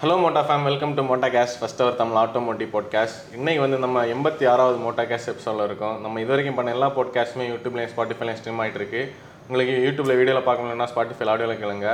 Hello 0.00 0.14
Motta 0.22 0.40
fam 0.46 0.64
welcome 0.68 0.94
to 0.94 1.02
Motta 1.08 1.28
case 1.34 1.52
first 1.58 1.82
our 1.82 1.98
Tamil 1.98 2.18
automotive 2.22 2.70
podcast 2.72 3.18
இன்னைக்கு 3.36 3.60
வந்து 3.64 3.76
நம்ம 3.84 3.98
எண்பத்தி 4.14 4.44
ஆறாவது 4.52 4.78
மோட்டா 4.84 5.02
கேஸ் 5.10 5.28
எபிசோடில் 5.32 5.64
இருக்கோம். 5.66 5.94
நம்ம 6.04 6.20
இது 6.20 6.30
வரைக்கும் 6.32 6.56
பண்ண 6.58 6.70
எல்லா 6.76 6.88
பாட்காஸ்ட்டுமே 6.96 7.44
யூடியூப்லேயும் 7.50 7.92
ஸ்பாட்டிஃபைலையும் 7.92 8.38
ஸ்ட்ரீம் 8.40 8.60
ஆகிட்டு 8.62 8.80
இருக்கு. 8.80 9.02
உங்களுக்கு 9.46 9.74
யூடியூப்ல 9.86 10.16
வீடியோவில் 10.20 10.46
பார்க்கணும்னா 10.48 10.88
ஸ்பாட்டிஃபை 10.92 11.28
ஆடியோவில் 11.34 11.60
கேளுங்க. 11.62 11.88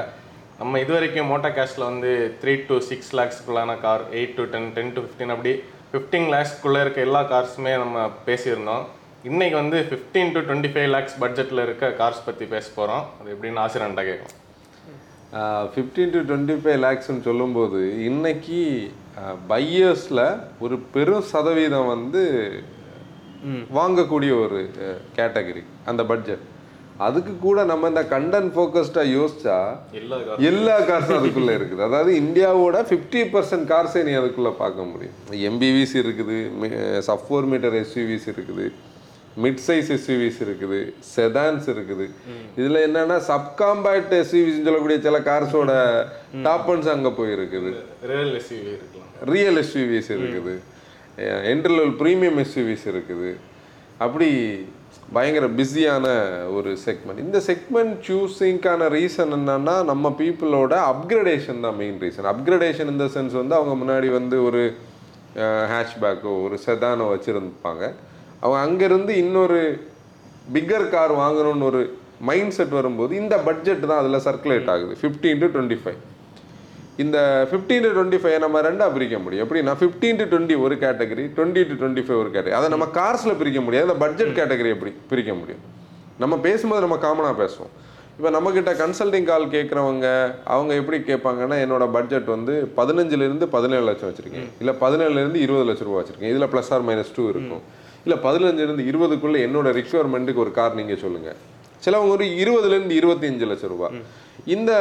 நம்ம 0.61 0.81
இது 0.85 0.93
வரைக்கும் 0.97 1.31
மோட்டா 1.33 1.51
கேஸில் 1.59 1.87
வந்து 1.91 2.13
three 2.43 2.55
to 2.71 2.79
six 2.91 3.13
லேக்ஸ்க்குள்ளான 3.21 3.77
car 3.85 4.05
eight 4.19 4.35
to 4.41 4.47
ten 4.55 4.73
ten 4.79 4.93
to 4.97 5.03
fifteen 5.07 5.35
அப்படி 5.37 5.53
ஃபிஃப்டீன் 5.93 6.29
லேக்ஸ்க்குள்ளே 6.37 6.83
இருக்க 6.87 7.09
எல்லா 7.09 7.23
கார்ஸுமே 7.35 7.75
நம்ம 7.85 8.09
பேசியிருந்தோம். 8.29 8.85
இன்னைக்கு 9.31 9.57
வந்து 9.63 9.81
fifteen 9.91 10.33
to 10.37 10.43
twenty 10.49 10.73
five 10.77 10.93
lakhs 10.97 11.19
பட்ஜெட்டில் 11.25 11.67
இருக்க 11.69 11.97
கார்ஸ் 12.03 12.27
பற்றி 12.29 12.47
பேச 12.55 12.67
போகிறோம் 12.79 13.05
அது 13.21 13.37
எப்படின்னு 13.37 13.63
ஆசிரியன்ட்டா 13.67 14.05
கேட்கும் 14.11 14.37
ஃபிஃப்டீன் 15.75 16.13
டு 16.15 16.21
டுவெண்ட்டி 16.29 16.55
ஃபைவ் 16.63 16.79
லேக்ஸ்னு 16.85 17.27
சொல்லும்போது 17.27 17.81
இன்னைக்கு 18.11 18.61
பையர்ஸில் 19.53 20.25
ஒரு 20.65 20.77
பெரும் 20.95 21.29
சதவீதம் 21.33 21.91
வந்து 21.95 22.23
வாங்கக்கூடிய 23.79 24.33
ஒரு 24.45 24.61
கேட்டகரி 25.19 25.63
அந்த 25.91 26.03
பட்ஜெட் 26.13 26.47
அதுக்கு 27.07 27.33
கூட 27.45 27.59
நம்ம 27.71 27.89
இந்த 27.93 28.03
கண்டென்ட் 28.15 28.51
ஃபோக்கஸ்டாக 28.55 29.13
யோசிச்சா 29.19 29.59
எல்லா 30.51 30.75
கார்ஸும் 30.89 31.19
அதுக்குள்ளே 31.19 31.53
இருக்குது. 31.59 31.83
அதாவது 31.87 32.11
இந்தியாவோட 32.23 32.83
ஃபிஃப்டி 32.89 33.23
பர்சன்ட் 33.35 33.67
கார்ஸை 33.73 34.03
நீ 34.09 34.13
அதுக்குள்ளே 34.21 34.53
பார்க்க 34.63 34.91
முடியும். 34.91 35.17
எம்பிவிசி 35.51 35.97
இருக்குது 36.05 36.39
சப் 37.09 37.25
ஃபோர் 37.29 37.49
மீட்டர் 37.53 37.77
எஸ்யூவிஸ் 37.83 38.29
இருக்குது. 38.35 38.67
மிட் 39.45 39.63
சைஸ் 39.67 39.91
எஸ்யூவிஸ் 39.97 40.39
இருக்குது 40.47 40.79
செதான்ஸ் 41.15 41.69
இருக்குது. 41.75 42.07
இதில் 42.61 42.85
என்னன்னா 42.87 43.17
சப்காம்பேக்ட் 43.31 44.15
எஸ்யூவிஸ்னு 44.23 44.67
சொல்லக்கூடிய 44.69 44.99
சில 45.07 45.19
கார்ஸோட 45.29 45.73
டாப்பன்ஸ் 46.49 46.91
அங்கே 46.95 47.13
போயிருக்குது 47.21 47.71
ரியல் 48.13 48.35
எஸ்யூவி 48.41 48.75
ரியல் 49.35 49.61
எஸ்யூவிஸ் 49.63 50.11
இருக்குது. 50.17 50.57
என்ட்ரி 51.53 51.73
லெவல் 51.77 51.97
ப்ரீமியம் 52.03 52.41
எஸ்யூவிஸ் 52.45 52.85
இருக்குது. 52.93 53.31
அப்படி 54.05 54.29
பயங்கர 55.17 55.47
பிஸியான 55.59 56.07
ஒரு 56.57 56.71
செக்மெண்ட் 56.85 57.25
இந்த 57.25 57.39
செக்மெண்ட் 57.49 57.95
சூஸிங்க்கான 58.07 58.89
ரீசன் 58.99 59.33
என்னன்னா 59.39 59.75
நம்ம 59.91 60.11
பீப்புளோட 60.21 60.75
அப்கிரடேஷன் 60.93 61.65
தான் 61.65 61.77
மெயின் 61.81 61.99
ரீசன் 62.05 62.29
அப்கிரடேஷன் 62.33 62.93
இந்த 62.95 63.07
சென்ஸ் 63.15 63.35
வந்து 63.41 63.55
அவங்க 63.59 63.75
முன்னாடி 63.83 64.09
வந்து 64.19 64.37
ஒரு 64.49 64.63
ஹேஷ்பேக்கோ 65.73 66.33
ஒரு 66.45 66.57
செதானோ 66.67 67.05
வச்சுருந்துப்பாங்க. 67.13 67.85
அவங்க 68.43 68.61
அங்கேருந்து 68.67 69.15
இன்னொரு 69.25 69.59
பிக்கர் 70.55 70.87
கார் 70.95 71.13
வாங்கணும்னு 71.23 71.67
ஒரு 71.71 71.83
மைண்ட் 72.29 72.55
செட் 72.59 72.77
வரும்போது 72.79 73.13
இந்த 73.23 73.35
பட்ஜெட் 73.49 73.85
தான் 73.91 74.01
அதில் 74.03 74.25
சர்க்குலேட் 74.29 74.71
ஆகுது. 74.75 74.95
ஃபிஃப்டீன் 75.03 75.43
டு 75.43 75.49
டுவெண்ட்டி 75.57 75.79
ஃபைவ் 75.83 76.01
இந்த 77.03 77.19
ஃபிஃப்டீன் 77.51 77.85
டு 77.85 77.91
டுவெண்ட்டி 77.97 78.19
ஃபைவ் 78.23 78.39
நம்ம 78.45 78.61
ரெண்டாக 78.67 78.91
பிரிக்க 78.97 79.19
முடியும். 79.25 79.45
எப்படின்னா 79.47 79.75
ஃபிஃப்டீன் 79.83 80.19
டு 80.21 80.25
டுவெண்ட்டி 80.33 80.57
ஒரு 80.65 80.75
category 80.85 81.25
twenty 81.37 81.63
to 81.69 81.77
twenty 81.83 82.03
five 82.07 82.19
ஒரு 82.23 82.31
கேட்டகரி 82.35 82.59
அதை 82.61 82.69
நம்ம 82.75 82.89
கார்ஸில் 82.99 83.39
பிரிக்க 83.43 83.61
முடியாது. 83.67 83.87
இந்த 83.89 83.99
பட்ஜெட் 84.05 84.35
கேட்டகரி 84.41 84.73
எப்படி 84.77 84.93
பிரிக்க 85.13 85.35
முடியும்? 85.41 85.63
நம்ம 86.25 86.35
பேசும்போது 86.47 86.85
நம்ம 86.87 86.99
காமனாக 87.07 87.37
பேசுவோம். 87.43 87.73
இப்போ 88.19 88.31
நம்மக்கிட்ட 88.37 88.73
கன்சல்டிங் 88.81 89.29
கால் 89.29 89.45
கேட்குறவங்க 89.55 90.07
அவங்க 90.55 90.73
எப்படி 90.81 90.99
கேட்பாங்கன்னா 91.11 91.57
என்னோட 91.65 91.85
பட்ஜெட் 91.97 92.27
வந்து 92.35 92.55
பதினஞ்சுலேருந்து 92.79 93.47
பதினேழு 93.55 93.85
லட்சம் 93.91 94.11
வச்சுருக்கேன். 94.11 94.49
இல்லை 94.63 94.75
பதினேழுலேருந்து 94.83 95.41
இருபது 95.45 95.67
லட்ச 95.69 95.87
ரூபா 95.89 96.01
வச்சுருக்கேன். 96.01 96.33
இதில் 96.35 96.51
ப்ளஸ் 96.55 96.73
ஆர் 96.77 96.85
மைனஸ் 96.89 97.15
டூ 97.17 97.25
இருக்கும். 97.35 97.63
இல்லை 98.05 98.17
பதினஞ்சுலேருந்து 98.23 98.85
இருபதுக்குள்ளே 98.91 99.41
என்னோட 99.47 99.69
ரிக்குவயர்மெண்ட்டுக்கு 99.77 100.45
ஒரு 100.45 100.53
கார் 100.53 100.79
நீங்கள் 100.81 101.03
சொல்லுங்கள் 101.03 101.39
சிலவங்க 101.83 102.13
ஒரு 102.13 102.27
இருபதுலேருந்து 102.43 102.97
இருபத்தஞ்சு 102.97 103.47
லட்சம் 103.47 103.73
ரூபாய் 103.75 103.95
இந்த 104.47 104.73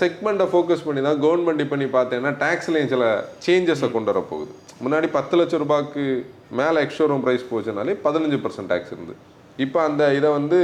செக்மெண்ட்டை 0.00 0.46
ஃபோக்கஸ் 0.46 0.86
பண்ணி 0.86 1.00
தான் 1.00 1.20
கவர்மெண்ட் 1.20 1.62
இப்போ 1.64 1.76
நீ 1.76 1.86
பார்த்தீங்கன்னா 1.94 2.32
டேக்ஸ்லேயும் 2.40 2.92
சில 2.94 3.04
சேஞ்சஸை 3.46 3.88
கொண்டு 3.90 4.10
வர 4.12 4.20
போகுது 4.30 4.52
முன்னாடி 4.84 5.06
பத்து 5.10 5.36
லட்சம் 5.38 5.62
ரூபாய்க்கு 5.62 6.04
மேலே 6.52 6.78
எக்ஸ்ஷோரூம் 6.80 7.24
ப்ரைஸ் 7.24 7.44
போச்சுனாலே 7.50 7.94
பதினஞ்சு 8.04 8.38
பர்சன்ட் 8.44 8.70
டேக்ஸ் 8.72 8.92
இருந்து 8.92 9.14
இப்போ 9.58 9.78
அந்த 9.84 10.02
இதை 10.14 10.28
வந்து 10.30 10.58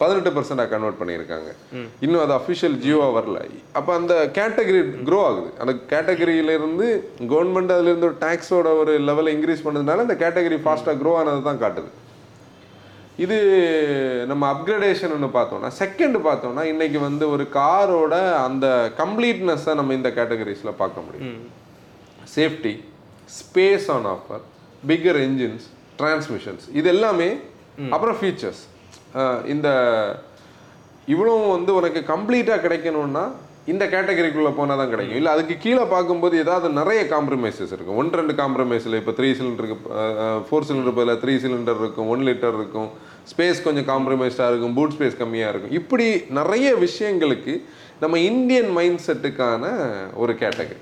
பதினெட்டு 0.00 0.30
பர்சன்டாக 0.36 0.68
கன்வெர்ட் 0.72 1.00
பண்ணியிருக்காங்க. 1.00 1.50
இன்னும் 2.04 2.22
அது 2.24 2.32
அஃபிஷியல் 2.40 2.76
ஜியோவாக 2.84 3.16
வரல. 3.18 3.38
அப்போ 3.78 3.90
அந்த 4.00 4.14
கேட்டகரி 4.38 4.80
க்ரோ 5.08 5.18
ஆகுது. 5.28 5.48
அந்த 5.62 5.72
கேட்டகரியிலேருந்து 5.94 6.86
கவர்மெண்ட் 7.32 7.74
அதுலேருந்து 7.76 8.08
ஒரு 8.10 8.18
டேக்ஸோட 8.26 8.68
ஒரு 8.82 8.94
லெவலை 9.08 9.32
இன்க்ரீஸ் 9.36 9.66
பண்ணதுனால 9.66 10.06
இந்த 10.06 10.16
கேட்டகரி 10.24 10.58
ஃபாஸ்ட்டாக 10.66 10.98
க்ரோ 11.02 11.14
ஆனது 11.22 11.48
தான் 11.48 11.62
காட்டுது. 11.64 11.90
இது 13.24 13.38
நம்ம 14.30 14.42
அப்கிரடேஷன் 14.54 15.14
ஒன்று 15.16 15.28
பார்த்தோம்னா 15.38 15.70
செகண்ட் 15.80 16.18
பார்த்தோம்னா 16.28 16.62
இன்னைக்கு 16.72 16.98
வந்து 17.08 17.24
ஒரு 17.34 17.44
காரோட 17.58 18.14
அந்த 18.46 18.66
கம்ப்ளீட்னஸை 19.00 19.74
நம்ம 19.80 19.94
இந்த 19.98 20.10
கேட்டகரிஸில் 20.18 20.78
பார்க்க 20.82 21.06
முடியும். 21.06 21.42
Safety 22.36 22.74
space 23.40 23.88
on 23.96 24.08
offer 24.14 24.42
bigger 24.90 25.20
engines 25.26 25.66
transmissions 26.00 26.66
இது 26.80 26.88
எல்லாமே 26.94 27.30
அப்புறம் 27.96 28.16
ஃபீச்சர்ஸ் 28.20 28.62
இந்த 29.54 29.68
இவ்வளோ 31.12 31.36
வந்து 31.56 31.70
உனக்கு 31.78 32.00
கம்ப்ளீட்டாக 32.14 32.64
கிடைக்கணும்னா 32.64 33.24
இந்த 33.70 33.84
கேட்டகரிக்குள்ளே 33.92 34.52
போனால் 34.58 34.78
தான் 34.80 34.90
கிடைக்கும். 34.92 35.18
இல்லை 35.20 35.30
அதுக்கு 35.34 35.54
கீழே 35.64 35.82
பார்க்கும்போது 35.92 36.34
ஏதாவது 36.44 36.66
நிறைய 36.78 37.00
காம்ப்ரமைசஸ் 37.14 37.72
இருக்கும். 37.74 37.98
ஒன்று 38.00 38.18
ரெண்டு 38.20 38.34
காம்ப்ரமைஸில் 38.40 38.96
இப்போ 39.00 39.12
த்ரீ 39.18 39.28
சிலிண்டருக்கு 39.38 39.76
ஃபோர் 40.46 40.66
சிலிண்டர் 40.68 40.96
பதில் 40.98 41.20
த்ரீ 41.22 41.34
சிலிண்டர் 41.44 41.80
இருக்கும் 41.82 42.08
ஒன் 42.14 42.24
லிட்டர் 42.28 42.56
இருக்கும். 42.58 42.88
ஸ்பேஸ் 43.32 43.64
கொஞ்சம் 43.66 43.88
காம்ப்ரமைஸ்டாக 43.92 44.50
இருக்கும் 44.52 44.74
பூட் 44.78 44.94
ஸ்பேஸ் 44.96 45.18
கம்மியாக 45.22 45.52
இருக்கும். 45.52 45.74
இப்படி 45.80 46.06
நிறைய 46.40 46.68
விஷயங்களுக்கு 46.84 47.54
நம்ம 48.04 48.18
இந்தியன் 48.30 48.70
மைண்ட் 48.78 49.04
செட்டுக்கான 49.06 49.64
ஒரு 50.22 50.34
கேட்டகரி 50.42 50.80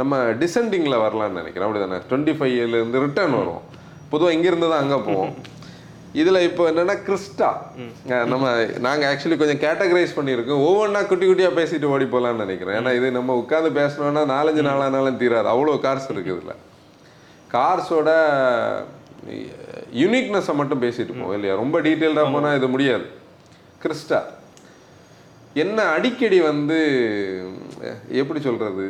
நம்ம 0.00 0.16
டிசெண்டிங்கில் 0.42 1.02
வரலான்னு 1.06 1.40
நினைக்கிறேன். 1.42 1.66
அப்படி 1.68 1.82
தானே 1.84 2.00
டுவெண்ட்டி 2.08 2.34
ஃபைவ்லேருந்து 2.38 3.04
ரிட்டர்ன் 3.06 3.36
வரும் 3.40 3.62
பொதுவாக 4.12 4.34
இங்கேருந்து 4.38 4.70
தான் 4.72 4.82
அங்கே 4.84 4.98
போவோம். 5.10 5.34
இதில் 6.20 6.44
இப்போ 6.48 6.62
என்னென்னா 6.70 6.94
கிறிஸ்டா. 7.06 7.48
நம்ம 8.32 8.44
நாங்கள் 8.86 9.08
ஆக்சுவலி 9.08 9.36
கொஞ்சம் 9.40 9.62
கேட்டகரைஸ் 9.64 10.14
பண்ணியிருக்கோம். 10.18 10.62
ஒவ்வொன்றா 10.68 11.00
குட்டி 11.10 11.26
குட்டியாக 11.30 11.58
பேசிட்டு 11.58 11.90
ஓடி 11.94 12.06
போகலான்னு 12.12 12.44
நினைக்கிறேன். 12.44 12.76
ஏன்னா 12.80 12.92
இது 12.98 13.08
நம்ம 13.18 13.34
உட்காந்து 13.42 13.70
பேசணும்னா 13.80 14.22
நாலஞ்சு 14.34 14.62
நாளானாலும் 14.68 15.18
தீராது. 15.22 15.50
அவ்வளோ 15.54 15.74
கார்ஸ் 15.86 16.08
இருக்குது 16.14 16.36
இதில். 16.36 16.62
கார்ஸோட 17.56 18.10
யூனிக்னஸை 20.02 20.54
மட்டும் 20.60 20.82
பேசிட்டு 20.86 21.12
போவோம் 21.18 21.36
இல்லையா? 21.38 21.54
ரொம்ப 21.62 21.76
டீட்டெயில்டாக 21.86 22.32
போனால் 22.34 22.56
இது 22.58 22.68
முடியாது. 22.76 23.06
கிறிஸ்டா. 23.84 24.20
என்ன 25.64 25.78
அடிக்கடி 25.96 26.38
வந்து 26.50 26.78
எப்படி 28.20 28.40
சொல்கிறது 28.46 28.86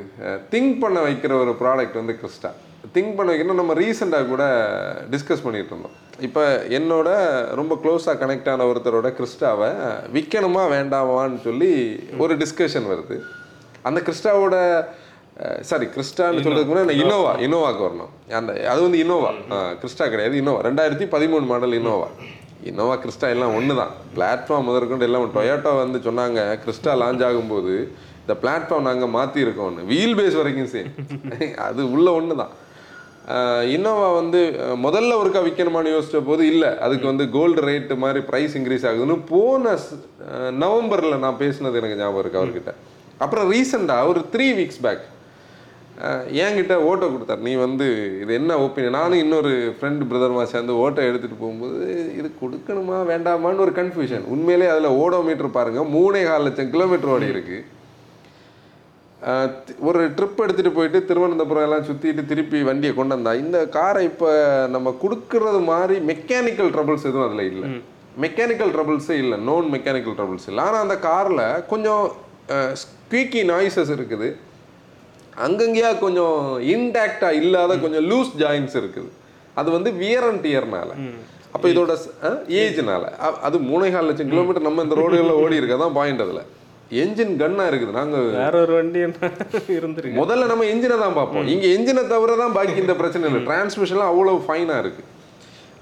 திங்க் 0.53 0.78
பண்ண 0.84 0.98
வைக்கிற 1.08 1.32
ஒரு 1.43 1.53
ப்ராடக்ட் 1.60 2.00
வந்து 2.00 2.14
கிறிஸ்டா. 2.22 2.50
திங்க் 2.97 3.17
பண்ண 3.19 3.29
வைக்கணும் 3.33 3.61
நம்ம 3.61 3.75
ரீசெண்டாக 3.81 4.29
கூட 4.33 4.45
டிஸ்கஸ் 5.15 5.45
பண்ணிட்டு 5.47 5.73
இருந்தோம். 5.73 5.97
இப்போ 6.27 6.43
என்னோட 6.79 7.09
ரொம்ப 7.61 7.75
க்ளோஸாக 7.83 8.17
கனெக்ட் 8.23 8.51
ஆன 8.53 8.67
ஒருத்தரோட 8.73 9.09
கிறிஸ்டாவை 9.19 9.71
விற்கணுமா 10.15 10.62
வேண்டாமான்னு 10.77 11.41
சொல்லி 11.49 11.73
ஒரு 12.25 12.35
டிஸ்கஷன் 12.43 12.89
வருது. 12.93 13.19
அந்த 13.89 13.99
கிறிஸ்டாவோட 14.06 14.56
சாரி 15.69 15.87
கிறிஸ்டான்னு 15.95 16.45
சொல்றதுக்கு 16.45 16.73
முன்னாடி 16.73 16.95
இனோவா 17.05 17.33
இனோவாக்கு 17.47 17.83
வரணும். 17.87 18.12
அந்த 18.39 18.53
அது 18.73 18.81
வந்து 18.87 18.99
இனோவா 19.05 19.31
கிறிஸ்டா 19.83 20.05
கிடையாது 20.12 20.35
இனோவா 20.43 20.61
ரெண்டாயிரத்தி 20.69 21.06
பதிமூணு 21.15 21.47
மாடல் 21.53 21.79
இனோவா 21.81 22.09
இனோவா 22.71 22.95
கிறிஸ்டா 23.03 23.27
எல்லாம் 23.35 23.55
ஒன்று 23.59 23.75
தான் 23.81 23.93
பிளாட்ஃபார்ம் 24.15 24.67
முதற்கொண்டு 24.69 25.06
எல்லாம் 25.09 25.27
டொயோட்டோ 25.35 25.73
வந்து 25.83 25.99
சொன்னாங்க 26.06 26.41
கிறிஸ்டா 26.62 26.93
லான்ச் 27.03 27.25
ஆகும்போது 27.29 27.75
இந்த 28.23 28.35
பிளாட்ஃபார்ம் 28.43 28.89
நாங்கள் 28.91 29.12
மாற்றிருக்கோம்னு 29.17 29.85
வீல் 29.91 30.17
பேஸ் 30.21 30.39
வரைக்கும் 30.41 30.73
சேம் 30.75 30.89
அது 31.67 31.83
உள்ள 31.97 32.09
ஒன்று 32.21 32.37
தான் 32.43 32.55
இன்னோவா 33.76 34.09
வந்து 34.19 34.41
முதல்ல 34.84 35.16
ஒருக்கா 35.20 35.41
விற்கணுமான்னு 35.47 35.94
யோசிச்ச 35.94 36.19
போது 36.28 36.42
இல்லை. 36.53 36.70
அதுக்கு 36.84 37.06
வந்து 37.10 37.25
கோல்டு 37.37 37.60
ரேட்டு 37.69 37.94
மாதிரி 38.03 38.20
ப்ரைஸ் 38.28 38.54
இன்க்ரீஸ் 38.59 38.87
ஆகுதுன்னு 38.91 39.16
போன 39.32 39.75
நவம்பரில் 40.64 41.22
நான் 41.25 41.41
பேசினது 41.42 41.81
எனக்கு 41.81 42.00
ஞாபகம் 42.03 42.22
இருக்கு 42.22 42.41
அவர்கிட்ட. 42.42 42.72
அப்புறம் 43.25 43.47
ரீசெண்டாக 43.53 44.10
ஒரு 44.12 44.22
த்ரீ 44.32 44.48
வீக்ஸ் 44.60 44.82
பேக் 44.87 45.04
என்கிட்ட 46.44 46.75
ஓட்டோ 46.88 47.06
கொடுத்தார். 47.12 47.44
நீ 47.46 47.52
வந்து 47.67 47.87
இது 48.23 48.32
என்ன 48.40 48.56
ஒப்பீனியன் 48.64 48.99
நானும் 49.00 49.23
இன்னொரு 49.25 49.52
ஃப்ரெண்டு 49.76 50.08
பிரதர்மா 50.11 50.43
சேர்ந்து 50.55 50.72
ஓட்டோ 50.82 51.06
எடுத்துகிட்டு 51.11 51.43
போகும்போது 51.44 51.79
இது 52.19 52.29
கொடுக்கணுமா 52.43 52.99
வேண்டாமான்னு 53.12 53.64
ஒரு 53.67 53.75
கன்ஃபியூஷன் 53.81 54.26
உண்மையிலே 54.34 54.69
அதில் 54.72 54.96
ஓடோமீட்டர் 55.05 55.56
பாருங்கள் 55.56 55.88
மூணே 55.96 56.22
கால் 56.29 56.46
லட்சம் 56.49 56.72
கிலோமீட்டர் 56.75 57.12
ஓடி 57.14 57.34
இருக்குது 57.34 57.64
ஒரு 59.89 60.01
ட்ரிப் 60.17 60.41
எடுத்துகிட்டு 60.45 60.77
போயிட்டு 60.79 60.99
திருவனந்தபுரம் 61.09 61.67
எல்லாம் 61.67 61.87
சுற்றிட்டு 61.89 62.23
திருப்பி 62.31 62.59
வண்டியை 62.69 62.93
கொண்டு 62.95 63.15
வந்தா 63.17 63.33
இந்த 63.43 63.59
காரை 63.77 64.03
இப்போ 64.11 64.31
நம்ம 64.75 64.93
கொடுக்கறது 65.03 65.61
மாதிரி 65.71 65.97
மெக்கானிக்கல் 66.11 66.73
ட்ரபிள்ஸ் 66.75 67.07
எதுவும் 67.11 67.27
அதில் 67.29 67.49
இல்லை. 67.53 67.69
மெக்கானிக்கல் 68.25 68.73
ட்ரபிள்ஸே 68.75 69.17
இல்லை 69.23 69.39
நோன் 69.49 69.69
மெக்கானிக்கல் 69.75 70.17
ட்ரபிள்ஸ் 70.19 70.49
இல்லை. 70.51 70.63
ஆனால் 70.67 70.85
அந்த 70.87 70.97
காரில் 71.09 71.45
கொஞ்சம் 71.73 72.05
ஸ்குவீக்கி 72.83 73.41
நாய்ஸஸ் 73.53 73.93
இருக்குது. 73.97 74.29
அங்கங்கேயா 75.47 75.93
கொஞ்சம் 76.05 76.37
இன்டாக்டாக 76.75 77.41
இல்லாத 77.41 77.73
கொஞ்சம் 77.85 78.07
லூஸ் 78.11 78.35
ஜாயின்ஸ் 78.43 78.77
இருக்குது. 78.83 79.11
அது 79.61 79.69
வந்து 79.77 79.91
வியர் 80.03 80.29
அண்ட் 80.29 80.45
டியர்னால 80.47 80.93
அப்ப 81.55 81.67
இதோட 81.73 81.93
ஏஜ்னால 82.63 83.05
அது 83.47 83.57
மூணே 83.71 83.89
கால் 83.93 84.09
லட்சம் 84.11 84.31
கிலோமீட்டர் 84.33 84.69
நம்ம 84.69 84.83
இந்த 84.87 84.97
ரோடுகளில் 85.01 85.41
ஓடி 85.43 85.61
இருக்க 85.61 85.77
தான் 85.83 85.97
பாயிண்ட் 85.99 86.25
அதில். 86.25 86.43
என்ஜின் 87.03 87.35
கன்னா 87.43 87.65
இருக்குது. 87.71 87.97
நாங்க 87.99 88.17
வேற 88.41 88.55
ஒரு 88.65 88.73
வண்டி 88.79 89.00
என்ன 89.06 89.31
இருந்திருக்கு? 89.77 90.19
முதல்ல 90.23 90.49
நம்ம 90.53 90.67
என்ஜினை 90.73 90.97
தான் 91.05 91.17
பார்ப்போம். 91.21 91.47
இங்க 91.55 91.67
என்ஜினை 91.77 92.05
தவிர 92.15 92.37
தான் 92.43 92.56
பாக்கி 92.56 92.83
இந்த 92.85 92.97
பிரச்சனை 93.03 93.31
இல்லை. 93.31 93.44
டிரான்ஸ்மிஷன்லாம் 93.49 94.12
அவ்வளோ 94.12 94.35
ஃபைனாக 94.49 94.83
இருக்கு. 94.85 95.05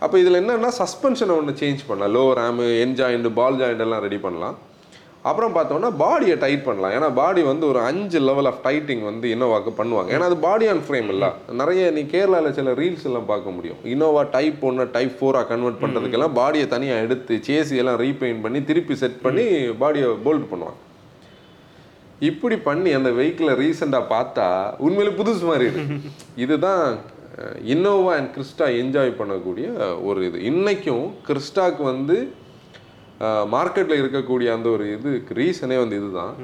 அப்போ 0.05 0.17
இதில் 0.23 0.41
என்னன்னா 0.43 0.71
சஸ்பென்ஷனை 0.83 1.35
ஒன்று 1.41 1.53
சேஞ்ச் 1.63 1.83
பண்ணலாம். 1.89 2.15
லோ 2.17 2.25
ரேமு 2.39 2.69
என் 2.85 2.95
ஜாயிண்ட் 3.01 3.29
பால் 3.41 3.59
ஜாயிண்ட் 3.61 3.85
எல்லாம் 3.87 4.03
ரெடி 4.07 4.21
பண்ணலாம். 4.25 4.57
அப்புறம் 5.29 5.55
பார்த்தோம்னா 5.57 5.91
பாடியை 6.03 6.35
டைட் 6.43 6.65
பண்ணலாம். 6.67 6.95
ஏன்னா 6.97 7.09
பாடி 7.19 7.43
வந்து 7.51 7.65
ஒரு 7.71 7.81
அஞ்சு 7.91 8.19
லெவல் 8.29 8.49
ஆஃப் 8.51 8.59
டைட்டிங் 8.67 9.05
வந்து 9.11 9.27
இன்னோவாக்கு 9.35 9.71
பண்ணுவாங்க. 9.79 10.11
ஏன்னா 10.15 10.27
அது 10.31 10.37
பாடி 10.47 10.67
ஆன் 10.73 10.83
ஃப்ரேம் 10.87 11.09
இல்ல. 11.15 11.27
நிறைய 11.61 11.91
நீ 11.97 12.03
கேரளாவில் 12.15 12.57
சில 12.59 12.75
ரீல்ஸ் 12.81 13.07
எல்லாம் 13.11 13.31
பார்க்க 13.31 13.57
முடியும். 13.57 13.79
இன்னோவா 13.93 14.25
டைப் 14.37 14.65
ஒன்று 14.71 14.87
டைப் 14.97 15.15
ஃபோராக 15.21 15.49
கன்வெர்ட் 15.53 15.81
பண்ணுறதுக்கெல்லாம் 15.85 16.37
பாடியை 16.41 16.67
தனியாக 16.75 17.05
எடுத்து 17.07 17.37
சேசி 17.49 17.77
எல்லாம் 17.83 18.01
ரீபெயிண்ட் 18.05 18.43
பண்ணி 18.47 18.63
திருப்பி 18.71 18.97
செட் 19.05 19.23
பண்ணி 19.27 19.47
பாடியை 19.85 20.11
போல்ட் 20.27 20.51
பண்ணுவாங்க. 20.53 20.79
இப்படி 22.31 22.57
பண்ணி 22.69 22.91
அந்த 22.99 23.11
வெஹிக்கிளை 23.19 23.55
ரீசெண்டாக 23.63 24.11
பார்த்தா 24.15 24.47
உண்மையிலே 24.87 25.13
புதுசு 25.21 25.45
மாதிரி 25.51 25.65
இருக்கு. 25.71 25.97
இதுதான் 26.45 26.87
இன்னோவா 27.75 28.11
அண்ட் 28.19 28.31
கிறிஸ்டா 28.37 28.67
என்ஜாய் 28.81 29.19
பண்ணக்கூடிய 29.21 29.67
ஒரு 30.09 30.21
இது. 30.29 30.39
இன்னைக்கும் 30.51 31.07
கிறிஸ்டாக்கு 31.29 31.83
வந்து 31.93 32.17
மார்க்கெட்டில் 33.55 34.01
இருக்கக்கூடிய 34.03 34.49
அந்த 34.57 34.69
ஒரு 34.77 34.85
இது 34.97 35.11
ரீசனே 35.41 35.77
வந்து 35.83 35.99
இதுதான். 36.03 36.35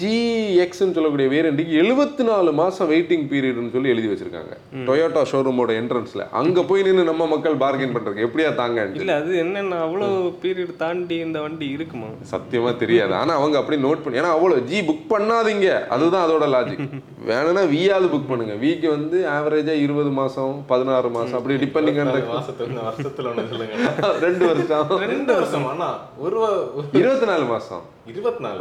ஜிஎக்ஸ்ன்னு 0.00 0.94
சொல்லக்கூடிய 0.96 1.28
வேரியண்ட்டுக்கு 1.32 1.72
எழுபத்தி 1.80 2.22
நாலு 2.28 2.52
மாதம் 2.52 2.88
வெயிட்டிங் 2.92 3.24
பீரியட்னு 3.30 3.72
சொல்லி 3.74 3.88
எழுதி 3.94 4.08
வச்சிருக்காங்க. 4.10 4.54
டொயோட்டா 4.86 5.22
ஷோரூமோட 5.30 5.72
என்ட்ரன்ஸில் 5.80 6.22
அங்கே 6.40 6.62
போய் 6.62 6.82
நின்று 6.82 7.04
நம்ம 7.04 7.26
மக்கள் 7.32 7.56
பார்கெயின் 7.62 7.94
பண்ணுறதுக்கு 7.94 8.26
எப்படியா 8.28 8.54
தாங்க 8.60 8.86
இல்ல 9.00 9.14
அது 9.14 9.32
என்னன்னா 9.44 9.78
அவ்வளவு 9.86 10.30
பீரியட் 10.42 10.76
தாண்டி 10.76 11.16
இந்த 11.26 11.40
வண்டி 11.40 11.68
இருக்குமா? 11.76 12.08
சத்தியமா 12.32 12.76
தெரியாது. 12.76 13.14
ஆனா 13.14 13.34
அவங்க 13.34 13.58
அப்படி 13.58 13.78
நோட் 13.82 14.02
பண்ணி 14.04 14.20
ஏன்னா 14.20 14.32
அவ்வளவு 14.36 14.66
ஜி 14.70 14.80
புக் 14.90 15.06
பண்ணாதீங்க. 15.14 15.68
அதுதான் 15.96 16.26
அதோட 16.26 16.48
லாஜிக் 16.54 16.84
வேணும்னா 17.30 17.62
வியாவது 17.74 18.06
புக் 18.14 18.30
பண்ணுங்க. 18.30 18.54
விக்கு 18.64 18.88
வந்து 18.96 19.18
ஆவரேஜா 19.36 19.74
இருபது 19.86 20.10
மாசம் 20.20 20.54
பதினாறு 20.72 21.08
மாசம் 21.08 21.38
அப்படி 21.38 21.54
டிபெண்டிங் 21.64 22.00
இந்த 22.00 22.20
வருஷத்துல 22.88 23.34
சொல்லுங்க. 23.52 23.74
ரெண்டு 24.26 24.46
வருஷம். 24.52 24.88
ரெண்டு 25.14 25.32
வருஷம். 25.34 25.66
ஆனா 25.72 25.90
ஒரு 26.26 26.38
இருபத்தி 27.00 27.28
நாலு 27.32 27.44
மாசம். 27.44 27.84
இருபத்தி 28.12 28.42
நாலு. 28.44 28.58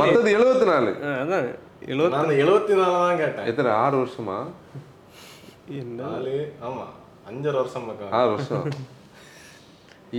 மத்தது 0.00 0.28
எழுபத்தி 0.36 0.66
நாலு. 0.72 0.90
அதான் 1.22 1.46
எழுபத்தி 1.92 2.36
எழுபத்தி 2.42 2.74
நாலு 2.80 2.96
தான் 3.04 3.20
கேட்டேன். 3.22 3.48
எத்தனை 3.50 3.70
ஆறு 3.84 3.96
வருஷமா? 4.02 4.38
நாலு 6.00 6.34
ஆமா 6.66 6.84
அஞ்சரை 7.30 7.56
வருஷம் 7.62 7.88
ஆறு 8.20 8.30
வருஷம். 8.34 8.66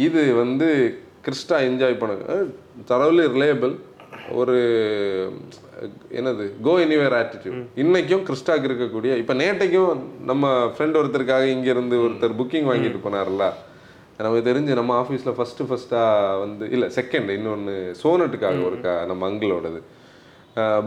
இது 0.05 0.23
வந்து 0.41 0.67
கிறிஸ்டா 1.25 1.57
என்ஜாய் 1.69 2.01
பண்ண 2.01 2.41
தரவுலி 2.89 3.23
ரிலேபிள் 3.35 3.73
ஒரு 4.39 4.55
என்னது 6.19 6.45
கோ 6.67 6.73
எனிவேர் 6.83 7.15
ஆட்டிடியூட் 7.21 7.63
இன்னைக்கும் 7.83 8.23
கிறிஸ்டாக்கு 8.27 8.69
இருக்கக்கூடிய 8.69 9.11
இப்போ 9.21 9.33
நேட்டைக்கும் 9.41 10.03
நம்ம 10.29 10.53
ஃப்ரெண்ட் 10.73 10.99
ஒருத்தருக்காக 11.01 11.47
இங்கேருந்து 11.55 11.97
ஒருத்தர் 12.05 12.37
புக்கிங் 12.41 12.69
வாங்கிட்டு 12.69 13.01
போனார்ல 13.05 13.47
நமக்கு 14.25 14.47
தெரிஞ்சு 14.49 14.71
நம்ம 14.79 14.93
ஆஃபீஸில் 15.01 15.35
ஃபஸ்ட்டு 15.37 15.67
ஃபஸ்ட்டாக 15.67 16.39
வந்து 16.43 16.65
இல்லை 16.75 16.87
செகண்ட் 16.97 17.29
இன்னொன்று 17.35 17.75
சோனட்டுக்காக 18.01 18.63
ஒரு 18.69 18.77
கா 18.85 18.93
நம்ம 19.11 19.27
அங்கிளோடது. 19.29 19.79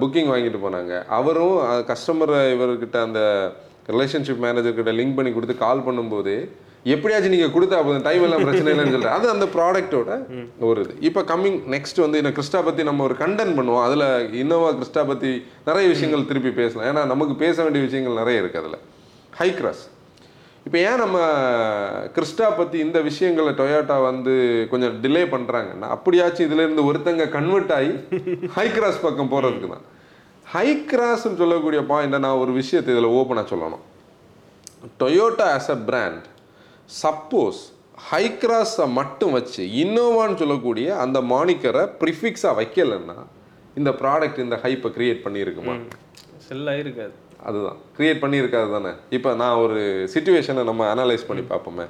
புக்கிங் 0.01 0.31
வாங்கிட்டு 0.33 0.59
போனாங்க. 0.65 0.95
அவரும் 1.19 1.55
கஸ்டமர் 1.91 2.33
இவர்கிட்ட 2.55 2.99
அந்த 3.07 3.21
ரிலேஷன்ஷிப் 3.95 4.43
மேனேஜர் 4.47 4.77
கிட்ட 4.81 4.93
லிங்க் 4.99 5.17
பண்ணி 5.19 5.31
கொடுத்து 5.37 5.57
கால் 5.65 5.87
பண்ணும்போது 5.87 6.35
எப்படியாச்சும் 6.95 7.35
நீங்கள் 7.35 7.55
கொடுத்தா 7.55 7.79
போதும் 7.87 8.05
டைம் 8.07 8.25
எல்லாம் 8.27 8.45
பிரச்சனை 8.45 8.71
இல்லைன்னு 8.73 8.95
சொல்லிட்டு. 8.95 9.17
அது 9.19 9.27
அந்த 9.35 9.47
ப்ராடக்ட்டோட 9.57 10.11
ஒரு 10.69 10.81
இது 10.85 10.95
இப்போ 11.09 11.21
கம்மிங் 11.33 11.59
நெக்ஸ்ட் 11.75 12.03
வந்து 12.05 12.21
இந்த 12.23 12.33
கிறிஸ்டா 12.37 12.61
பற்றி 12.69 12.83
நம்ம 12.89 13.05
ஒரு 13.09 13.17
கண்டென்ட் 13.23 13.57
பண்ணுவோம். 13.59 13.85
அதில் 13.89 14.07
இன்னோவா 14.43 14.71
கிறிஸ்டா 14.79 15.05
பற்றி 15.11 15.31
நிறைய 15.69 15.85
விஷயங்கள் 15.95 16.29
திருப்பி 16.31 16.53
பேசலாம். 16.61 16.87
ஏன்னா 16.91 17.05
நமக்கு 17.13 17.37
பேச 17.45 17.57
வேண்டிய 17.65 17.85
விஷயங்கள் 17.89 18.21
நிறைய 18.23 18.43
இருக்குது 18.43 18.63
அதில். 18.63 18.81
ஹை 19.41 19.49
கிராஸ் 19.61 19.85
இப்போ 20.67 20.79
ஏன் 20.89 21.01
நம்ம 21.03 21.19
கிறிஸ்டா 22.17 22.49
பற்றி 22.59 22.77
இந்த 22.87 22.99
விஷயங்களை 23.09 23.53
டொயோட்டா 23.61 23.97
வந்து 24.11 24.35
கொஞ்சம் 24.73 24.95
டிலே 25.05 25.23
பண்ணுறாங்கன்னா 25.35 25.89
அப்படியாச்சும் 25.97 26.47
இதுலேருந்து 26.49 26.85
ஒருத்தங்க 26.91 27.25
கன்வெர்ட் 27.37 27.73
ஆகி 27.79 27.93
ஹை 28.57 28.67
கிராஸ் 28.77 29.01
பக்கம் 29.07 29.33
போகிறதுக்கு 29.33 29.71
தான். 29.75 29.87
ஹை 30.47 30.69
கிராஸ்ன்னு 30.91 31.41
சொல்லக்கூடிய 31.43 31.81
பாயிண்ட்டை 31.91 32.21
நான் 32.27 32.43
ஒரு 32.45 32.53
விஷயத்தை 32.61 32.91
இதில் 32.95 33.15
ஓப்பனாக 33.19 33.47
சொல்லணும். 33.53 33.83
Toyota 35.01 35.47
as 35.57 35.71
a 35.77 35.79
brand 35.89 36.25
suppose 37.03 37.61
high 38.11 38.25
கிராஸை 38.43 38.87
மட்டும் 39.01 39.35
வச்சு 39.39 39.63
இன்னோவான்னு 39.83 40.41
சொல்லக்கூடிய 40.43 40.87
அந்த 41.05 41.19
மானிக்கரை 41.33 41.85
ப்ரிஃபிக்ஸாக 42.01 42.55
வைக்கலைன்னா 42.61 43.19
இந்த 43.81 43.91
ப்ராடக்ட் 44.01 44.41
இந்த 44.47 44.57
ஹைப்பை 44.65 44.91
க்ரியேட் 44.97 45.25
பண்ணியிருக்குமா? 45.27 45.75
செல்லாக 46.49 46.83
இருக்காது 46.85 47.15
அதுதான். 47.49 47.79
கிரியேட் 47.97 48.23
பண்ணியிருக்காது 48.25 48.71
தானே. 48.77 48.93
இப்போ 49.17 49.31
நான் 49.43 49.61
ஒரு 49.65 49.81
சுச்சுவேஷனை 50.15 50.65
நம்ம 50.71 50.83
அனலைஸ் 50.95 51.29
பண்ணி 51.31 51.45
பார்ப்போமே. 51.53 51.87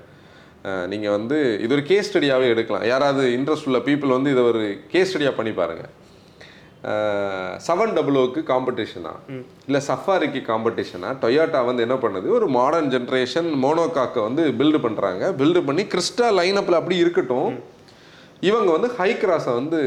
நீங்கள் 0.93 1.14
வந்து 1.16 1.38
இது 1.64 1.75
ஒரு 1.76 1.84
கேஸ் 1.90 2.08
ஸ்டடியாகவே 2.08 2.46
எடுக்கலாம். 2.54 2.87
யாராவது 2.93 3.22
இன்ட்ரெஸ்ட் 3.38 3.69
உள்ள 3.70 3.81
பீப்புள் 3.88 4.16
வந்து 4.16 4.32
இதை 4.34 4.44
ஒரு 4.52 4.62
கேஸ் 4.93 5.10
ஸ்டடியாக 5.12 5.38
பண்ணி 5.38 5.52
பாருங்க. 5.60 5.84
செவன் 7.66 7.93
டபுள் 7.96 8.16
காம்படிஷனா 8.52 9.12
இல்லை 9.66 9.81
சஃபாரிக்கு 9.88 10.40
காம்படிஷனா 10.49 11.10
டொயோட்டா 11.25 11.60
வந்து 11.69 11.84
என்ன 11.87 11.96
பண்ணுது? 12.05 12.26
ஒரு 12.38 12.46
மாடர்ன் 12.56 12.90
ஜென்ரேஷன் 12.94 13.50
மோனோகாக்கை 13.64 14.22
வந்து 14.28 14.44
பில்டு 14.60 14.78
பண்ணுறாங்க 14.87 15.26
பில்டு 15.40 15.60
பண்ணி 15.69 15.84
கிறிஸ்டா 15.93 16.28
லைனப்பில் 16.38 16.78
அப்படி 16.81 16.96
இருக்கட்டும். 17.05 17.52
இவங்க 18.50 18.69
வந்து 18.76 18.90
ஹை 18.98 19.10
கிராஸை 19.22 19.52
வந்து 19.60 19.81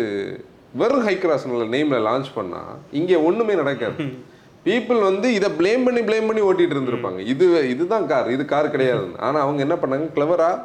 வெறும் 0.82 1.04
ஹை 1.08 1.16
கிராஸ்னுள்ள 1.24 1.66
நேமில் 1.76 2.06
லான்ச் 2.08 2.30
பண்ணால் 2.38 2.74
இங்கே 3.00 3.18
ஒன்றுமே 3.28 3.54
நடக்காது. 3.64 3.98
பீப்புள் 4.66 5.02
வந்து 5.02 5.34
இதை 5.34 5.50
ப்ளேம் 5.50 5.84
பண்ணி 5.84 6.00
ப்ளேம் 6.00 6.28
பண்ணி 6.28 6.42
ஓட்டிட்டு 6.42 6.76
இருந்திருப்பாங்க. 6.78 7.20
இது 7.20 7.70
இதுதான் 7.70 8.08
கார் 8.08 8.32
இது 8.32 8.46
கார் 8.46 8.72
கிடையாது. 8.72 9.08
ஆனால் 9.18 9.42
அவங்க 9.42 9.62
என்ன 9.62 9.76
பண்ணாங்க? 9.76 10.14
கிளவராக 10.14 10.62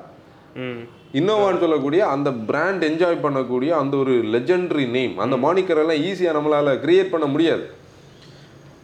ம். 0.54 0.80
இன்னோவான்னு 1.12 1.58
சொல்லக்கூடிய 1.58 2.08
அந்த 2.08 2.32
பிராண்ட் 2.32 2.84
என்ஜாய் 2.84 3.22
பண்ணக்கூடிய 3.22 3.68
அந்த 3.68 3.96
ஒரு 3.96 4.12
லெஜெண்டரி 4.12 4.88
நேம் 4.88 5.18
அந்த 5.18 5.36
மானிக்கர் 5.36 5.86
எல்லாம் 5.86 6.02
ஈஸியாக 6.04 6.38
நம்மளால 6.38 6.74
கிரியேட் 6.84 7.10
பண்ண 7.10 7.26
முடியாது. 7.26 7.70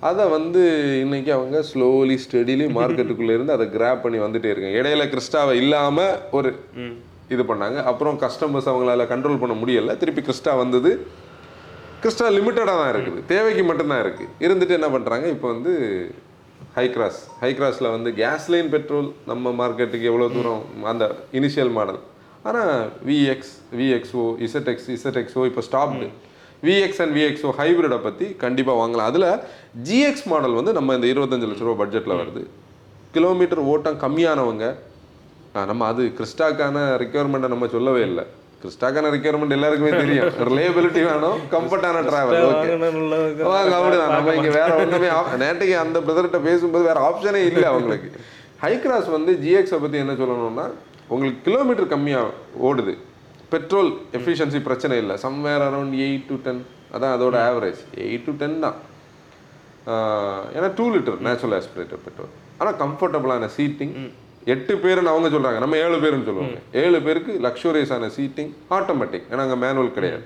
அதை 0.01 0.29
வந்து 0.29 0.63
இன்னைக்கு 1.01 1.33
அவங்க 1.33 1.65
ஸ்லோலி 1.75 2.19
ஸ்டெடிலி 2.25 2.67
மார்க்கெட்டுக்குள்ளே 2.79 3.35
இருந்து 3.35 3.53
அதை 3.53 3.67
கிராப் 3.67 4.03
பண்ணி 4.03 4.19
வந்துட்டே 4.19 4.45
இருக்காங்க. 4.45 4.79
இடையில 4.81 5.09
கிறிஸ்டாவை 5.09 5.53
இல்லாமல் 5.53 6.19
ஒரு 6.31 6.57
இது 7.29 7.43
பண்ணாங்க. 7.43 7.85
அப்புறம் 7.85 8.21
கஸ்டமர்ஸ் 8.21 8.69
அவங்களால 8.69 9.05
கண்ட்ரோல் 9.05 9.41
பண்ண 9.41 9.55
முடியல. 9.65 9.97
திருப்பி 9.97 10.23
கிறிஸ்டா 10.23 10.57
வந்தது. 10.57 11.07
கிறிஸ்டா 12.01 12.27
லிமிட்டடாக 12.37 12.77
தான் 12.81 12.91
இருக்குது. 12.95 13.21
தேவைக்கு 13.33 13.63
மட்டும்தான் 13.69 14.03
இருக்குது 14.05 14.33
இருந்துட்டு 14.47 14.75
என்ன 14.79 14.89
பண்ணுறாங்க 14.95 15.27
இப்போ 15.35 15.47
வந்து 15.55 15.73
ஹை 16.77 16.85
கிராஸ் 16.95 17.21
ஹை 17.43 17.51
கிராஸில் 17.59 17.95
வந்து 17.95 18.11
கேஸ்லைன் 18.21 18.69
பெட்ரோல் 18.75 19.09
நம்ம 19.31 19.53
மார்க்கெட்டுக்கு 19.61 20.09
எவ்வளோ 20.11 20.26
தூரம் 20.37 20.62
அந்த 20.93 21.05
இனிஷியல் 21.38 21.73
மாடல் 21.79 22.00
ஆனால் 22.49 22.73
VX 23.09 23.55
VX O 23.79 24.25
ZX 24.47 24.88
ZX O 24.97 25.45
இப்போ 25.50 25.62
stopped 25.69 26.09
VX 26.67 27.00
and 27.05 27.15
VX O 27.19 27.50
ஹைப்ரிடை 27.61 27.99
பற்றி 28.07 28.26
கண்டிப்பாக 28.45 28.81
வாங்கலாம். 28.83 29.09
அதில் 29.11 29.29
ஜிஎக்ஸ் 29.88 30.26
மாடல் 30.33 30.59
வந்து 30.59 30.73
நம்ம 30.79 30.95
இந்த 30.99 31.09
இருபத்தஞ்சு 31.12 31.49
லட்ச 31.50 31.65
ரூபா 31.69 31.79
பட்ஜெட்டில் 31.83 32.19
வருது. 32.21 32.43
கிலோமீட்டர் 33.17 33.62
ஓட்டம் 33.73 34.00
கம்மியானவங்க 34.05 34.67
நம்ம 35.71 35.83
அது 35.93 36.03
கிறிஸ்டாக்கான 36.19 36.79
ரெக்யர்மெண்ட்டை 37.03 37.49
நம்ம 37.53 37.67
சொல்லவே 37.75 38.03
இல்லை. 38.11 38.25
கிறிஸ்டாக்கான 38.66 39.08
ரெக்யர்மெண்ட் 39.14 39.50
எல்லாருக்குமே 39.50 39.90
தெரியும். 39.90 40.28
ரிலேபிலிட்டி 40.28 40.92
வேணும் 40.92 41.38
கம்ஃபர்டான 41.50 41.99
டிராவல் 42.08 42.38
ஓகே 42.46 42.70
அப்படிதான். 43.76 44.11
நம்ம 44.11 44.35
இங்க 44.35 44.49
வேற 44.49 44.85
op- 44.87 45.40
நேற்றுக்கு 45.40 45.76
அந்த 45.78 46.00
பிரதர்கிட்ட 46.00 46.38
பேசும்போது 46.42 46.85
வேற 46.85 46.99
ஆப்ஷனே 47.08 47.46
இல்லை 47.46 47.64
அவங்களுக்கு. 47.64 48.12
ஹை 48.61 48.80
கிராஸ் 48.80 49.06
வந்து 49.06 49.32
ஜிஎக்ஸை 49.32 49.80
பத்தி 49.80 49.99
என்ன 49.99 50.12
சொல்லணும்னா 50.12 50.70
உங்களுக்கு 51.08 51.50
கிலோமீட்டர் 51.50 51.88
கம்மியா 51.88 52.25
ஓடுது. 52.62 52.94
பெட்ரோல் 53.49 53.92
எஃபிஷியன்சி 54.12 54.62
பிரச்சனை 54.62 54.99
இல்லை. 54.99 55.16
Somewhere 55.23 55.62
around 55.66 55.94
eight 55.96 56.26
to 56.28 56.35
ten 56.35 56.66
அதான் 56.92 57.14
அதோட 57.16 57.38
ஆவரேஜ் 57.49 57.80
எயிட் 57.94 58.25
டு 58.25 58.32
டென் 58.32 58.61
தான். 58.61 58.75
ஏன்னா 60.56 60.73
two 60.75 60.94
litre 60.94 61.18
natural 61.18 61.62
aspirator 61.62 62.00
petrol 62.06 62.32
ஆனால் 62.58 62.75
கம்ஃபர்டபுளான 62.75 63.49
சீட்டிங் 63.56 64.11
எட்டு 64.53 64.75
பேருன்னு 64.85 65.12
அவங்க 65.12 65.29
சொல்றாங்க. 65.35 65.59
நம்ம 65.65 65.76
ஏழு 65.85 65.97
பேருன்னு 66.03 66.26
சொல்லுவாங்க. 66.29 66.59
ஏழு 66.83 66.99
பேருக்கு 67.07 67.33
லக்ஸூரியஸான 67.47 68.11
சீட்டிங் 68.17 68.50
ஆட்டோமேட்டிக் 68.76 69.26
ஏன்னா 69.31 69.45
அங்கே 69.47 69.59
மேனுவல் 69.65 69.97
கிடையாது. 69.97 70.25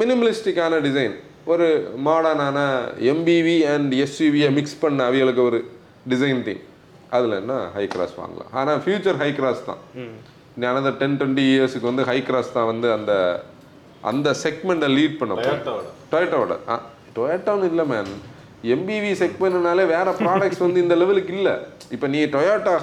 மினிமலிஸ்டிக்கான 0.00 0.78
டிசைன் 0.86 1.14
ஒரு 1.52 1.66
மாடர்னான 2.06 2.58
எம்பிவி 3.12 3.58
அண்ட் 3.74 3.92
எஸ்யூவியை 4.04 4.48
மிக்ஸ் 4.58 4.80
பண்ண 4.84 5.04
அவிகளுக்கு 5.10 5.42
ஒரு 5.50 5.60
டிசைன் 6.12 6.40
தீம் 6.48 6.64
அதில் 7.16 7.36
என்ன? 7.42 7.54
ஹை 7.76 7.84
கிராஸ் 7.92 8.16
வாங்கலாம். 8.22 8.50
ஆனால் 8.60 8.80
ஃபியூச்சர் 8.84 9.20
ஹை 9.22 9.30
கிராஸ் 9.38 9.62
தான். 9.68 9.80
அந்த 10.80 10.90
டென் 11.02 11.18
டுவெண்ட்டி 11.20 11.44
இயர்ஸுக்கு 11.52 11.90
வந்து 11.90 12.04
ஹை 12.10 12.18
கிராஸ் 12.28 12.50
தான் 12.56 12.68
வந்து 12.72 12.88
அந்த 12.96 13.12
அந்த 14.10 14.28
செக்மெண்ட்டை 14.42 14.88
லீட் 14.96 15.16
பண்ண 15.20 15.34
டொயேட்டோட 16.12 16.56
ஆ 16.72 16.76
டொயேட்டோன்னு 17.16 17.68
இல்லை 17.72 17.84
மேன் 17.92 18.12
எம்பிவி 18.74 19.10
செக்மெண்ட்னாலே 19.22 19.84
வேற 19.94 20.08
ப்ராடக்ட்ஸ் 20.22 20.62
வந்து 20.66 20.78
இந்த 20.84 20.94
லெவலுக்கு 21.00 21.34
இல்லை. 21.38 21.54
இப்போ 21.94 22.06
நீ 22.14 22.20
டொயோட்டா 22.36 22.74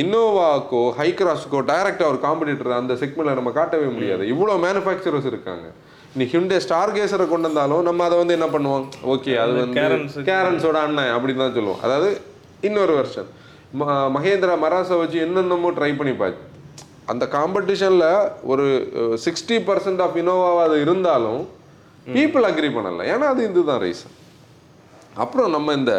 இன்னோவாக்கோ 0.00 0.80
ஹை 0.98 1.06
கிராஸ்க்கோ 1.18 1.60
டைரக்டாக 1.70 2.10
ஒரு 2.12 2.18
காம்படிட்டர் 2.24 2.80
அந்த 2.80 2.94
செக்மெண்ட்டில் 3.02 3.38
நம்ம 3.40 3.52
காட்டவே 3.58 3.86
முடியாது. 3.96 4.24
இவ்வளோ 4.32 4.56
மேனுஃபேக்சரர்ஸ் 4.64 5.28
இருக்காங்க. 5.32 5.66
நீ 6.18 6.24
ஹிண்டே 6.32 6.58
ஸ்டார் 6.64 6.92
கேசரை 6.96 7.24
கொண்டு 7.30 7.48
வந்தாலும் 7.48 7.82
நம்ம 7.88 8.04
அதை 8.08 8.16
வந்து 8.20 8.36
என்ன 8.38 8.48
பண்ணுவோம்? 8.54 8.84
ஓகே 9.14 9.32
அது 9.44 9.54
வந்து 9.62 10.24
கேரன்ஸோட 10.28 10.76
அண்ணன் 10.86 11.12
அப்படின்னு 11.14 11.42
தான் 11.44 11.56
சொல்லுவோம். 11.58 11.80
அதாவது 11.86 12.10
இன்னொரு 12.68 12.94
வெர்ஷன் 12.98 13.30
மகேந்திரா 14.16 14.54
மராசை 14.64 14.96
வச்சு 15.00 15.18
என்னென்னமோ 15.24 15.70
ட்ரை 15.78 15.90
பண்ணி 15.98 16.14
பார்த்து 16.20 16.46
அந்த 17.12 17.24
காம்படிஷனில் 17.34 18.08
ஒரு 18.52 18.64
சிக்ஸ்டி 19.24 19.56
பர்சன்ட் 19.68 20.02
ஆஃப் 20.04 20.16
இனோவாவாக 20.22 20.64
அது 20.68 20.78
இருந்தாலும் 20.86 21.42
பீப்புள் 22.16 22.46
அக்ரி 22.50 22.70
பண்ணல. 22.76 23.04
ஏன்னா 23.14 23.26
அது 23.34 23.42
இதுதான் 23.50 23.82
ரீசன் 23.86 24.14
அப்புறம் 25.24 25.50
நம்ம 25.56 25.74
இந்த 25.80 25.94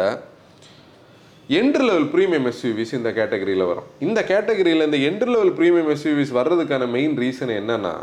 என்ட்ரி 1.58 1.84
லெவல் 1.88 2.08
ப்ரீமியம் 2.14 2.48
எஸ்யூவிஸ் 2.50 2.92
இந்த 2.98 3.10
கேட்டகரியில் 3.18 3.68
வரும். 3.70 3.86
இந்த 4.06 4.20
கேட்டகரியில் 4.32 4.86
இந்த 4.88 4.98
என்ட்ரி 5.08 5.30
லெவல் 5.34 5.54
ப்ரீமியம் 5.58 5.90
எஸ்யூவிஸ் 5.94 6.32
வர்றதுக்கான 6.38 6.88
மெயின் 6.96 7.16
ரீசன் 7.22 7.52
என்னென்னா 7.60 7.94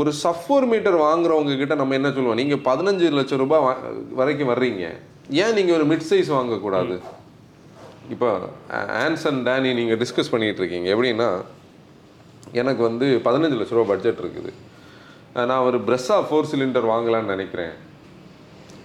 ஒரு 0.00 0.10
சஃபோர் 0.22 0.66
மீட்டர் 0.70 0.96
வாங்குறவங்க 1.06 1.52
கிட்ட 1.60 1.74
நம்ம 1.80 1.94
என்ன 1.98 2.08
சொல்லுவோம்? 2.14 2.38
நீங்கள் 2.40 2.62
பதினஞ்சு 2.68 3.10
லட்சம் 3.18 3.42
ரூபாய் 3.42 3.64
வரைக்கும் 4.20 4.50
வர்றீங்க. 4.52 4.84
ஏன் 5.42 5.54
நீங்கள் 5.58 5.76
ஒரு 5.78 5.86
மிட் 5.90 6.08
சைஸ் 6.10 6.30
வாங்கக்கூடாது? 6.36 6.96
இப்போ 8.14 8.30
ஆன்சன் 9.04 9.40
டேனி 9.48 9.70
நீங்கள் 9.80 10.00
டிஸ்கஸ் 10.02 10.32
பண்ணிட்டு 10.32 10.60
இருக்கீங்க 10.62 10.88
எப்படின்னா 10.94 11.28
எனக்கு 12.60 12.82
வந்து 12.88 13.06
பதினஞ்சு 13.26 13.56
லட்ச 13.60 13.74
ரூபா 13.76 13.88
பட்ஜெட் 13.92 14.22
இருக்குது. 14.24 14.50
நான் 15.50 15.66
ஒரு 15.68 15.78
பிரெஸ்ஸா 15.86 16.18
ஃபோர் 16.26 16.50
சிலிண்டர் 16.50 16.90
வாங்கலாம்னு 16.92 17.34
நினைக்கிறேன். 17.34 17.74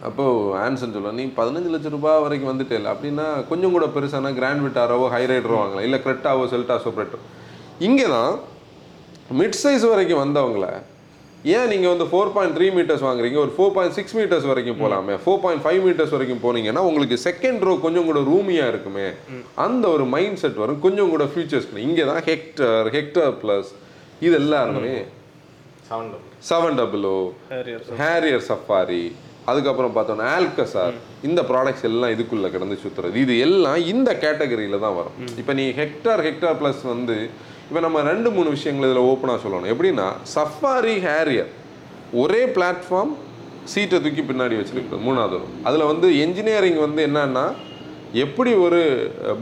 அப்போது 0.07 0.51
ஆன்சன் 0.65 0.93
சொல்லுவேன் 0.95 1.17
நீ 1.19 1.23
பதினஞ்சு 1.39 1.71
லட்ச 1.73 1.89
ரூபாய் 1.95 2.21
வரைக்கும் 2.25 2.51
வந்துட்டே 2.51 2.77
அப்படின்னா 2.91 3.25
கொஞ்சம் 3.49 3.73
கூட 3.75 3.87
பெருசானா 3.95 4.29
கிராண்ட் 4.37 4.63
விட்டாரோ 4.65 4.99
ஹைரைடரோ 5.15 5.57
வாங்கலாம். 5.61 5.85
இல்லை 5.87 5.99
கிரெட்டாவோ 6.05 6.45
செல்டாஸோ 6.53 6.91
பிரெட்டோ 6.97 7.19
இங்கே 7.87 8.07
தான் 8.15 8.33
மிட் 9.41 9.59
சைஸ் 9.63 9.85
வரைக்கும் 9.93 10.23
வந்தவங்கள 10.23 10.67
ஏன் 11.55 11.69
நீங்கள் 11.71 11.91
வந்து 11.91 12.05
ஃபோர் 12.11 12.31
பாயிண்ட் 12.35 12.55
த்ரீ 12.55 12.67
மீட்டர்ஸ் 12.77 13.03
வாங்குறீங்க? 13.07 13.37
ஒரு 13.43 13.51
ஃபோர் 13.57 13.73
பாயிண்ட் 13.75 13.95
சிக்ஸ் 13.97 14.15
மீட்டர்ஸ் 14.19 14.47
வரைக்கும் 14.51 14.79
போகலாமே 14.81 15.13
ஃபோர் 15.25 15.39
பாயிண்ட் 15.43 15.63
ஃபைவ் 15.65 15.81
மீட்டர்ஸ் 15.85 16.15
வரைக்கும் 16.15 16.41
போனீங்கன்னா 16.45 16.81
உங்களுக்கு 16.87 17.17
செகண்ட் 17.27 17.61
ரோ 17.67 17.73
கொஞ்சம் 17.85 18.07
கூட 18.09 18.21
ரூமியாக 18.31 18.71
இருக்குமே. 18.73 19.07
அந்த 19.65 19.85
ஒரு 19.95 20.05
மைண்ட் 20.15 20.41
செட் 20.41 20.59
வரும். 20.63 20.81
கொஞ்சம் 20.85 21.13
கூட 21.13 21.25
ஃபியூச்சர்ஸ் 21.33 21.69
இங்கே 21.87 22.05
தான் 22.11 22.21
ஹெக்டர் 22.29 22.89
ஹெக்டர் 22.97 23.31
ப்ளஸ் 23.43 23.71
இது 24.27 24.35
எல்லாருமே 24.43 24.97
seven 26.51 26.77
double 26.81 27.07
O 27.15 27.17
Harrier 28.03 28.45
Safari 28.51 29.03
அதுக்கப்புறம் 29.49 29.93
பார்த்தோன்னா 29.97 30.25
ஆல்கசார் 30.37 30.97
இந்த 31.27 31.41
ப்ராடக்ட்ஸ் 31.51 31.85
எல்லாம் 31.89 32.13
இதுக்குள்ள 32.15 32.49
கிடந்து 32.55 32.75
சுத்துறது. 32.83 33.15
இது 33.23 33.35
எல்லாம் 33.45 33.79
இந்த 33.93 34.09
கேட்டகரியில 34.23 34.79
தான் 34.85 34.97
வரும். 34.99 35.15
இப்போ 35.41 35.53
நீ 35.59 35.65
ஹெக்டார் 35.79 36.23
ஹெக்டார் 36.27 36.59
ப்ளஸ் 36.59 36.83
வந்து 36.93 37.17
இப்போ 37.69 37.81
நம்ம 37.85 38.01
ரெண்டு 38.11 38.29
மூணு 38.35 38.49
விஷயங்கள் 38.57 38.87
இதில் 38.89 39.07
ஓப்பனாக 39.13 39.39
சொல்லணும். 39.45 39.71
எப்படின்னா 39.73 40.09
சஃபாரி 40.35 40.97
ஹேரியர் 41.07 41.49
ஒரே 42.21 42.43
பிளாட்ஃபார்ம் 42.57 43.11
சீட்டை 43.71 43.97
தூக்கி 44.03 44.23
பின்னாடி 44.29 44.55
வச்சிருக்குது 44.59 45.05
மூணாவது 45.07 45.39
அதில் 45.69 45.89
வந்து 45.91 46.07
என்ஜினியரிங் 46.25 46.79
வந்து 46.85 47.01
என்னன்னா 47.07 47.45
எப்படி 48.23 48.51
ஒரு 48.65 48.79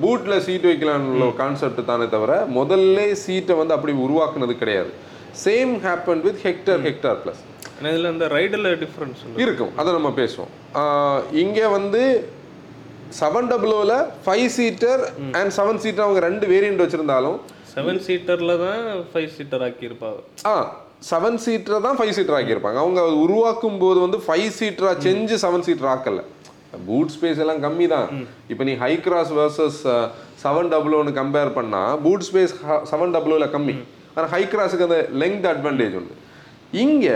பூட்டில் 0.02 0.44
சீட் 0.46 0.66
வைக்கலாம்னு 0.70 1.28
கான்செப்ட் 1.42 1.80
தானே 1.92 2.08
தவிர 2.16 2.34
முதல்ல 2.58 3.06
சீட்டை 3.26 3.56
வந்து 3.60 3.76
அப்படி 3.76 3.94
உருவாக்குனது 4.06 4.56
கிடையாது. 4.62 4.92
Same 5.44 5.74
happen 5.86 6.24
with 6.26 6.42
Hector 6.48 6.82
Hector 6.88 7.22
plus 7.24 7.42
ஆனால் 7.78 7.92
இதில் 7.94 8.12
இந்த 8.14 8.28
ரைடில் 8.36 8.68
டிஃப்ரென்ஸ் 8.84 9.20
இருக்கும். 9.44 9.72
அதை 9.82 9.90
நம்ம 9.98 10.10
பேசுவோம். 10.22 10.52
இங்க 11.44 11.60
வந்து 11.78 12.02
seven 13.20 13.50
டபுளோவில் 13.52 13.98
five 14.26 14.48
seater 14.56 15.02
and 15.40 15.54
seven 15.58 15.82
seater 15.84 16.06
அவங்க 16.06 16.22
ரெண்டு 16.30 16.46
வேரியண்ட் 16.54 16.84
வச்சிருந்தாலும் 16.84 17.38
செவன் 17.74 18.02
சீட்டரில் 18.08 18.54
தான் 18.66 18.84
ஃபைவ் 19.12 19.30
சீட்டர் 19.38 19.64
ஆக்கியிருப்பாங்க. 19.68 20.20
ஆ 20.52 20.54
செவன் 21.10 21.38
சீட்டரை 21.46 21.80
தான் 21.86 21.98
ஃபைவ் 22.00 22.16
சீட்டர் 22.18 22.38
ஆக்கியிருப்பாங்க. 22.38 22.80
அவங்க 22.84 23.02
உருவாக்கும் 23.24 23.80
போது 23.84 24.00
வந்து 24.06 24.20
ஃபைவ் 24.28 24.50
சீட்டரா 24.60 24.92
செஞ்சு 25.08 25.36
செவன் 25.46 25.66
சீட்டர் 25.68 25.92
ஆக்கல. 25.94 26.24
பூட் 26.88 27.12
ஸ்பேஸ் 27.16 27.42
எல்லாம் 27.44 27.62
கம்மி 27.66 27.86
தான். 27.96 28.08
இப்போ 28.52 28.64
நீ 28.70 28.74
high 28.84 28.94
cross 29.06 29.34
versus 29.40 29.82
seven 30.44 30.72
double 30.74 30.98
ஒன்று 31.02 31.20
கம்பேர் 31.20 31.52
பண்ணா 31.60 31.84
பூட் 32.06 32.26
ஸ்பேஸ் 32.30 32.56
செவன் 32.92 33.14
டபுள் 33.18 33.46
கம்மி. 33.58 33.76
ஆனால் 34.16 34.32
ஹை 34.34 34.44
கிராஸுக்கு 34.54 34.88
அந்த 34.88 35.00
லெங்த் 35.22 35.48
அட்வான்டேஜ் 35.54 35.96
உண்டு. 36.00 36.16
இங்க 36.84 37.08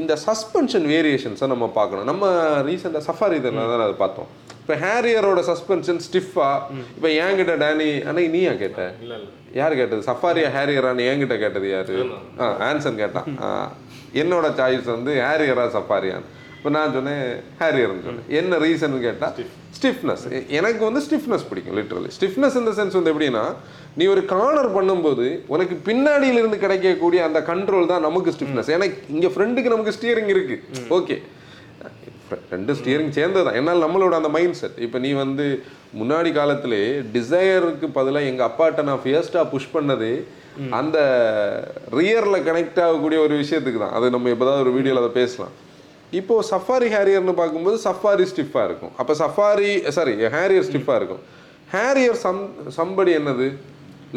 இந்த 0.00 0.12
சஸ்பென்ஷன் 0.26 0.86
வேரியேஷன்ஸை 0.92 1.46
நம்ம 1.52 1.66
பார்க்கணும். 1.78 2.08
நம்ம 2.10 2.26
ரீசெண்டாக 2.68 3.02
சஃபாரி 3.08 3.38
தான் 3.46 3.58
அதை 3.86 3.96
பார்த்தோம். 4.04 4.28
இப்போ 4.60 4.76
ஹேரியரோட 4.84 5.40
சஸ்பென்ஷன் 5.48 6.00
ஸ்டிஃபா 6.06 6.48
இப்போ 6.96 7.08
என்கிட்ட 7.24 7.54
டேனி 7.64 7.90
அன்னைக்கு 8.08 8.30
நீயா 8.36 8.52
கேட்ட? 8.62 8.80
யார் 9.58 9.76
கேட்டது? 9.80 10.00
சஃபாரியா 10.08 10.48
ஹேரியரான்னு 10.56 11.04
என்கிட்ட 11.10 11.36
கேட்டது 11.44 11.68
யாரு? 11.74 11.98
ஆ 12.40 12.46
ஆன்சர் 12.68 12.98
கேட்டான் 13.02 13.28
என்னோட 14.22 14.48
சாய்ஸ் 14.60 14.88
வந்து 14.96 15.14
ஹேரியரா 15.26 15.66
சஃபாரியான்னு 15.76 16.32
இப்போ 16.56 16.70
நான் 16.76 16.94
சொன்னேன் 16.96 17.24
ஹேரியர்னு 17.62 18.04
சொன்னேன். 18.06 18.26
என்ன 18.38 18.58
ரீசன் 18.64 18.94
கேட்டா 19.06 19.28
ஸ்டிஃப்னஸ் 19.78 20.24
எனக்கு 20.58 20.82
வந்து 20.88 21.00
ஸ்டிஃப்னஸ் 21.06 21.44
பிடிக்கும் 21.48 21.76
லிட்ரலி 21.78 22.10
ஸ்டிஃப்னஸ் 22.18 22.56
இந்த 22.60 22.72
சென்ஸ் 22.78 22.96
வந்து 22.98 23.12
எப்படின்னா 23.12 23.44
நீ 23.98 24.04
ஒரு 24.14 24.22
கார்னர் 24.32 24.70
பண்ணும்போது 24.76 25.26
உனக்கு 25.54 25.74
பின்னாடியில 25.88 26.40
இருந்து 26.42 26.58
கிடைக்கக்கூடிய 26.64 27.20
அந்த 27.28 27.40
கண்ட்ரோல் 27.50 27.90
தான் 27.92 28.04
நமக்கு 28.06 28.34
ஸ்டிஃப்னஸ் 28.36 28.70
ஏன்னா 28.74 28.86
இங்க 29.14 29.28
ஃப்ரண்ட்டுக்கு 29.34 29.72
நமக்கு 29.74 29.96
ஸ்டியரிங் 29.96 30.30
இருக்கு. 30.34 30.56
ஓகே 30.98 31.16
ரெண்டு 32.52 32.72
ஸ்டியரிங் 32.78 33.12
சேர்ந்தது 33.16 33.44
தான் 33.46 33.56
என்னால் 33.58 33.84
நம்மளோட 33.84 34.14
அந்த 34.18 34.30
மைண்ட் 34.36 34.58
செட் 34.60 34.78
இப்போ 34.86 34.98
நீ 35.04 35.10
வந்து 35.24 35.44
முன்னாடி 36.00 36.30
காலத்திலே 36.38 36.80
டிசையருக்கு 37.16 37.88
பதிலாக 37.98 38.30
எங்கள் 38.30 38.46
அப்பாட்ட 38.48 38.82
நான் 38.88 39.02
ஃபியஸ்டாக 39.04 39.50
புஷ் 39.52 39.74
பண்ணது 39.76 40.10
அந்த 40.78 40.98
ரியரில் 41.98 42.44
கனெக்ட் 42.48 42.80
ஆகக்கூடிய 42.86 43.18
ஒரு 43.26 43.34
விஷயத்துக்கு 43.42 43.80
தான். 43.82 43.94
அது 43.98 44.06
நம்ம 44.14 44.30
எப்போதாவது 44.34 44.64
ஒரு 44.64 44.72
வீடியோவில் 44.76 45.02
அதை 45.02 45.12
பேசலாம். 45.20 45.54
இப்போ 46.20 46.34
சஃபாரி 46.50 46.88
ஹேரியர்னு 46.96 47.34
பார்க்கும்போது 47.40 47.78
சஃபாரி 47.86 48.26
ஸ்டிஃபாக 48.32 48.66
இருக்கும். 48.68 48.92
அப்போ 49.00 49.14
சஃபாரி 49.22 49.70
சாரி 49.96 50.14
ஹேரியர் 50.36 50.68
ஸ்டிஃபாக 50.68 50.98
இருக்கும். 51.00 51.22
ஹேரியர் 51.76 52.20
சம் 52.24 52.42
சம்படி 52.78 53.12
என்னது? 53.20 53.48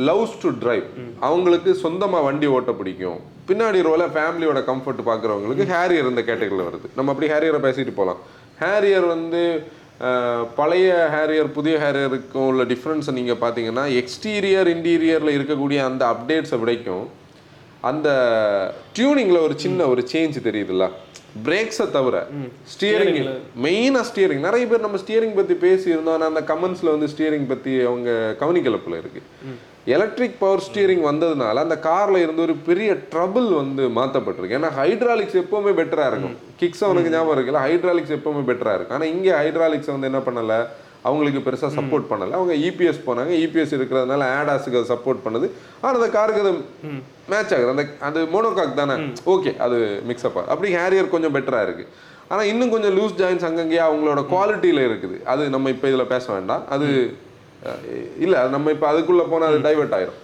Loves 0.08 0.38
to 0.44 0.50
drive. 0.63 0.86
அவங்களுக்கு 1.27 1.72
சொந்தமாக 1.84 2.25
வண்டி 2.27 2.48
ஓட்ட 2.56 2.72
பிடிக்கும். 2.79 3.20
பின்னாடி 3.50 3.79
ரோல 3.89 4.03
ஃபேமிலியோட 4.15 4.60
கம்ஃபர்ட் 4.70 5.01
பார்க்குறவங்களுக்கு 5.10 5.65
ஹேரியர் 5.74 6.10
இந்த 6.12 6.24
கேட்டகரியில் 6.29 6.68
வருது. 6.70 6.88
நம்ம 6.98 7.12
அப்படி 7.13 7.29
ஹேரியரை 7.34 7.62
பேசிட்டு 7.68 7.94
போகலாம் 8.00 8.22
ஹேரியர் 8.63 9.08
வந்து 9.15 9.44
பழைய 10.58 10.89
ஹேரியர் 11.13 11.50
புதிய 11.56 11.75
ஹேரியருக்கும் 11.84 12.48
உள்ள 12.50 12.63
டிஃப்ரென்ஸை 12.74 13.13
நீங்கள் 13.20 13.41
பார்த்தீங்கன்னா 13.41 13.84
எக்ஸ்டீரியர் 14.01 14.70
இன்டீரியரில் 14.75 15.36
இருக்கக்கூடிய 15.38 15.79
அந்த 15.89 16.03
அப்டேட்ஸை 16.13 16.58
விடைக்கும். 16.62 17.06
அந்த 17.89 18.10
டியூனிங்கில் 18.98 19.46
ஒரு 19.48 19.56
சின்ன 19.63 19.88
ஒரு 19.94 20.01
சேஞ்ச் 20.12 20.38
தெரியுதுல்ல? 20.48 20.86
பிரேக்ஸை 21.48 21.86
தவிர 21.96 22.15
ஸ்டியரிங் 22.74 23.18
மெயினாக 23.65 24.06
ஸ்டியரிங் 24.10 24.46
நிறைய 24.48 24.63
பேர் 24.70 24.86
நம்ம 24.86 25.00
ஸ்டியரிங் 25.03 25.36
பற்றி 25.39 25.56
பேசியிருந்தோம். 25.65 26.15
ஆனால் 26.18 26.32
அந்த 26.32 26.41
கமெண்ட்ஸில் 26.51 26.94
வந்து 26.94 27.10
ஸ்டியரிங் 27.13 27.50
பற்றி 27.51 27.74
அவங்க 27.89 28.10
கவனிக்கலப்பில் 28.41 29.00
இருக்கு. 29.01 29.22
எலக்ட்ரிக் 29.86 30.39
பவர் 30.39 30.63
ஸ்டியரிங் 30.67 31.03
வந்ததுனால 31.09 31.63
அந்த 31.65 31.79
காரில் 31.79 32.24
இருந்து 32.24 32.41
ஒரு 32.41 32.55
பெரிய 32.55 32.98
ட்ரபிள் 33.13 33.48
வந்து 33.62 33.83
மாற்றப்பட்டிருக்கு 33.89 34.57
ஏன்னா 34.59 34.71
ஹைட்ராலிக்ஸ் 34.79 35.39
எப்பவுமே 35.43 35.71
பெட்டராக 35.79 36.12
இருக்கும். 36.12 36.36
கிக்ஸ் 36.59 36.83
அவனுக்கு 36.83 37.09
ஞாபகம் 37.09 37.36
இருக்குல்ல? 37.38 37.62
ஹைட்ராலிக்ஸ் 37.67 38.15
எப்பவுமே 38.17 38.43
பெட்டராக 38.50 38.75
இருக்கும். 38.75 38.98
ஆனால் 38.98 39.07
இங்கே 39.07 39.31
ஹைட்ராலிக்ஸ் 39.31 39.91
வந்து 39.95 40.09
என்ன 40.12 40.21
பண்ணலை? 40.27 40.59
அவங்களுக்கு 41.03 41.51
பெருசாக 41.51 41.71
சப்போர்ட் 41.79 42.07
பண்ணலை. 42.09 42.31
அவங்க 42.31 42.53
இபிஎஸ் 42.53 43.05
போனாங்க. 43.05 43.33
இபிஎஸ் 43.45 43.75
இருக்கிறதுனால 43.77 44.25
ஆடாஸுக்கு 44.39 44.79
அது 44.79 44.91
சப்போர்ட் 44.95 45.24
பண்ணுது. 45.25 45.50
ஆனால் 45.81 46.01
அந்த 46.01 46.09
காருக்கு 46.09 46.41
அது 46.41 46.53
மேட்ச் 47.31 47.53
ஆகுது. 47.53 47.69
அந்த 47.69 47.86
அது 48.07 48.25
மோனோகாக் 48.33 48.74
தானே? 48.74 48.93
ஓகே 49.25 49.57
அது 49.57 50.03
மிக்ஸ்அப் 50.09 50.38
அப்படி 50.53 50.75
ஹேரியர் 50.75 51.13
கொஞ்சம் 51.15 51.36
பெட்டராக 51.36 51.62
இருக்கு. 51.62 51.88
ஆனால் 52.27 52.45
இன்னும் 52.45 52.69
கொஞ்சம் 52.69 52.95
லூஸ் 52.98 53.17
ஜாயின்ஸ் 53.21 53.48
அங்கங்கேயே 53.50 53.83
அவங்களோட 53.86 54.24
குவாலிட்டியில் 54.33 54.83
இருக்குது. 54.89 55.24
அது 55.24 55.50
நம்ம 55.50 55.69
இப்போ 55.69 55.88
இதில் 55.88 56.12
பேச 56.13 56.33
வேண்டாம். 56.33 56.63
அது 56.69 57.17
இல்ல 58.20 58.48
நம்ம 58.50 58.72
இப்போ 58.75 58.88
அதுக்குள்ள 58.92 59.24
போனால் 59.30 59.51
அது 59.51 59.66
டைவர்ட் 59.68 59.96
ஆயிரும். 59.98 60.20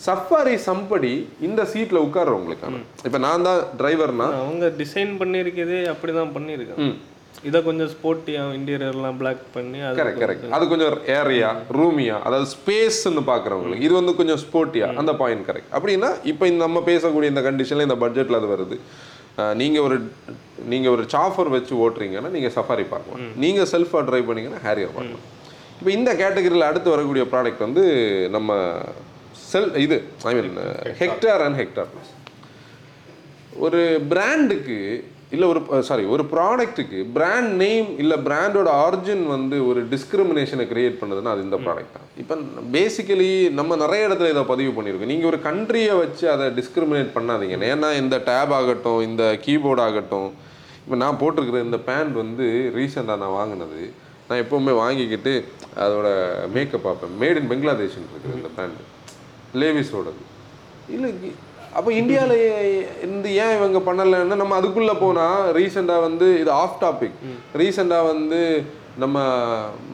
சஃபாரி 0.00 0.54
சம்படி 0.66 1.10
இந்த 1.40 1.62
சீட்ல 1.72 1.98
உட்கார்றவங்களுக்கு 2.06 2.68
இப்போ 3.08 3.18
நான் 3.24 3.46
தான் 3.48 3.60
டிரைவர்னா 3.80 4.28
அவங்க 4.40 4.68
டிசைன் 4.80 5.12
பண்ணியிருக்கதே 5.20 5.80
அப்படி 5.92 6.12
தான் 6.12 6.32
பண்ணியிருக்காங்க. 6.36 6.86
ம். 6.86 6.96
இதை 7.48 7.58
கொஞ்சம் 7.62 7.90
ஸ்போர்ட்டியாக 7.92 8.56
இன்டீரியர்லாம் 8.58 9.16
பிளாக் 9.20 9.40
பண்ணி 9.54 9.78
கரெக்ட் 9.98 10.20
கரெக்ட் 10.22 10.52
அது 10.56 10.64
கொஞ்சம் 10.68 10.92
ஏரியா 11.16 11.48
ரூமியா 11.78 12.16
அதாவது 12.26 12.46
ஸ்பேஸ்ன்னு 12.54 13.22
பார்க்குறவங்களுக்கு. 13.30 13.84
இது 13.86 13.94
வந்து 13.94 14.14
கொஞ்சம் 14.14 14.40
ஸ்போர்ட்டியா 14.44 14.88
அந்த 15.00 15.12
பாயிண்ட் 15.20 15.46
கரெக்ட் 15.48 15.72
அப்படின்னா 15.76 16.10
இப்போ 16.32 16.46
இந்த 16.50 16.62
நம்ம 16.66 16.82
பேசக்கூடிய 16.90 17.32
இந்த 17.34 17.44
கண்டிஷனில் 17.48 17.88
இந்த 17.88 17.98
பட்ஜெட்டில் 18.04 18.40
அது 18.40 18.50
வருது. 18.54 18.78
அஹ் 19.38 19.54
நீங்க 19.60 19.78
ஒரு 19.82 19.96
நீங்க 20.72 20.88
ஒரு 20.90 21.04
சாஃபர் 21.14 21.54
வச்சு 21.54 21.74
ஓட்டுறீங்கன்னா 21.84 22.30
நீங்க 22.30 22.50
சஃபாரி 22.56 22.84
பார்க்கலாம். 22.90 23.24
நீங்க 23.44 23.62
செல்ஃபாக 23.72 24.04
டிரைவ் 24.08 24.28
பண்ணீங்கன்னா 24.28 24.62
ஹேரியர் 24.66 24.94
பார்க்கலாம். 24.96 25.24
இப்போ 25.78 25.90
இந்த 25.98 26.10
கேட்டகரியில் 26.22 26.68
அடுத்து 26.70 26.94
வரக்கூடிய 26.94 27.24
ப்ராடக்ட் 27.32 27.66
வந்து 27.66 27.84
நம்ம 28.36 28.58
செல் 29.50 29.72
இது 29.86 29.96
I 30.30 30.34
mean 30.36 30.60
Hector 31.02 31.42
and 31.46 31.58
Hector 31.62 31.90
plus 31.94 32.12
ஒரு 33.64 33.80
பிராண்டுக்கு 34.12 34.78
இல்லை 35.34 35.46
ஒரு 35.52 35.60
சாரி 35.88 36.04
ஒரு 36.14 36.24
ப்ராடக்ட்டுக்கு 36.32 36.98
பிராண்ட் 37.16 37.52
நேம் 37.62 37.86
இல்லை 38.02 38.16
பிராண்டோட 38.26 38.68
ஆரிஜின் 38.84 39.24
வந்து 39.34 39.56
ஒரு 39.68 39.80
டிஸ்கிரிமினேஷனை 39.92 40.64
கிரியேட் 40.72 40.98
பண்ணுதுன்னா 41.00 41.32
அது 41.34 41.44
இந்த 41.46 41.58
ப்ராடக்ட் 41.64 41.94
தான். 41.96 42.08
இப்போ 42.22 42.34
பேசிக்கலி 42.76 43.30
நம்ம 43.58 43.76
நிறைய 43.84 44.08
இடத்துல 44.08 44.30
இதை 44.34 44.42
பதிவு 44.52 44.72
பண்ணியிருக்கோம். 44.76 45.12
நீங்கள் 45.14 45.30
ஒரு 45.32 45.38
கண்ட்ரியை 45.48 45.94
வச்சு 46.02 46.26
அதை 46.34 46.46
டிஸ்கிரிமினேட் 46.60 47.10
பண்ணாதீங்க. 47.16 47.58
ஏன்னா 47.74 47.90
இந்த 48.02 48.18
டேப் 48.30 48.54
ஆகட்டும் 48.58 49.00
இந்த 49.08 49.24
கீபோர்ட் 49.46 49.84
ஆகட்டும் 49.86 50.28
இப்போ 50.84 50.98
நான் 51.04 51.20
போட்டிருக்கிற 51.22 51.60
இந்த 51.68 51.80
பேண்ட் 51.90 52.14
வந்து 52.22 52.46
ரீசெண்டாக 52.78 53.22
நான் 53.24 53.36
வாங்கினது. 53.40 53.82
நான் 54.34 54.44
எப்போவுமே 54.44 54.72
வாங்கிக்கிட்டு 54.82 55.32
அதோட 55.84 56.06
மேக்கப் 56.54 56.86
பார்ப்பேன். 56.86 57.16
மேட் 57.20 57.38
இன் 57.40 57.50
பெங்களாதேஷ்னு 57.50 58.06
இருக்குது 58.10 58.38
இந்த 58.38 58.48
பேண்ட் 58.56 58.80
லேவிஸோடது 59.60 60.22
இல்லை 60.94 61.10
அப்போ 61.78 61.90
இந்தியாவில் 61.98 62.40
இருந்து 63.02 63.28
ஏன் 63.42 63.54
இவங்க 63.58 63.78
பண்ணலைன்னு 63.86 64.40
நம்ம 64.40 64.56
அதுக்குள்ளே 64.60 64.94
போனால் 65.02 65.46
ரீசெண்டாக 65.56 66.04
வந்து 66.06 66.26
இது 66.40 66.50
ஆஃப் 66.62 66.76
டாபிக் 66.84 67.16
ரீசெண்டாக 67.60 68.08
வந்து 68.10 68.40
நம்ம 69.02 69.22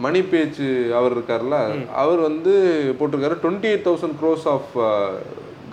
மணி 0.05 0.21
பேச்சு 0.33 0.67
அவர் 0.99 1.15
இருக்கார்ல 1.17 1.59
அவர் 2.03 2.21
வந்து 2.29 2.53
போட்டிருக்காரு. 2.99 3.37
Twenty 3.45 3.71
eight 3.71 3.87
thousand 3.89 4.19
crores 4.23 4.47
of 4.55 4.73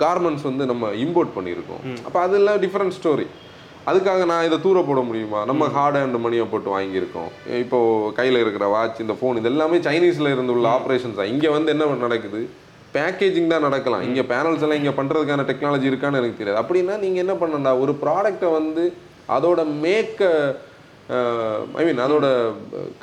garments 0.04 0.48
வந்து 0.50 0.66
நம்ம 0.72 0.92
இம்போர்ட் 1.06 1.36
பண்ணியிருக்கோம். 1.38 1.84
அப்போ 2.08 2.20
அதெல்லாம் 2.28 2.62
டிஃப்ரெண்ட் 2.66 2.98
ஸ்டோரி 3.00 3.28
அதுக்காக 3.89 4.22
நான் 4.29 4.46
இதை 4.48 4.58
தூர 4.63 4.77
போட 4.88 5.01
முடியுமா? 5.10 5.39
நம்ம 5.50 5.67
ஹார்ட் 5.75 5.98
அண்ட் 6.00 6.17
மணியை 6.24 6.46
போட்டு 6.53 6.70
வாங்கியிருக்கோம். 6.75 7.29
இப்போ 7.63 7.77
கையில் 8.17 8.41
இருக்கிற 8.44 8.65
வாட்ச் 8.75 9.03
இந்த 9.03 9.15
ஃபோன் 9.20 9.39
இது 9.41 9.50
எல்லாமே 9.51 9.77
சைனீஸில் 9.88 10.34
இருந்து 10.36 10.56
உள்ள 10.56 10.67
ஆப்ரேஷன்ஸ் 10.77 11.20
தான் 11.20 11.32
இங்கே 11.34 11.51
வந்து 11.56 11.72
என்ன 11.75 12.00
நடக்குது? 12.06 12.41
பேக்கேஜிங் 12.96 13.51
தான் 13.53 13.65
நடக்கலாம். 13.67 14.03
இங்கே 14.08 14.24
பேனல்ஸ் 14.32 14.63
எல்லாம் 14.65 14.79
இங்கே 14.82 14.94
பண்ணுறதுக்கான 15.00 15.46
டெக்னாலஜி 15.51 15.88
இருக்கான்னு 15.91 16.20
எனக்கு 16.22 16.39
தெரியாது. 16.41 16.60
அப்படின்னா 16.63 16.96
நீங்கள் 17.06 17.24
என்ன 17.25 17.36
பண்ணண்டா 17.41 17.74
ஒரு 17.84 17.94
ப்ராடக்ட்டை 18.03 18.50
வந்து 18.60 18.86
அதோட 19.38 19.60
மேக்க 19.86 20.29
ஐ 21.79 21.84
மீன் 21.88 22.03
அதோட 22.06 22.27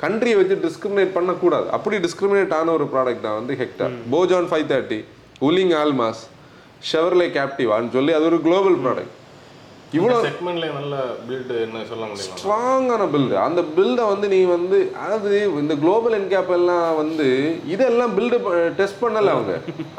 கண்ட்ரியை 0.03 0.37
வச்சு 0.39 0.55
டிஸ்கிரிமினேட் 0.65 1.15
பண்ணக்கூடாது. 1.17 1.67
அப்படி 1.75 1.95
டிஸ்கிரிமினேட் 2.07 2.55
ஆன 2.59 2.73
ஒரு 2.77 2.85
ப்ராடக்ட் 2.93 3.25
தான் 3.27 3.37
வந்து 3.39 3.53
Hector 3.61 3.93
Baojun 4.13 4.49
five 4.51 4.65
thirty 4.71 4.99
Wuling 5.49 5.75
Almaz 5.83 6.23
Chevrolet 6.91 7.29
கேப்டிவான்னு 7.37 7.93
சொல்லி 7.97 8.13
அது 8.17 8.27
ஒரு 8.31 8.39
குளோபல் 8.47 8.77
ப்ராடக்ட் 8.83 9.14
இவ்வளோ 9.97 10.17
செக்மெண்ட்ல 10.25 10.67
நல்ல 10.77 10.95
பில்டு 11.27 11.55
என்ன 11.65 11.83
சொல்ல 11.91 12.03
முடியுமா? 12.09 12.37
ஸ்ட்ராங்கான 12.39 13.07
பில்டு 13.15 13.35
அந்த 13.47 13.63
பில்டை 13.77 14.05
வந்து 14.13 14.27
நீ 14.35 14.41
வந்து 14.55 14.79
அதாவது 15.03 15.31
இந்த 15.63 15.75
குளோபல் 15.83 16.17
என்கேப் 16.19 16.53
எல்லாம் 16.59 16.89
வந்து 17.03 17.29
இதெல்லாம் 17.75 18.13
பில்டு 18.19 18.37
டெஸ்ட் 18.81 19.01
பண்ணல 19.05 19.33
அவங்க. 19.37 19.55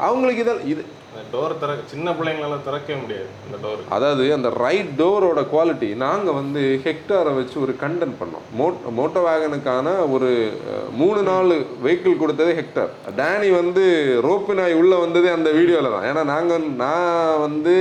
அவங்களுக்கு 0.07 0.45
இதை 0.45 0.55
இது 0.73 0.83
டோர் 1.31 1.53
திற 1.61 1.71
சின்ன 1.91 2.07
பிள்ளைங்களால 2.17 2.57
திறக்கவே 2.65 2.97
முடியாது 3.03 3.29
அந்த 3.45 3.57
டோர் 3.63 3.79
அதாவது 3.95 4.25
அந்த 4.35 4.49
ரைட் 4.63 4.91
டோரோட 4.99 5.41
குவாலிட்டி 5.53 5.89
நாங்கள் 6.03 6.37
வந்து 6.39 6.61
ஹெக்டாரை 6.83 7.31
வச்சு 7.37 7.55
ஒரு 7.63 7.73
கண்டென்ட் 7.83 8.19
பண்ணோம். 8.19 8.45
மோட் 8.59 8.85
மோட்டோ 8.97 9.21
வேகனுக்கான 9.27 9.95
ஒரு 10.15 10.29
மூணு 10.99 11.21
நாலு 11.29 11.55
வெஹிக்கிள் 11.85 12.21
கொடுத்ததே 12.21 12.53
ஹெக்டார் 12.59 12.91
டேனி 13.21 13.49
வந்து 13.59 13.85
ரோப்பு 14.27 14.55
நாய் 14.59 14.79
உள்ளே 14.81 14.99
வந்ததே 15.05 15.31
அந்த 15.37 15.51
வீடியோவில் 15.57 15.95
தான். 15.95 16.07
ஏன்னா 16.11 16.23
நாங்கள் 16.33 16.69
நான் 16.83 17.41
வந்து 17.47 17.75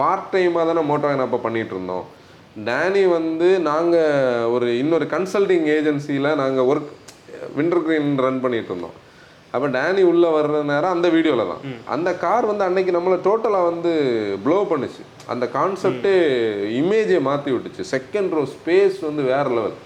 பார்ட் 0.00 0.28
டைமாக 0.32 0.64
தானே 0.70 0.82
மோட்டோ 0.90 1.06
வேகன் 1.08 1.26
அப்போ 1.26 1.40
பண்ணிட்டு 1.46 1.74
இருந்தோம். 1.76 2.06
டேனி 2.68 3.02
வந்து 3.18 3.48
நாங்கள் 3.70 4.48
ஒரு 4.54 4.66
இன்னொரு 4.80 5.06
கன்சல்டிங் 5.14 5.66
ஏஜென்சியில் 5.76 6.38
நாங்கள் 6.42 6.68
ஒர்க் 6.72 6.90
விண்டர் 7.58 7.84
கிரீன் 7.86 8.10
ரன் 8.24 8.42
பண்ணிட்டு 8.44 8.70
இருந்தோம். 8.72 8.96
அப்போ 9.54 9.66
டேனி 9.76 10.02
உள்ள 10.10 10.26
வர்ற 10.36 10.58
நேரம் 10.72 10.94
அந்த 10.96 11.06
வீடியோவில் 11.14 11.50
தான். 11.52 11.62
அந்த 11.94 12.10
கார் 12.24 12.50
வந்து 12.50 12.64
அன்னைக்கு 12.66 12.92
நம்மளை 12.96 13.16
டோட்டலாக 13.26 13.68
வந்து 13.70 13.92
ப்ளோ 14.44 14.58
பண்ணுச்சு. 14.70 15.02
அந்த 15.32 15.44
கான்செப்டே 15.56 16.14
இமேஜை 16.80 17.18
மாற்றி 17.28 17.50
விட்டுச்சு. 17.54 17.82
செகண்ட் 17.94 18.34
ரோ 18.36 18.44
ஸ்பேஸ் 18.54 18.98
வந்து 19.08 19.24
வேற 19.32 19.46
லெவல் 19.56 19.76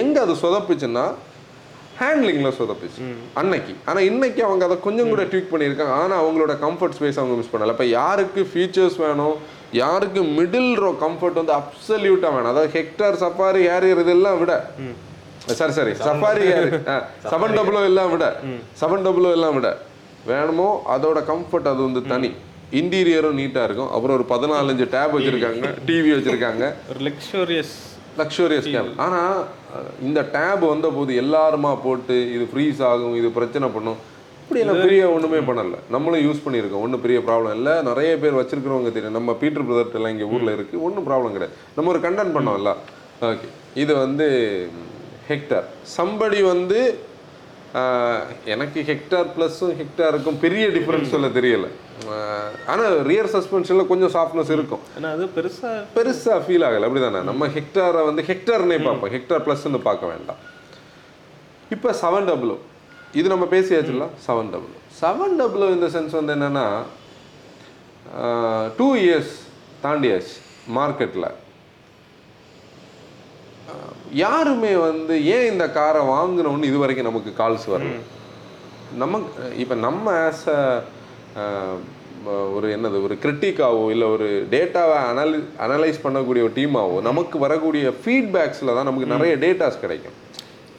எங்கே 0.00 0.20
அது 0.24 0.34
சொதப்புச்சுன்னா 0.44 1.06
ஹேண்ட்லிங்கில் 2.00 2.56
சொதப்புச்சு. 2.58 3.02
அன்னைக்கு. 3.40 3.72
ஆனால் 3.88 4.06
இன்னைக்கு 4.10 4.44
அவங்க 4.44 4.64
அதை 4.68 4.76
கொஞ்சம் 4.86 5.10
கூட 5.12 5.22
ட்வீக் 5.32 5.52
பண்ணியிருக்காங்க. 5.52 5.94
ஆனால் 6.02 6.20
அவங்களோட 6.22 6.54
கம்ஃபர்ட் 6.64 6.96
ஸ்பேஸ் 6.98 7.20
அவங்க 7.20 7.36
மிஸ் 7.40 7.52
பண்ணல. 7.52 7.74
இப்போ 7.76 7.86
யாருக்கு 7.98 8.42
ஃபீச்சர்ஸ் 8.52 8.98
வேணும்? 9.04 9.36
யாருக்கு 9.82 10.20
மிடில் 10.38 10.72
ரோ 10.82 10.90
கம்ஃபர்ட் 11.04 11.40
வந்து 11.42 11.54
அப்சல்யூட்டாக 11.60 12.34
வேணும்? 12.36 12.52
அதாவது 12.52 12.70
ஹெக்டார் 12.78 13.18
சஃபாரி 13.24 13.62
ஹேரியர் 13.72 14.02
இதெல்லாம் 14.04 14.38
விட. 14.42 14.54
சரி 15.58 15.72
சரி. 15.78 15.92
சஃபாரி 16.06 16.46
செவன் 17.32 17.56
டபுளோ 17.58 17.82
எல்லாம் 17.90 18.10
விட. 18.14 18.26
செவன் 18.80 19.04
டபுளோ 19.06 19.30
எல்லாம் 19.38 19.54
விட. 19.58 19.68
வேணுமோ 20.30 20.68
அதோட 20.94 21.18
கம்ஃபர்ட் 21.32 21.68
அது 21.72 21.82
வந்து 21.88 22.02
தனி. 22.12 22.30
இன்டீரியரும் 22.78 23.38
நீட்டாக 23.40 23.66
இருக்கும். 23.68 23.90
அப்புறம் 23.90 24.16
ஒரு 24.18 24.24
பதினாலஞ்சு 24.32 24.86
டேப் 24.94 25.12
வச்சுருக்காங்க. 25.16 25.66
டிவி 25.88 26.10
வச்சுருக்காங்க. 26.14 26.64
ஒரு 26.92 27.00
லக்ஸூரியஸ் 27.08 27.74
லக்ஸூரியஸ் 28.20 28.68
கேம் 28.74 28.90
ஆனால் 29.04 29.38
இந்த 30.08 30.20
டேப் 30.36 30.62
வந்த 30.72 30.88
போது 30.98 31.12
எல்லாருமா 31.22 31.72
போட்டு 31.86 32.16
இது 32.34 32.44
ஃப்ரீஸ் 32.52 32.80
ஆகும் 32.90 33.16
இது 33.20 33.30
பிரச்சனை 33.38 33.68
பண்ணும். 33.76 33.98
இப்படி 34.42 34.60
எல்லாம் 34.62 34.82
பெரிய 34.86 35.04
ஒன்றுமே 35.14 35.40
பண்ணல. 35.48 35.78
நம்மளும் 35.94 36.24
யூஸ் 36.26 36.42
பண்ணியிருக்கோம். 36.44 36.84
ஒன்றும் 36.86 37.02
பெரிய 37.04 37.20
ப்ராப்ளம் 37.28 37.54
இல்லை. 37.58 37.74
நிறைய 37.88 38.10
பேர் 38.22 38.38
வச்சிருக்கிறவங்க 38.40 38.92
தெரியும். 38.96 39.16
நம்ம 39.18 39.32
பீட்டர் 39.40 39.66
பிரதர்ட் 39.68 39.96
எல்லாம் 40.00 40.14
இங்கே 40.14 40.28
ஊரில் 40.34 40.54
இருக்குது 40.56 40.82
ஒன்றும் 40.88 41.06
ப்ராப்ளம் 41.08 41.34
கிடையாது. 41.36 41.56
நம்ம 41.76 41.90
ஒரு 41.94 42.02
கண்டென்ட் 42.06 42.36
பண்ணோம்ல. 42.36 42.72
ஓகே 43.30 43.48
இது 43.82 43.92
வந்து 44.04 44.26
ஹெக்டார் 45.30 45.66
சம்படி 45.98 46.40
வந்து 46.52 46.80
எனக்கு 48.52 48.80
ஹெக்டார் 48.90 49.28
ப்ளஸ்ஸும் 49.36 49.74
ஹெக்டாருக்கும் 49.80 50.38
பெரிய 50.44 50.66
டிஃப்ரென்ஸ் 50.76 51.12
சொல்ல 51.14 51.28
தெரியல. 51.38 51.66
ஆனால் 52.72 52.94
ரியர் 53.10 53.30
சஸ்பென்ஷனில் 53.34 53.90
கொஞ்சம் 53.90 54.12
சாஃப்ட்னஸ் 54.16 54.52
இருக்கும். 54.56 54.82
ஆனா 54.96 55.08
அது 55.16 55.24
பெருசா 55.36 55.70
பெருசாக 55.96 56.38
ஃபீல் 56.46 56.66
ஆகலை. 56.68 56.86
அப்படிதானே? 56.88 57.20
நம்ம 57.30 57.48
ஹெக்டாரை 57.56 58.02
வந்து 58.10 58.24
ஹெக்டார்னே 58.30 58.78
பார்ப்போம். 58.86 59.12
ஹெக்டார் 59.16 59.44
ப்ளஸ்ன்னு 59.46 59.80
பார்க்க 59.88 60.12
வேண்டாம். 60.12 60.40
இப்போ 61.76 61.92
செவன் 62.02 62.28
டபுள் 62.30 62.54
இது 63.18 63.26
நம்ம 63.32 63.44
பேசியாச்சுல 63.54 64.06
செவன் 64.26 64.50
டபுள் 64.54 64.74
செவன் 65.00 65.36
டபுள் 65.40 65.74
இந்த 65.76 65.88
சென்ஸ் 65.94 66.14
வந்து 66.18 66.34
என்னன்னா 66.36 66.66
டூ 68.78 68.88
இயர்ஸ் 69.04 69.34
தாண்டியாச்சு 69.84 70.36
மார்க்கெட்டில் 70.78 71.28
யாருமே 74.24 74.74
வந்து 74.88 75.14
ஏன் 75.34 75.50
இந்த 75.52 75.64
காரை 75.78 76.02
வாங்கணும்னு 76.14 76.70
இது 76.70 76.78
வரைக்கும் 76.82 77.08
நமக்கு 77.10 77.32
கால்ஸ் 77.42 77.68
வரல? 77.74 77.94
நம்ம 79.02 79.20
இப்போ 79.62 79.74
நம்ம 79.86 80.12
ஆஸ் 80.28 80.46
அ 80.54 80.58
ஒரு 82.56 82.66
என்னது 82.76 82.98
ஒரு 83.06 83.14
கிரிட்டிக்காவோ 83.22 83.82
இல்லை 83.94 84.06
ஒரு 84.14 84.28
டேட்டாவை 84.54 84.96
அனலி 85.10 85.40
அனலைஸ் 85.64 85.98
பண்ணக்கூடிய 86.04 86.44
ஒரு 86.46 86.54
டீமாவோ 86.60 86.96
நமக்கு 87.08 87.36
வரக்கூடிய 87.38 87.92
ஃபீட்பேக்ஸில் 88.02 88.74
தான் 88.76 88.88
நமக்கு 88.90 89.12
நிறைய 89.14 89.34
டேட்டாஸ் 89.44 89.82
கிடைக்கும். 89.82 90.16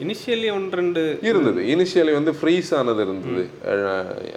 இனிஷியலி 0.04 0.48
ஒன்று 0.56 0.78
ரெண்டு. 0.80 1.02
இருந்தது. 1.28 1.60
இனிஷியலி 1.74 2.12
வந்து 2.18 2.32
ஃப்ரீஸ் 2.40 2.70
ஆனது 2.78 3.02
இருந்தது. 3.06 3.44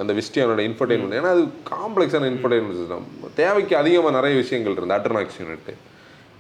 அந்த 0.02 0.12
விஸ்டியானோட 0.20 0.62
இன்ஃபர்டைன்மெண்ட் 0.70 1.18
ஏன்னா 1.20 1.32
அது 1.36 1.44
காம்ப்ளெக்ஸான 1.74 2.30
இன்ஃபர்டைன்மெண்ட் 2.34 2.80
சிஸ்டம் 2.82 3.08
தேவைக்கு 3.42 3.76
அதிகமாக 3.82 4.16
நிறைய 4.18 4.36
விஷயங்கள் 4.44 4.78
இருந்தது. 4.78 4.98
அட்டர்னாக்ஸ் 5.00 5.40
யூனிட் 5.42 5.74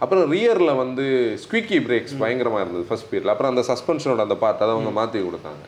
அப்புறம் 0.03 0.25
ரியரில் 0.33 0.79
வந்து 0.83 1.05
ஸ்குவிக்கி 1.43 1.77
பிரேக்ஸ் 1.87 2.15
பயங்கரமாக 2.21 2.63
இருந்தது 2.63 2.85
ஃபர்ஸ்ட் 2.87 3.07
ஸ்பீடில் 3.07 3.31
அப்புறம் 3.33 3.51
அந்த 3.53 3.63
சஸ்பென்ஷனோட 3.69 4.21
அந்த 4.27 4.37
பார்ட் 4.43 4.63
அதை 4.65 4.73
அவங்க 4.75 4.91
மாற்றி 4.97 5.19
கொடுத்தாங்க. 5.25 5.63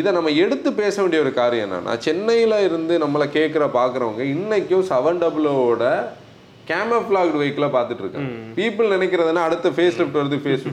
இதை 0.00 0.10
நம்ம 0.16 0.30
எடுத்து 0.44 0.68
பேச 0.82 0.94
வேண்டிய 1.02 1.22
ஒரு 1.24 1.32
காரியம் 1.38 1.66
என்னன்னா 1.66 1.94
சென்னையில் 2.06 2.56
இருந்து 2.68 2.94
நம்மளை 3.04 3.26
கேட்குற 3.38 3.64
பார்க்குறவங்க 3.78 4.22
இன்னைக்கும் 4.34 4.84
செவன் 4.92 5.20
டபுளோட 5.24 5.82
கேமஃப்ளாக்டு 6.70 7.40
வெஹிக்கிளாக 7.40 7.72
பார்த்துட்டு 7.76 8.04
இருக்காங்க. 8.04 8.32
பீப்புள் 8.58 8.94
நினைக்கிறதுனா 8.96 9.42
அடுத்த 9.48 9.72
ஃபேஸ் 9.76 9.98
லிஃப்ட் 10.00 10.18
வருது 10.20 10.38
ஃபேஸ் 10.44 10.68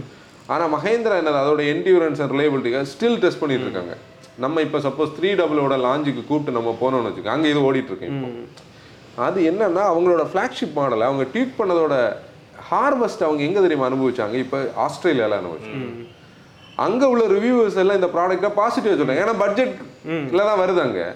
ஆனால் 0.54 0.72
மகேந்திரா 0.76 1.18
என்னது? 1.22 1.42
அதோட 1.44 1.62
என்டியூரன்ஸ் 1.74 2.22
அண்ட் 2.24 2.34
ரிலேபிலிட்டிக்காக 2.36 2.88
ஸ்டில் 2.94 3.20
டெஸ்ட் 3.24 3.42
பண்ணிட்டு 3.42 3.68
இருக்காங்க. 3.68 3.96
நம்ம 4.44 4.62
இப்போ 4.66 4.80
சப்போஸ் 4.88 5.12
த்ரீ 5.18 5.30
டபுளோட 5.42 5.76
லாஞ்சுக்கு 5.88 6.22
கூப்பிட்டு 6.30 6.58
நம்ம 6.58 6.78
போனோம்னு 6.82 7.10
வச்சுக்கோங்க 7.10 7.36
அங்கே 7.38 7.50
இது 7.54 7.62
ஓடிட்டு 7.70 7.92
இருக்கேன் 7.94 8.16
அது 9.28 9.40
என்னன்னா 9.52 9.84
அவங்களோட 9.92 10.24
ஃப்ளாக்ஷிப் 10.32 10.76
மாடலை 10.80 11.06
அவங்க 11.10 11.24
ட்வீட் 11.32 11.58
பண்ணதோட 11.60 11.96
ஹார்வெஸ்ட் 12.72 13.26
அவங்க 13.28 13.42
எங்கே 13.48 13.64
தெரியுமா 13.66 13.88
அனுபவிச்சாங்க? 13.90 14.36
இப்போ 14.46 14.58
ஆஸ்திரேலியாவில் 14.86 15.40
அனுபவிச்சாங்க. 15.42 15.88
அங்கே 16.86 17.06
உள்ள 17.14 17.24
ரிவ்யூவர்ஸ் 17.38 17.80
எல்லாம் 17.84 18.00
இந்த 18.00 18.10
ப்ராடக்ட்டை 18.16 18.52
பாசிட்டிவாக 18.60 18.98
சொல்றாங்க 19.00 19.24
ஏன்னா 19.26 19.36
பட்ஜெட்ல 19.44 20.46
தான் 20.50 20.62
வருது 20.64 20.82
அங்கே. 20.88 21.08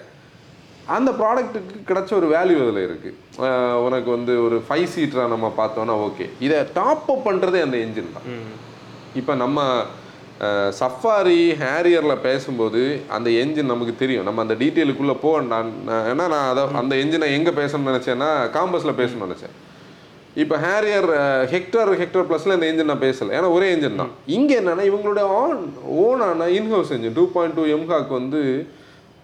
அந்த 0.96 1.10
ப்ராடக்ட்டுக்கு 1.20 1.76
கிடைச்ச 1.88 2.10
ஒரு 2.20 2.26
வேல்யூ 2.34 2.56
அதில் 2.62 2.80
இருக்குது 2.86 3.50
உனக்கு 3.86 4.08
வந்து 4.16 4.32
ஒரு 4.46 4.56
ஃபைவ் 4.66 4.88
சீட்டராக 4.94 5.32
நம்ம 5.34 5.46
பார்த்தோன்னா 5.60 5.94
ஓகே 6.06 6.26
இதை 6.46 6.58
டாப் 6.78 7.06
அப் 7.14 7.26
பண்ணுறதே 7.28 7.60
அந்த 7.66 7.76
என்ஜின் 7.84 8.16
தான். 8.16 8.26
இப்போ 9.20 9.34
நம்ம 9.44 9.60
சஃபாரி 10.80 11.40
ஹேரியரில் 11.62 12.22
பேசும்போது 12.28 12.80
அந்த 13.16 13.28
என்ஜின் 13.42 13.72
நமக்கு 13.72 13.94
தெரியும். 14.02 14.26
நம்ம 14.28 14.42
அந்த 14.44 14.54
டீட்டெயிலுக்குள்ளே 14.62 15.16
போக 15.24 15.40
நான் 15.52 15.70
நான் 15.88 16.06
ஏன்னா 16.12 16.24
நான் 16.34 16.48
அதை 16.52 16.62
அந்த 16.80 16.94
என்ஜினை 17.02 17.28
எங்கே 17.36 17.52
பேசணும்னு 17.60 17.92
நினச்சேன்னா 17.92 18.30
காம்பஸில் 18.56 18.98
பேசணும்னு 19.00 19.28
நினச்சேன். 19.28 19.54
இப்போ 20.42 20.56
ஹேரியர் 20.56 21.08
ஹெக்டர் 21.52 21.90
ஹெக்டர் 22.00 22.26
ப்ளஸில் 22.28 22.54
இந்த 22.54 22.66
என்ஜின் 22.70 22.90
நான் 22.92 23.04
பேசலை. 23.04 23.30
ஏன்னா 23.38 23.50
ஒரே 23.52 23.66
என்ஜின் 23.74 23.96
தான். 23.96 24.10
இங்கே 24.26 24.60
என்னன்னா 24.60 24.84
இவங்களுடைய 24.90 25.26
own 25.42 25.60
ஓனான 26.04 26.48
in house 26.58 26.92
engine 26.96 27.12
two 27.12 27.24
point 27.32 27.54
two 27.54 27.64
mHawk 27.76 28.08
வந்து 28.08 28.40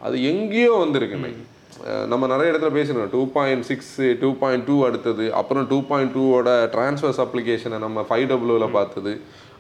அது 0.01 0.23
எங்கேயோ 0.23 0.73
வந்திருக்கு 0.73 1.17
இன்னைக்கு 1.17 1.43
அஹ் 1.87 2.07
நம்ம 2.07 2.27
நிறைய 2.27 2.53
இடத்துல 2.53 2.71
பேசினோம். 2.79 3.11
Two 3.11 3.27
point 3.37 3.65
six 3.65 3.93
two 4.21 4.35
point 4.35 4.65
two 4.65 4.85
அடுத்தது 4.87 5.35
அப்புறம் 5.35 5.67
டூ 5.69 5.83
பாயிண்ட் 5.83 6.17
டூவோட 6.17 6.51
ட்ரான்ஸ்வர்ஸ் 6.75 7.21
அப்ளிகேஷனை 7.25 7.79
நம்ம 7.79 8.05
ஃபைவ் 8.09 8.27
டபுள்யூவில் 8.33 8.71
பார்த்தது. 8.71 9.13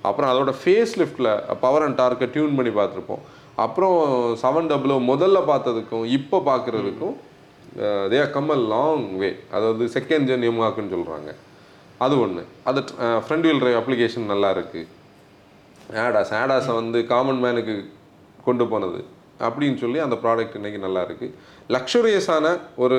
அப்புறம் 0.03 0.31
அதோட 0.33 0.55
ஃபேஸ் 0.61 0.93
லிஃப்ட்டில் 1.01 1.31
பவர் 1.61 1.83
அண்ட் 1.83 2.01
டார்க்கை 2.01 2.31
டியூன் 2.31 2.55
பண்ணி 2.55 2.73
பார்த்துருப்போம். 2.81 3.23
அப்புறம் 3.57 3.97
செவன் 4.43 4.71
டபுள்யூ 4.73 4.99
முதல்ல 5.13 5.39
பார்த்ததுக்கும் 5.47 6.07
இப்போ 6.19 6.39
பார்க்குறதுக்கும் 6.47 7.17
they 8.13 8.21
come 8.37 8.51
a 8.57 8.59
long 8.75 9.07
way 9.23 9.31
அதாவது 9.57 9.85
செகண்ட் 9.97 10.29
ஜென் 10.31 10.47
எம்ஆக்குன்னு 10.51 10.95
சொல்கிறாங்க 10.97 11.31
அது 12.05 12.15
ஒன்று 12.25 12.43
அது 12.71 12.81
ஃப்ரண்ட் 13.25 13.47
வீல் 13.47 13.63
டிரைவ் 13.63 13.79
அப்ளிகேஷன் 13.81 14.31
நல்லா 14.33 14.51
இருக்குது 14.57 14.87
ஆடாஸ் 16.05 16.33
ஆடாஸை 16.41 16.75
வந்து 16.81 16.99
காமன் 17.13 17.41
மேனுக்கு 17.45 17.75
கொண்டு 18.47 18.65
போனது. 18.73 19.01
அப்படின்னு 19.47 19.79
சொல்லி 19.83 19.99
அந்த 20.07 20.17
ப்ராடக்ட் 20.25 20.57
இன்னைக்கு 20.59 20.81
நல்லா 20.87 21.03
இருக்கு. 21.07 21.27
லக்ஸுரியஸான 21.75 22.47
ஒரு 22.85 22.99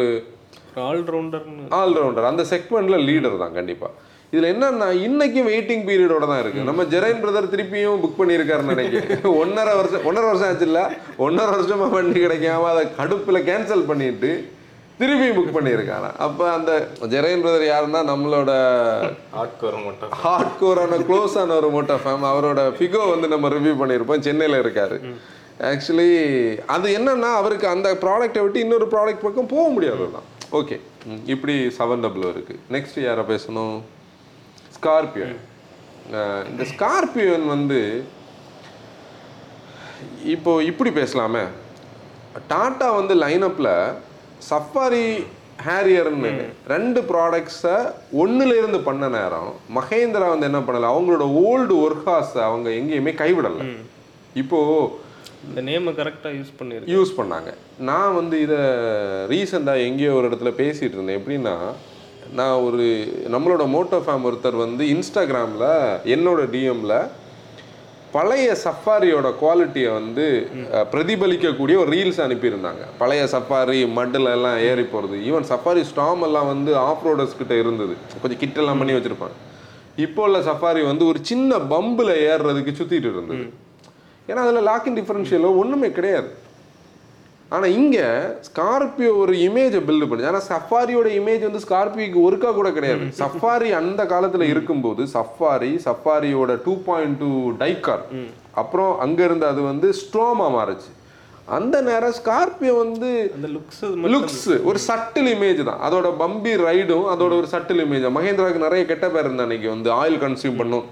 ஆல்ரவுண்டர்னு 0.90 1.66
ஆல்ரவுண்டர் 1.82 2.30
அந்த 2.32 2.44
செக்மெண்ட்ல 2.54 2.98
லீடர் 3.10 3.42
தான் 3.44 3.58
கண்டிப்பா. 3.60 3.90
இதுல 4.34 4.50
என்னன்னா 4.54 4.88
இன்னைக்கும் 5.08 5.48
வெயிட்டிங் 5.52 5.86
பீரியடோட 5.88 6.26
தான் 6.32 6.42
இருக்கு. 6.44 6.68
நம்ம 6.70 6.84
ஜெரைன் 6.94 7.22
பிரதர் 7.24 7.52
திருப்பியும் 7.54 8.02
புக் 8.04 8.20
பண்ணியிருக்காருன்னு 8.20 8.76
நினைக்கிறேன். 8.76 9.10
ஒன்னரை 9.42 9.74
வருஷம் 9.80 10.06
ஒன்றரை 10.10 10.28
வருஷம் 10.30 10.50
ஆச்சு 10.50 10.68
இல்ல 10.70 10.82
ஒன்றரை 11.26 11.52
வருஷமா 11.56 11.88
வண்டி 11.98 12.20
கிடைக்காம 12.26 12.70
அதை 12.74 12.84
கடுப்புல 13.00 13.42
கேன்சல் 13.50 13.88
பண்ணிட்டு 13.92 14.32
திருப்பியும் 15.02 15.38
புக் 15.38 15.56
பண்ணியிருக்காங்க 15.58 16.10
அப்ப 16.26 16.50
அந்த 16.58 16.72
ஜெரைன் 17.14 17.44
பிரதர் 17.44 17.66
யாருன்னா 17.72 18.02
நம்மளோட 18.12 18.52
ஆட்கோர் 19.44 19.78
மட்டும் 19.86 20.12
ஹார்ட் 20.24 20.58
கோரான 20.62 21.00
க்ளோஸ் 21.10 21.38
ஆன 21.42 21.56
ஒரு 21.62 21.70
மோட்டோ 21.76 21.96
ஃபேம் 22.04 22.26
அவரோட 22.32 22.64
ஃபிகோ 22.78 23.04
வந்து 23.14 23.28
நம்ம 23.34 23.50
ரிவ்யூ 23.56 23.74
பண்ணியிருப்போம். 23.82 24.26
சென்னையில் 24.28 24.62
இருக்காரு. 24.64 24.98
ஆக்சுவலி 25.70 26.10
அது 26.76 26.88
என்னன்னா 26.98 27.32
அவருக்கு 27.40 27.68
அந்த 27.76 27.90
ப்ராடக்ட்டை 28.04 28.44
விட்டு 28.44 28.64
இன்னொரு 28.66 28.88
ப்ராடக்ட் 28.94 29.26
பக்கம் 29.26 29.52
போக 29.56 29.66
முடியாது 29.76 30.06
தான் 30.18 30.28
ஓகே 30.60 30.78
இப்படி 31.34 31.56
செவன் 31.80 32.04
டபுள் 32.06 32.32
இருக்கு. 32.34 32.56
நெக்ஸ்ட் 32.76 33.00
யாரை 33.08 33.24
பேசணும்? 33.34 33.76
ஸ்கார்பியோ 34.78 35.28
இந்த 36.52 36.64
ஸ்கார்பியோன் 36.74 37.46
வந்து 37.56 37.80
இப்போ 40.36 40.52
இப்படி 40.70 40.92
பேசலாமே. 41.02 41.44
டாட்டா 42.54 42.88
வந்து 43.00 43.14
லைனப்பில் 43.24 43.74
சஃபாரி 44.50 45.06
ஹேரியர்னு 45.68 46.32
ரெண்டு 46.74 47.00
ப்ராடக்ட்ஸை 47.10 47.76
இருந்து 48.60 48.80
பண்ண 48.88 49.08
நேரம் 49.16 49.52
மகேந்திரா 49.78 50.28
வந்து 50.34 50.48
என்ன 50.50 50.60
பண்ணல 50.68 50.92
அவங்களோட 50.94 51.26
ஓல்டு 51.46 51.76
ஒர்க்ஹாஸை 51.86 52.42
அவங்க 52.50 52.70
எங்கேயுமே 52.80 53.14
கைவிடலை. 53.22 53.68
இப்போ 54.42 54.60
இந்த 55.48 55.62
நேமை 55.68 55.92
கரெக்டாக 56.00 56.34
யூஸ் 56.40 56.52
பண்ணியிருக்கு. 56.58 56.94
யூஸ் 56.96 57.12
பண்ணாங்க. 57.20 57.52
நான் 57.90 58.18
வந்து 58.20 58.36
இதை 58.46 58.60
ரீசெண்டாக 59.32 59.86
எங்கேயோ 59.88 60.12
ஒரு 60.18 60.28
இடத்துல 60.30 60.52
பேசிகிட்டு 60.62 60.98
இருந்தேன். 60.98 61.20
எப்படின்னா 61.22 61.56
நான் 62.40 62.64
ஒரு 62.68 62.84
நம்மளோட 63.34 63.64
மோட்டோ 63.76 63.98
ஃபேம் 64.06 64.26
ஒருத்தர் 64.30 64.58
வந்து 64.66 64.84
இன்ஸ்டாகிராமில் 64.96 65.70
என்னோட 66.16 66.42
டிஎம்ல 66.54 66.96
பழைய 68.16 68.48
சஃபாரியோட 68.64 69.28
குவாலிட்டியை 69.42 69.92
வந்து 70.00 70.26
பிரதிபலிக்கக்கூடிய 70.94 71.76
ஒரு 71.84 71.90
ரீல்ஸ் 71.96 72.20
அனுப்பியிருந்தாங்க. 72.26 72.84
பழைய 73.02 73.24
சஃபாரி 73.34 73.80
மட்டில் 73.98 74.32
எல்லாம் 74.36 74.58
ஏறி 74.70 74.86
போகிறது 74.94 75.18
ஈவன் 75.30 75.48
சஃபாரி 75.52 75.84
ஸ்டாம் 75.92 76.24
எல்லாம் 76.28 76.50
வந்து 76.54 76.72
ஆஃப் 76.88 77.06
ரோடர்ஸ் 77.08 77.40
கிட்ட 77.42 77.54
இருந்தது. 77.64 77.96
கொஞ்சம் 78.22 78.42
கிட்டெல்லாம் 78.44 78.82
பண்ணி 78.82 78.96
வச்சிருப்பாங்க. 78.98 79.38
இப்போ 80.06 80.22
உள்ள 80.28 80.40
சஃபாரி 80.50 80.82
வந்து 80.92 81.06
ஒரு 81.12 81.20
சின்ன 81.30 81.58
பம்பில் 81.74 82.14
ஏறுறதுக்கு 82.30 82.74
சுற்றிட்டு 82.82 83.10
இருந்தது. 83.16 83.46
ஏன்னா 84.30 84.42
அதில் 84.46 84.68
லாக்கிங் 84.72 84.98
டிஃபரன்ஷியலோ 85.00 85.52
ஒன்றுமே 85.62 85.92
கிடையாது. 86.00 86.30
ஆனால் 87.56 87.74
இங்கே 87.80 88.06
ஸ்கார்பியோ 88.48 89.12
ஒரு 89.22 89.34
இமேஜை 89.48 89.80
பில்டு 89.88 90.06
பண்ணுது. 90.10 90.30
ஆனால் 90.30 90.46
சஃபாரியோட 90.52 91.08
இமேஜ் 91.20 91.44
வந்து 91.48 91.62
ஸ்கார்பியோக்கு 91.66 92.20
ஒருக்கா 92.28 92.52
கூட 92.60 92.70
கிடையாது. 92.78 93.06
சஃபாரி 93.22 93.70
அந்த 93.82 94.02
காலத்தில் 94.14 94.46
இருக்கும்போது 94.54 95.04
சஃபாரி 95.16 95.72
சஃபாரியோட 95.88 96.54
டூ 96.66 96.74
பாயிண்ட் 96.88 97.20
டூ 97.24 97.32
டைக்கார் 97.64 98.06
அப்புறம் 98.62 98.94
அங்கேருந்து 99.06 99.48
அது 99.52 99.62
வந்து 99.72 99.90
ஸ்ட்ரோமா 100.02 100.48
மாறுச்சு. 100.58 100.92
அந்த 101.58 101.76
நேரம் 101.90 102.16
ஸ்கார்பியோ 102.20 102.74
வந்து 102.84 103.10
அந்த 103.36 103.48
லுக்ஸ் 103.56 103.84
லுக்ஸ் 104.14 104.48
ஒரு 104.70 104.80
சட்டில் 104.88 105.30
இமேஜ் 105.36 105.62
தான். 105.70 105.82
அதோட 105.88 106.08
பம்பி 106.22 106.54
ரைடும் 106.66 107.08
அதோட 107.14 107.34
ஒரு 107.42 107.48
சட்டில் 107.54 107.84
இமேஜ் 107.86 108.08
மகேந்திராவுக்கு 108.18 108.66
நிறைய 108.66 108.84
கெட்ட 108.92 109.06
பேர் 109.16 109.28
இருந்தா 109.28 109.46
அன்னைக்கு. 109.48 109.70
வந்து 109.76 109.92
ஆயில் 110.00 110.18
கன்சியூம் 110.26 110.60
பண்ணும். 110.62 110.88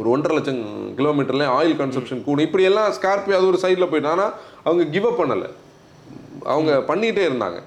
ஒரு 0.00 0.08
ஒன்றரை 0.14 0.34
லட்சம் 0.36 0.64
கிலோமீட்டர்ல 0.96 1.44
ஆயில் 1.58 1.78
கன்சப்ஷன் 1.82 2.24
கூடும். 2.24 2.46
இப்படி 2.48 2.64
எல்லாம் 2.70 2.90
ஸ்கார்பியோ 2.96 3.36
அது 3.38 3.50
ஒரு 3.52 3.60
சைடில் 3.66 3.90
போயிட்டு 3.92 4.12
ஆனால் 4.14 4.34
அவங்க 4.66 4.84
கிவ் 4.96 5.08
அப் 5.10 5.20
பண்ணலை. 5.22 5.48
அவங்க 6.52 6.72
பண்ணிகிட்டே 6.90 7.24
இருந்தாங்க. 7.28 7.58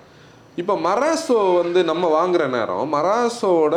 இப்போ 0.61 0.73
மராசோ 0.85 1.39
வந்து 1.61 1.79
நம்ம 1.89 2.05
வாங்குற 2.19 2.45
நேரம் 2.55 2.87
மராசோட 2.95 3.75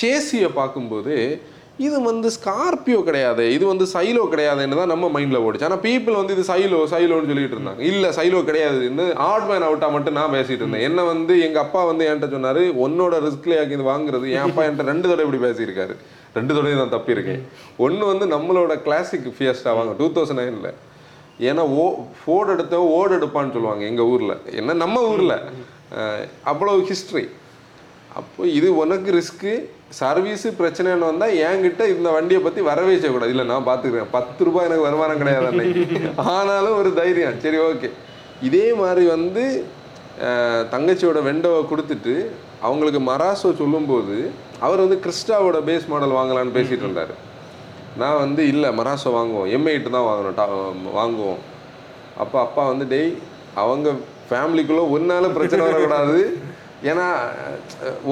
சேசியை 0.00 0.48
பார்க்கும்போது 0.60 1.14
இது 1.86 1.96
வந்து 2.08 2.28
ஸ்கார்பியோ 2.34 2.98
கிடையாது 3.06 3.44
இது 3.54 3.64
வந்து 3.70 3.86
சைலோ 3.92 4.22
கிடையாதுன்னு 4.32 4.78
தான் 4.80 4.92
நம்ம 4.92 5.08
மைண்டில் 5.14 5.42
ஓடிச்சு. 5.46 5.66
ஆனால் 5.68 5.82
பீப்புள் 5.86 6.18
வந்து 6.18 6.34
இது 6.36 6.44
சைலோ 6.50 6.78
சைலோன்னு 6.92 7.30
சொல்லிட்டு 7.30 7.56
இருந்தாங்க. 7.56 7.82
இல்லை 7.90 8.10
சைலோ 8.18 8.38
கிடையாதுன்னு 8.48 9.06
ஆட் 9.30 9.46
மேன் 9.50 9.66
அவுட்டாக 9.68 9.94
மட்டும் 9.96 10.16
நான் 10.18 10.34
பேசிட்டு 10.36 10.62
இருந்தேன். 10.64 10.86
என்ன 10.88 11.04
வந்து 11.12 11.34
எங்கள் 11.46 11.64
அப்பா 11.64 11.82
வந்து 11.90 12.06
என்கிட்ட 12.08 12.36
சொன்னார் 12.36 12.62
உன்னோட 12.84 13.20
ரிஸ்க்லேயாக்கி 13.26 13.76
இது 13.78 13.90
வாங்குறது. 13.92 14.26
என் 14.36 14.46
அப்பா 14.48 14.64
என்கிட்ட 14.66 14.92
ரெண்டு 14.92 15.06
தடவை 15.10 15.26
இப்படி 15.26 15.42
பேசியிருக்காரு. 15.46 15.96
ரெண்டு 16.38 16.52
தடவை 16.56 16.74
தான் 16.82 16.94
தப்பியிருக்கேன். 16.96 17.42
ஒன்று 17.86 18.04
வந்து 18.12 18.26
நம்மளோட 18.34 18.74
கிளாசிக் 18.86 19.28
ஃபியஸ்டா 19.38 19.74
வாங்க 19.80 19.94
டூ 20.00 20.08
தௌசண்ட் 20.16 20.42
நைனில் 20.42 20.72
ஏன்னா 21.48 21.62
ஓ 21.82 21.84
ஃபோர்டு 22.18 22.52
எடுத்த 22.56 22.76
ஓடு 22.98 23.12
எடுப்பான்னு 23.18 23.54
சொல்லுவாங்க 23.56 23.84
எங்கள் 23.90 24.08
ஊரில். 24.12 24.36
என்ன 24.60 24.76
நம்ம 24.84 25.02
ஊரில். 25.12 25.36
அவ்வளோ 26.52 26.74
ஹிஸ்ட்ரி 26.90 27.24
அப்போ 28.18 28.42
இது 28.58 28.68
உனக்கு 28.82 29.10
ரிஸ்க்கு 29.16 29.52
சர்வீஸு 29.98 30.48
பிரச்சனைன்னு 30.60 31.08
வந்தால் 31.10 31.34
என்கிட்ட 31.48 31.82
இந்த 31.94 32.08
வண்டியை 32.14 32.40
பற்றி 32.42 32.60
வரவே 32.68 32.94
செய்யக்கூடாது. 33.00 33.34
இல்லை 33.34 33.44
நான் 33.50 33.68
பார்த்துக்கிறேன் 33.68 34.14
பத்து 34.16 34.46
ரூபாய் 34.48 34.68
எனக்கு 34.68 34.86
வருமானம் 34.88 35.20
கிடையாது 35.22 35.48
அன்னைக்கு. 35.50 35.82
ஆனாலும் 36.36 36.78
ஒரு 36.80 36.92
தைரியம். 37.00 37.40
சரி 37.44 37.58
ஓகே 37.68 37.90
இதே 38.48 38.66
மாதிரி 38.80 39.04
வந்து 39.16 39.44
தங்கச்சியோட 40.74 41.20
வெண்டோவை 41.28 41.62
கொடுத்துட்டு 41.72 42.14
அவங்களுக்கு 42.66 43.00
மராசோ 43.10 43.48
சொல்லும்போது 43.62 44.16
அவர் 44.66 44.82
வந்து 44.84 44.98
கிறிஸ்டாவோட 45.04 45.58
பேஸ் 45.68 45.88
மாடல் 45.92 46.18
வாங்கலான்னு 46.18 46.56
பேசிட்டு 46.58 46.84
இருந்தார். 46.86 47.14
நான் 48.00 48.20
வந்து 48.24 48.42
இல்லை 48.52 48.68
மராசோ 48.80 49.10
வாங்குவோம். 49.18 49.48
எம்ஐட்டு 49.56 49.94
தான் 49.96 50.08
வாங்கணும் 50.08 50.36
டா 50.40 50.46
வாங்குவோம். 50.98 51.40
அப்போ 52.22 52.36
அப்பா 52.46 52.62
வந்து 52.72 52.84
டெய் 52.92 53.10
அவங்க 53.62 53.88
ஃபேமிலிக்குள்ளே 54.28 54.84
ஒன்னால 54.96 55.30
பிரச்சனை 55.38 55.62
வரக்கூடாது. 55.68 56.20
ஏன்னா 56.90 57.06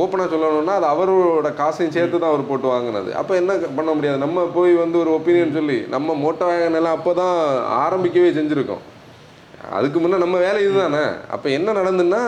ஓப்பனாக 0.00 0.28
சொல்லணும்னா 0.32 0.74
அது 0.78 0.86
அவரோட 0.92 1.48
காசையும் 1.60 1.94
சேர்த்து 1.96 2.16
தான் 2.20 2.32
அவர் 2.32 2.48
போட்டு 2.50 2.66
வாங்கினது. 2.72 3.10
அப்போ 3.20 3.32
என்ன 3.40 3.52
பண்ண 3.78 3.90
முடியாது? 3.96 4.18
நம்ம 4.24 4.44
போய் 4.56 4.72
வந்து 4.82 4.96
ஒரு 5.02 5.10
ஒப்பீனியன் 5.18 5.56
சொல்லி 5.58 5.78
நம்ம 5.94 6.14
மோட்டோ 6.24 6.46
வேகன் 6.50 6.78
எல்லாம் 6.80 6.96
அப்போ 6.98 7.12
தான் 7.20 7.36
ஆரம்பிக்கவே 7.84 8.30
செஞ்சுருக்கோம். 8.38 8.82
அதுக்கு 9.76 9.98
முன்னே 10.00 10.16
நம்ம 10.22 10.36
வேலை 10.46 10.58
இதுதானே? 10.64 11.04
அப்போ 11.34 11.48
என்ன 11.58 11.74
நடந்துன்னா 11.80 12.22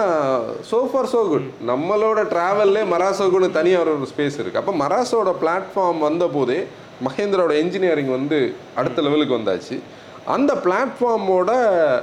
சோ 0.71 0.79
ஃபார் 0.91 1.11
சோ 1.15 1.21
குட் 1.31 1.49
நம்மளோட 1.71 2.21
ட்ராவல்லே 2.33 2.83
மராசோக்குன்னு 2.93 3.49
தனியாக 3.59 3.95
ஒரு 3.97 4.09
ஸ்பேஸ் 4.13 4.39
இருக்குது 4.41 4.63
அப்போ 4.63 4.75
மராசோட 4.85 5.33
பிளாட்ஃபார்ம் 5.43 6.07
வந்த 6.09 6.27
போதே 6.37 6.59
மகேந்திராவோட 7.05 7.51
இன்ஜினியரிங் 7.51 8.11
வந்து 8.11 8.55
அடுத்த 8.75 9.03
லெவலுக்கு 9.03 9.39
வந்தாச்சு. 9.39 9.79
அந்த 10.25 10.55
பிளாட்ஃபார்மோட 10.55 11.51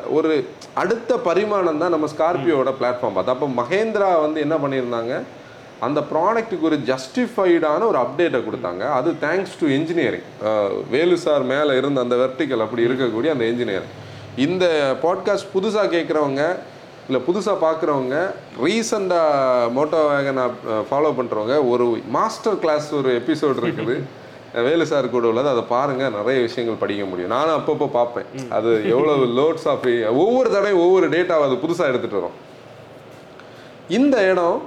ஒரு 0.10 0.48
அடுத்த 0.74 1.18
பரிமாணம் 1.18 1.78
தான் 1.78 1.90
நம்ம 1.90 2.08
ஸ்கார்பியோட 2.18 2.74
பிளாட்ஃபார்ம் 2.80 3.14
பார்த்து 3.14 3.32
அப்போ 3.32 3.48
மகேந்திரா 3.62 4.22
வந்து 4.22 4.40
என்ன 4.42 4.56
பண்ணியிருந்தாங்க? 4.56 5.22
அந்த 5.80 6.02
ப்ராடக்ட்டுக்கு 6.02 6.62
ஒரு 6.62 6.80
ஜஸ்டிஃபைடான 6.86 7.86
ஒரு 7.86 7.98
அப்டேட்டை 7.98 8.42
கொடுத்தாங்க. 8.44 8.92
அது 8.92 9.12
thanks 9.22 9.58
to 9.60 9.68
engineering 9.68 10.28
Velu 10.90 11.18
sir 11.18 11.44
மேலே 11.44 11.78
இருந்த 11.78 12.02
அந்த 12.02 12.16
வெர்டிக்கல் 12.16 12.60
அப்படி 12.60 12.88
இருக்கக்கூடிய 12.88 13.30
அந்த 13.30 13.46
இன்ஜினியரிங் 13.46 13.94
இந்த 14.36 14.96
பாட்காஸ்ட் 15.04 15.52
புதுசாக 15.54 15.88
கேட்குறவங்க 15.88 16.56
இல்லை 17.08 17.22
புதுசாக 17.28 17.58
பார்க்குறவங்க 17.66 18.34
ரீசெண்டாக 18.64 19.72
மோட்டோ 19.76 20.02
வேகனை 20.12 20.50
ஃபாலோ 20.92 21.12
பண்ணுறவங்க 21.18 21.70
ஒரு 21.70 22.02
மாஸ்டர் 22.08 22.60
கிளாஸ் 22.60 22.94
ஒரு 22.94 23.22
எபிசோட் 23.22 23.62
இருக்குது. 23.64 24.02
வேலு 24.66 24.86
சார் 24.90 25.06
கூட 25.14 25.28
உள்ளது 25.32 25.50
அதை 25.54 25.64
பாருங்க 25.76 26.10
நிறைய 26.16 26.42
விஷயங்கள் 26.48 26.82
படிக்க 26.82 27.04
முடியும். 27.12 27.32
நானும் 27.36 27.56
அப்பப்போ 27.60 27.88
பார்ப்பேன். 27.98 28.28
அது 28.58 28.72
எவ்வளவு 28.94 29.24
லோட்ஸ் 29.40 29.68
ஆஃப் 29.72 29.88
ஒவ்வொரு 30.24 30.50
தடவையும் 30.56 30.84
ஒவ்வொரு 30.86 31.08
டேட்டாவை 31.16 31.46
அது 31.48 31.64
புதுசாக 31.64 31.92
எடுத்துகிட்டு 31.92 32.20
வரும். 32.22 32.38
இந்த 33.98 34.18
இடம் 34.32 34.60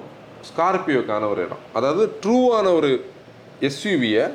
ஸ்கார்பியோக்கான 0.49 1.29
ஒரு 1.33 1.41
இடம். 1.47 1.63
அதாவது 1.73 2.05
ட்ரூவான 2.25 2.67
ஒரு 2.79 2.91
எஸ்யூவியை 3.69 4.27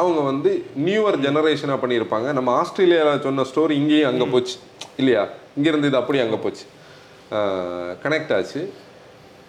அவங்க 0.00 0.20
வந்து 0.30 0.50
நியூவர் 0.86 1.18
ஜெனரேஷனாக 1.26 1.82
பண்ணியிருப்பாங்க. 1.82 2.30
நம்ம 2.38 2.52
ஆஸ்திரேலியாவில் 2.62 3.22
சொன்ன 3.26 3.44
ஸ்டோரி 3.50 3.74
இங்கேயும் 3.82 4.10
அங்கே 4.10 4.26
போச்சு. 4.34 4.56
இல்லையா? 4.96 5.22
இங்கேருந்து 5.58 5.90
இது 5.90 6.00
அப்படியே 6.02 6.24
அங்கே 6.24 6.38
போச்சு. 6.46 6.64
கனெக்ட் 8.04 8.34
ஆச்சு. 8.36 8.60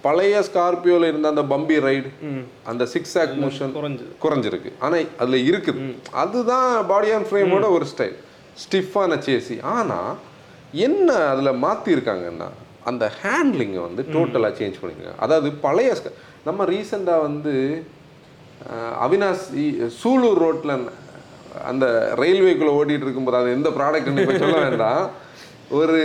பழைய 0.05 0.35
ஸ்கார்பியோவில் 0.47 1.07
இருந்த 1.09 1.27
அந்த 1.33 1.43
பம்பி 1.53 1.77
ரைடு 1.87 2.09
அந்த 2.71 2.83
சிக்ஸ் 2.93 3.15
ஆக் 3.21 3.33
மோஷன் 3.43 3.73
குறைஞ்சிருக்கு. 4.23 4.71
ஆனால் 4.85 5.05
அதில் 5.23 5.45
இருக்குது. 5.49 5.79
அதுதான் 6.23 6.71
பாடி 6.91 7.09
அண்ட் 7.17 7.29
ஃப்ரேமோட 7.29 7.67
ஒரு 7.77 7.87
ஸ்டைல் 7.93 8.15
ஸ்டிஃபான 8.63 9.19
சேசி 9.27 9.57
ஆனால் 9.75 10.13
என்ன 10.85 11.09
அதில் 11.33 11.59
மாற்றிருக்காங்கன்னா 11.65 12.49
அந்த 12.89 13.05
ஹேண்ட்லிங்கை 13.21 13.81
வந்து 13.87 14.01
டோட்டலாக 14.15 14.53
சேஞ்ச் 14.59 14.79
பண்ணிக்கோங்க 14.81 15.15
அதாவது 15.25 15.49
பழைய 15.65 15.91
நம்ம 16.47 16.65
ரீசெண்டாக 16.73 17.25
வந்து 17.27 17.53
அவினாஷ் 19.05 19.45
சூலூர் 20.01 20.41
ரோட்டில் 20.43 20.73
அந்த 21.69 21.85
ரயில்வேக்குள்ளே 22.21 22.73
ஓடிட்டு 22.79 23.05
இருக்கும்போது 23.05 23.39
அது 23.39 23.55
எந்த 23.57 23.69
ப்ராடக்ட்னு 23.77 24.23
இப்போ 24.23 24.37
சொல்ல 24.43 24.57
வேண்டாம். 24.65 25.03
ஒரு 25.69 25.97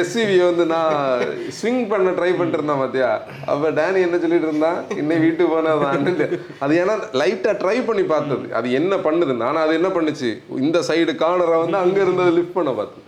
எஸ்சிவி 0.00 0.44
வந்து 0.44 0.66
நான் 0.66 1.20
ஸ்விங் 1.60 1.88
பண்ண 1.88 2.10
ட்ரை 2.10 2.30
பண்ணிட்டு 2.36 2.58
இருந்தேன் 2.58 2.80
பார்த்தியா 2.82 3.20
அப்போ 3.46 3.70
டேனி 3.70 4.00
என்ன 4.00 4.18
சொல்லிட்டு 4.18 4.48
இருந்தான் 4.48 4.84
இன்னை 4.90 5.20
வீட்டுக்கு 5.20 5.54
போனதான் 5.54 6.30
அது 6.58 6.84
ஏன்னா 6.84 6.94
லைட்டாக 7.12 7.54
ட்ரை 7.62 7.86
பண்ணி 7.86 8.02
பார்த்தது. 8.02 8.52
அது 8.52 8.72
என்ன 8.72 8.96
பண்ணுது? 8.96 9.42
ஆனால் 9.42 9.64
அது 9.66 9.74
என்ன 9.74 9.88
பண்ணுச்சு? 9.88 10.38
இந்த 10.48 10.78
சைடு 10.78 11.14
கார்னரை 11.24 11.58
வந்து 11.58 11.76
அங்கே 11.76 12.00
இருந்தது 12.00 12.30
லிஃப்ட் 12.30 12.52
பண்ண 12.52 12.70
பார்த்தது. 12.70 13.06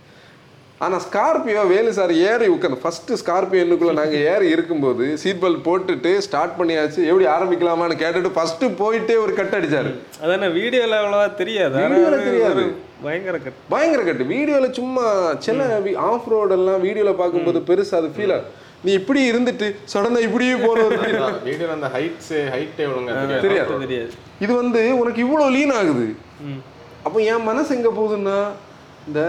ஆனால் 0.85 1.01
ஸ்கார்பியோ 1.05 1.63
வேலு 1.71 1.91
சார் 1.97 2.11
ஏறி 2.29 2.45
உட்காந்து 2.53 2.77
ஃபஸ்ட்டு 2.83 3.17
ஸ்கார்பியோ 3.21 3.63
என்னுக்குள்ளே 3.63 3.93
நாங்கள் 3.99 4.23
ஏறி 4.31 4.47
இருக்கும்போது 4.55 5.05
சீட் 5.23 5.41
பெல்ட் 5.43 5.65
போட்டுட்டு 5.67 6.11
ஸ்டார்ட் 6.27 6.55
பண்ணியாச்சு 6.59 7.01
எப்படி 7.09 7.25
ஆரம்பிக்கலாமான்னு 7.35 7.97
கேட்டுட்டு 8.03 8.31
ஃபஸ்ட்டு 8.37 8.71
போயிட்டே 8.81 9.17
ஒரு 9.25 9.33
கட் 9.39 9.57
அடிச்சாரு. 9.57 9.91
அதானே 10.23 10.49
வீடியோல 10.59 10.97
அவ்வளவா 11.01 11.27
தெரியாது. 11.41 11.77
தெரியாது. 12.29 12.63
ஒரு 12.63 12.73
பயங்கர 13.05 13.37
கட் 13.45 13.61
பயங்கர 13.75 14.01
கட்டு 14.09 14.25
வீடியோவில் 14.33 14.75
சும்மா 14.79 15.05
சில 15.45 15.69
ஆஃப் 16.09 16.27
ரோடெல்லாம் 16.33 16.83
வீடியோவில் 16.87 17.21
பார்க்கும்போது 17.21 17.61
பெருசு 17.69 17.95
அது 18.01 18.11
ஃபீல் 18.17 18.37
நீ 18.85 18.91
இப்படி 18.99 19.21
இருந்துட்டு 19.31 19.67
சடனாக 19.93 20.27
இப்படியே 20.27 20.53
போகிறது 20.65 20.99
வீடியோல 21.47 21.73
அந்த 21.79 21.89
ஹைட்ஸ் 21.95 22.35
ஹைட் 22.53 22.79
எவ்வளோங்க 22.85 23.11
தெரியாது. 23.15 23.47
தெரியாது. 23.47 23.81
தெரியாது. 23.87 24.13
இது 24.45 24.53
வந்து 24.61 24.81
உனக்கு 25.01 25.19
இவ்வளோ 25.25 25.47
லீன் 25.57 25.73
ஆகுது. 25.79 26.07
அப்போ 27.07 27.17
என் 27.33 27.49
மனசு 27.49 27.75
எங்கே 27.77 27.91
போகுதுன்னா 27.99 28.39
இந்த 29.09 29.21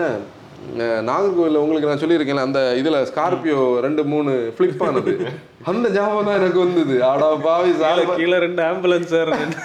நாகர்கோவில்ல 0.79 1.57
உங்களுக்கு 1.57 1.89
நான் 1.89 1.99
சொல்லியிருக்கேன்ல 1.99 2.45
அந்த 2.47 2.75
இதில் 2.75 2.95
ஸ்கார்பியோ 2.95 3.81
ரெண்டு 3.81 4.05
மூணு 4.05 4.55
ஃப்ளிப் 4.59 4.87
ஆனது. 4.87 5.27
அந்த 5.65 5.91
ஞாபகம் 5.91 6.25
தான் 6.25 6.35
எனக்கு 6.35 6.59
வந்தது. 6.59 7.05
ஆடா 7.05 7.35
பாவி 7.35 7.73
சாலை 7.73 8.07
கீழே- 8.07 8.39
ரெண்டு 8.39 8.63
ஆம்புலன்ஸ் 8.63 9.61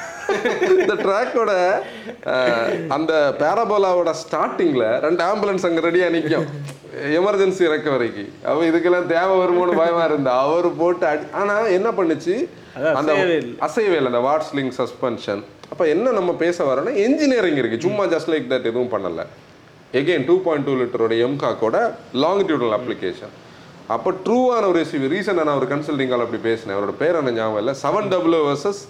இந்த 0.79 0.93
ட்ராக்கோட 0.93 1.71
அந்த 2.88 3.36
பேரபோலாவோட 3.39 4.13
ஸ்டார்டிங்ல 4.13 4.99
ரெண்டு 4.99 5.23
ஆம்புலன்ஸ் 5.23 5.65
அங்க 5.65 5.79
ரெடியா 5.81 6.10
நிக்கும். 6.10 6.45
எமர்ஜென்சி 7.05 7.62
இறக்க 7.62 7.89
வரைக்கும் 7.89 8.27
அவ 8.43 8.63
இதுக்கெல்லாம் 8.63 9.05
தேவை 9.05 9.38
வருமோன்னு 9.38 9.75
பயமா 9.75 10.03
இருந்தா 10.03 10.39
அவர் 10.39 10.75
போட்டு 10.75 11.05
அடி 11.05 11.21
ஆனா 11.31 11.60
என்ன 11.60 11.91
பண்ணுச்சு? 11.91 12.47
அந்த 12.93 13.13
அசையவே 13.62 13.77
இல்லை. 13.77 14.05
அந்த 14.05 14.19
வாட்ஸ்லிங் 14.19 14.71
சஸ்பென்ஷன் 14.77 15.43
அப்ப 15.71 15.88
என்ன 15.88 16.12
நம்ம 16.12 16.33
பேச 16.33 16.63
வரோம்னா 16.63 16.95
என்ஜினியரிங் 16.95 17.55
இருக்கு. 17.55 17.79
சும்மா 17.81 18.03
ஜஸ்ட் 18.05 18.29
லைக் 18.29 18.49
தட் 18.49 18.60
எதுவும் 18.60 18.91
பண்ணல. 18.91 19.25
எகெயின் 20.00 20.26
டூ 20.30 20.36
பாயிண்ட் 20.45 20.65
டூ 20.67 20.73
லிட்டரோட 20.80 21.13
எம்காக்கோட 21.26 21.78
லாங்கிடியூடல் 22.23 22.73
அப்ளிகேஷன் 22.78 23.34
அப்போ 23.95 24.10
ட்ரூவான 24.26 24.63
ஒரு 24.71 24.80
எஸ்யூவி 24.86 25.08
ரீசெண்டாக 25.13 25.47
நான் 25.47 25.60
ஒரு 25.60 25.67
கன்சல்டிங் 25.73 26.10
கால் 26.12 26.23
அப்படி 26.23 26.39
பேசினேன். 26.47 26.76
அவரோட 26.78 26.93
பேர் 27.02 27.17
என்ன 27.19 27.32
ஞாபகம் 27.38 27.62
இல்லை. 27.62 27.73
செவன் 27.84 28.10
டபுள் 28.13 28.36
வர்சஸ் 28.47 28.82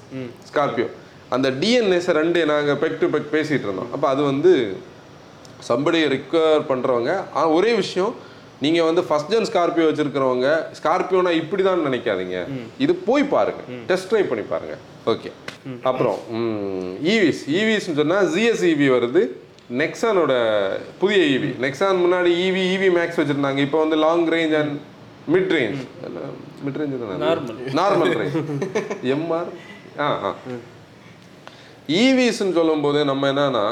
ஸ்கார்பியோ 0.49 0.87
அந்த 1.35 1.47
டிஎன்எஸ் 1.61 2.09
ரெண்டு 2.19 2.39
நாங்கள் 2.51 2.79
பெக் 2.83 2.97
டு 3.01 3.09
பெக் 3.15 3.29
பேசிகிட்டு 3.35 3.67
இருந்தோம். 3.67 3.91
அப்போ 3.95 4.07
அது 4.13 4.21
வந்து 4.31 4.53
சம்படியை 5.69 6.07
ரிக்வயர் 6.15 6.65
பண்ணுறவங்க 6.71 7.11
ஒரே 7.57 7.71
விஷயம் 7.83 8.13
நீங்கள் 8.65 8.87
வந்து 8.89 9.01
ஃபஸ்ட் 9.07 9.31
ஜென் 9.33 9.49
ஸ்கார்பியோ 9.49 9.87
வச்சுருக்கிறவங்க 9.87 10.49
ஸ்கார்பியோனா 10.77 11.31
இப்படி 11.41 11.63
தான் 11.67 11.87
நினைக்காதீங்க 11.87 12.37
இது 12.83 12.93
போய் 13.07 13.31
பாருங்க. 13.35 13.61
டெஸ்ட் 13.89 14.09
ட்ரைவ் 14.11 14.29
பண்ணி 14.31 14.45
பாருங்க. 14.53 14.75
ஓகே 15.13 15.31
அப்புறம் 15.89 16.17
ஈவிஸ் 17.13 17.43
ஈவிஸ்ன்னு 17.59 17.99
சொன்னால் 18.01 18.29
ஜிஎஸ்இவி 18.35 18.87
வருது. 18.95 19.23
நெக்ஸானோட 19.69 20.33
புதிய 20.99 21.21
ஈவி 21.31 21.49
நெக்ஸான் 21.63 22.03
முன்னாடி 22.03 22.29
ஈவி 22.43 22.61
ஈவி 22.73 22.89
மேக்ஸ் 22.97 23.19
வச்சுருந்தாங்க. 23.19 23.59
இப்போ 23.65 23.77
வந்து 23.83 23.97
long 24.03 24.27
range 24.33 24.55
and 24.59 24.75
mid 25.33 25.51
range 25.55 25.81
mid 26.65 26.77
range. 26.79 26.93
Normal 27.79 28.13
range 28.13 28.37
MR 29.15 29.49
ah 29.99 30.07
ah. 30.23 30.31
ஈவிஸ்ன்னு 31.99 32.57
சொல்லும்போது 32.59 32.99
நம்ம 33.05 33.27
என்னன்னா 33.33 33.65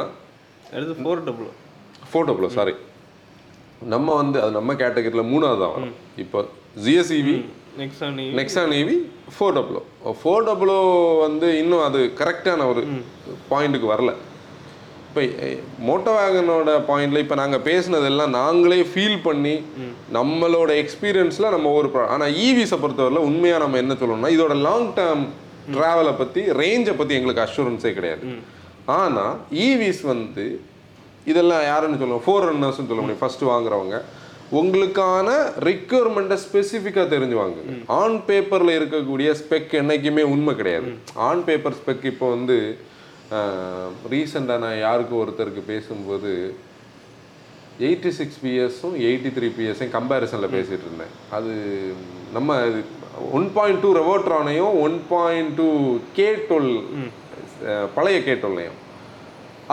அடுத்து 0.74 0.96
ஃபோர் 1.02 1.24
டபுள் 1.26 1.50
ஃபோட்டோ 2.12 2.36
ப்ளோ 2.38 2.50
சாரி 2.50 2.74
நம்ம 3.94 4.16
வந்து 4.16 4.38
அது 4.42 4.52
நம்ம 4.52 4.74
கேட்டகரியில் 4.76 5.30
மூணாவது 5.32 5.62
தான் 5.64 5.74
வரும் 5.76 5.96
இப்போ 6.18 6.40
ஜிஎஸ்இவி 6.84 7.36
Nexon 8.40 8.74
EV 8.74 8.96
four 9.36 9.56
double O 9.58 9.82
four 10.20 10.46
double O 10.50 10.78
வந்து 11.22 11.48
இன்னும் 11.62 11.84
அது 11.88 12.00
கரெக்டான 12.20 12.68
ஒரு 12.72 12.82
பாயிண்ட்டுக்கு 13.52 13.88
வரல. 13.94 14.12
இப்போ 15.16 15.50
மோட்டோ 15.88 16.14
வேகனோட 16.16 16.70
பாயிண்ட்ல 16.88 17.20
இப்போ 17.24 17.36
நாங்கள் 17.40 17.62
பேசுனதெல்லாம் 17.68 18.32
நாங்களே 18.38 18.80
ஃபீல் 18.92 19.20
பண்ணி 19.28 19.54
நம்மளோட 20.16 20.72
எக்ஸ்பீரியன்ஸில் 20.82 21.54
நம்ம 21.54 21.70
ஒரு 21.80 21.90
ஆனால் 22.14 22.34
ஈவிஸை 22.46 22.78
பொறுத்தவரையில் 22.82 23.28
உண்மையாக 23.28 23.62
நம்ம 23.64 23.78
என்ன 23.84 23.94
சொல்லணும்னா 24.02 24.32
இதோட 24.36 24.56
லாங் 24.66 24.90
டேர்ம் 24.98 25.24
ட்ராவலை 25.76 26.14
பற்றி 26.22 26.42
ரேஞ்சை 26.62 26.94
பற்றி 26.98 27.16
எங்களுக்கு 27.18 27.44
அஷூரன்ஸே 27.46 27.92
கிடையாது. 27.98 28.24
ஆனால் 28.98 29.36
ஈவிஸ் 29.68 30.02
வந்து 30.12 30.46
இதெல்லாம் 31.32 31.64
யாருன்னு 31.72 32.00
சொல்லுவோம் 32.02 32.26
ஃபோர் 32.26 32.48
ரன்னர்ஸ்னு 32.50 32.90
சொல்ல 32.90 33.04
முடியும். 33.04 33.22
ஃபர்ஸ்ட் 33.22 33.46
வாங்குறவங்க. 33.52 34.00
உங்களுக்கான 34.60 35.30
ரிக்குவயர்மெண்ட்டை 35.68 36.40
ஸ்பெசிஃபிக்காக 36.46 37.08
தெரிஞ்சு 37.14 37.38
வாங்குங்க 37.42 37.78
ஆன் 38.00 38.18
பேப்பரில் 38.28 38.74
இருக்கக்கூடிய 38.80 39.30
ஸ்பெக் 39.44 39.72
என்னைக்குமே 39.84 40.26
உண்மை 40.34 40.56
கிடையாது. 40.60 40.92
ஆன் 41.30 41.46
பேப்பர் 41.48 41.78
ஸ்பெக் 41.80 42.06
இப்போ 42.12 42.28
வந்து 42.36 42.58
ரீசெண்டாக 44.14 44.64
நான் 44.66 44.80
யாருக்கும் 44.80 45.22
ஒருத்தருக்கு 45.24 45.62
பேசும்போது 45.74 46.32
எயிட்டி 47.88 48.12
சிக்ஸ் 48.18 48.42
பிஎஸும் 48.44 48.96
எயிட்டி 49.08 49.30
த்ரீ 49.38 49.48
பிஎஸையும் 49.58 49.96
கம்பேரிசனில் 49.96 50.54
பேசிகிட்டு 50.56 50.86
இருந்தேன். 50.88 51.14
அது 51.38 51.54
நம்ம 52.36 52.58
one 53.38 53.48
point 53.58 53.82
two 53.84 53.90
ரெவோட்ரானையும் 54.00 54.76
one 54.86 54.98
point 55.14 55.54
two 55.60 55.68
K 56.18 56.28
twelve 56.50 56.74
பழைய 57.98 58.18
கே 58.24 58.34
டுவெல்லையும் 58.44 58.80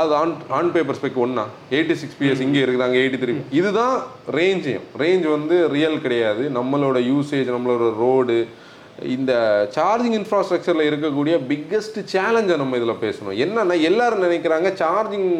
அது 0.01 0.13
ஆன் 0.21 0.35
ஆன் 0.59 0.73
பேப்பர் 0.75 0.99
ஸ்பெக் 0.99 1.23
ஒன்றா 1.25 1.45
எயிட்டி 1.77 1.95
சிக்ஸ் 2.03 2.19
பிஎஸ் 2.21 2.43
இங்கே 2.47 2.61
இருக்குது 2.65 2.87
அங்கே 2.89 3.01
எயிட்டி 3.03 3.19
த்ரீ 3.23 3.33
இதுதான் 3.61 3.97
ரேஞ்சையும் 4.39 4.87
ரேஞ்ச் 5.03 5.27
வந்து 5.37 5.57
ரியல் 5.77 5.99
கிடையாது. 6.05 6.45
நம்மளோட 6.59 6.99
யூசேஜ் 7.13 7.51
நம்மளோட 7.57 7.89
ரோடு 8.05 8.37
இந்த 9.17 9.33
சார்ஜிங் 9.77 10.17
இன்ஃப்ராஸ்ட்ரக்சரில் 10.19 10.89
இருக்கக்கூடிய 10.89 11.35
பிக்கஸ்ட் 11.51 11.99
சேலஞ்சை 12.15 12.57
நம்ம 12.63 12.77
இதில் 12.81 13.03
பேசணும். 13.05 13.37
என்னன்னா 13.45 13.77
எல்லாரும் 13.91 14.25
நினைக்கிறாங்க 14.27 14.71
சார்ஜிங் 14.83 15.31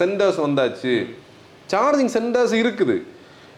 சென்டர்ஸ் 0.00 0.38
வந்தாச்சு. 0.46 0.94
சார்ஜிங் 1.72 2.12
சென்டர்ஸ் 2.18 2.54
இருக்குது. 2.62 2.96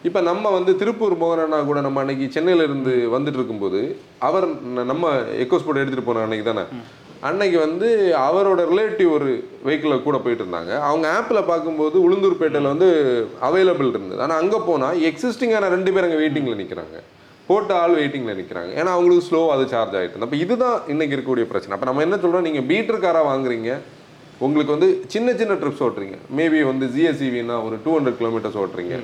இப்போ 0.09 0.21
நம்ம 0.29 0.51
வந்து 0.57 0.73
திருப்பூர் 0.81 1.15
போகிறோன்னா 1.23 1.59
கூட 1.71 1.81
நம்ம 1.87 2.01
அன்னைக்கு 2.03 2.27
சென்னையில 2.37 2.67
இருந்து 2.69 2.93
வந்துட்டு 3.15 3.39
இருக்கும்போது 3.39 3.81
அவர் 4.29 4.47
நம்ம 4.91 5.13
எக்கோஸ்போர்ட் 5.45 5.81
எடுத்துகிட்டு 5.83 6.09
போன 6.09 6.25
அன்னைக்கு 6.27 6.47
தானே? 6.49 6.65
அன்னைக்கு 7.29 7.59
வந்து 7.65 7.89
அவரோட 8.29 8.61
ரிலேட்டிவ் 8.71 9.11
ஒரு 9.17 9.29
வெஹிக்கிளில் 9.67 10.05
கூட 10.07 10.17
போயிட்டு 10.23 10.45
இருந்தாங்க. 10.45 10.73
அவங்க 10.89 11.07
ஆப்பில் 11.19 11.49
பார்க்கும்போது 11.51 11.97
உளுந்தூர்பேட்டையில் 12.07 12.73
வந்து 12.73 12.89
அவைலபிள் 13.49 13.93
இருந்தது. 13.93 14.23
ஆனால் 14.27 14.41
அங்கே 14.43 14.61
போனால் 14.69 15.03
எக்ஸிஸ்டிங்கான 15.11 15.71
ரெண்டு 15.77 15.93
பேர் 15.97 16.07
அங்கே 16.09 16.21
வெயிட்டிங்கில் 16.23 16.61
நிற்கிறாங்க 16.63 16.99
போட்ட 17.49 17.73
ஆள் 17.83 17.97
வெயிட்டிங்கில் 18.01 18.39
நிற்கிறாங்க 18.41 18.73
ஏன்னா 18.81 18.91
அவங்களுக்கு 18.97 19.27
ஸ்லோ 19.29 19.41
அது 19.55 19.65
சார்ஜ் 19.73 19.97
ஆகிட்டு 20.01 20.27
அப்போ 20.27 20.39
இதுதான் 20.45 20.79
இன்னைக்கு 20.93 21.17
இருக்கக்கூடிய 21.17 21.47
பிரச்சனை. 21.53 21.75
அப்போ 21.77 21.89
நம்ம 21.91 22.05
என்ன 22.07 22.19
சொல்கிறோம் 22.25 22.47
நீங்கள் 22.49 22.67
பீட்டர் 22.71 23.03
காராக 23.05 23.31
வாங்குறீங்க. 23.31 23.73
உங்களுக்கு 24.47 24.75
வந்து 24.75 24.91
சின்ன 25.15 25.35
சின்ன 25.41 25.55
ட்ரிப்ஸ் 25.63 25.83
ஓட்டுறீங்க. 25.87 26.17
மேபி 26.39 26.61
வந்து 26.73 26.87
ஜிஎஸ்இவினா 26.95 27.57
ஒரு 27.67 27.77
டூ 27.85 27.91
ஹண்ட்ரட் 27.97 28.19
கிலோமீட்டர்ஸ் 28.21 28.61
ஓட்டுறீங்க. 28.63 28.97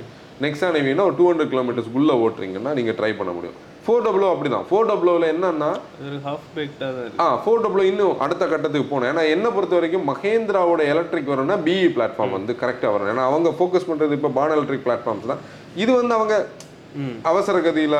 நெக்ஸ்ட் 0.44 0.78
இவினா 0.82 1.04
ஒரு 1.08 1.16
டூ 1.18 1.24
ஹண்ட்ரட் 1.28 1.52
கிலோமீட்டர்ஸ்க்குள்ளே 1.54 2.14
ஓட்டுறீங்கன்னா 2.24 2.72
நீங்கள் 2.78 2.96
ட்ரை 2.98 3.10
பண்ண 3.20 3.30
முடியும். 3.36 3.56
ஃபோர் 3.84 4.04
டபுளோ 4.06 4.26
அப்படி 4.32 4.48
தான் 4.54 4.66
ஃபோர் 4.68 4.88
டபுளோவில் 4.90 5.26
என்னன்னா 5.34 5.68
ஆ 7.22 7.26
ஃபோர் 7.44 7.62
டபுளோ 7.64 7.84
இன்னும் 7.90 8.18
அடுத்த 8.24 8.44
கட்டத்துக்கு 8.52 8.88
போகணும். 8.90 9.08
ஏன்னா 9.12 9.22
என்னை 9.34 9.50
பொறுத்த 9.56 9.74
வரைக்கும் 9.78 10.06
மகேந்திராவோட 10.10 10.80
எலக்ட்ரிக் 10.92 11.32
வரணும்னா 11.32 11.56
பிஇ 11.66 11.86
பிளாட்ஃபார்ம் 11.96 12.36
வந்து 12.38 12.54
கரெக்டாக 12.62 12.92
வரணும் 12.94 13.12
ஏன்னா 13.14 13.26
அவங்க 13.30 13.50
ஃபோக்கஸ் 13.58 13.88
பண்ணுறது 13.90 14.18
இப்போ 14.18 14.30
பான் 14.38 14.54
எலக்ட்ரிக் 14.56 14.86
பிளாட்ஃபார்ம்ஸ் 14.86 15.30
தான். 15.32 15.42
இது 15.82 15.90
வந்து 16.00 16.14
அவங்க 16.18 16.36
அவசர 17.30 17.56
கதியில் 17.68 17.98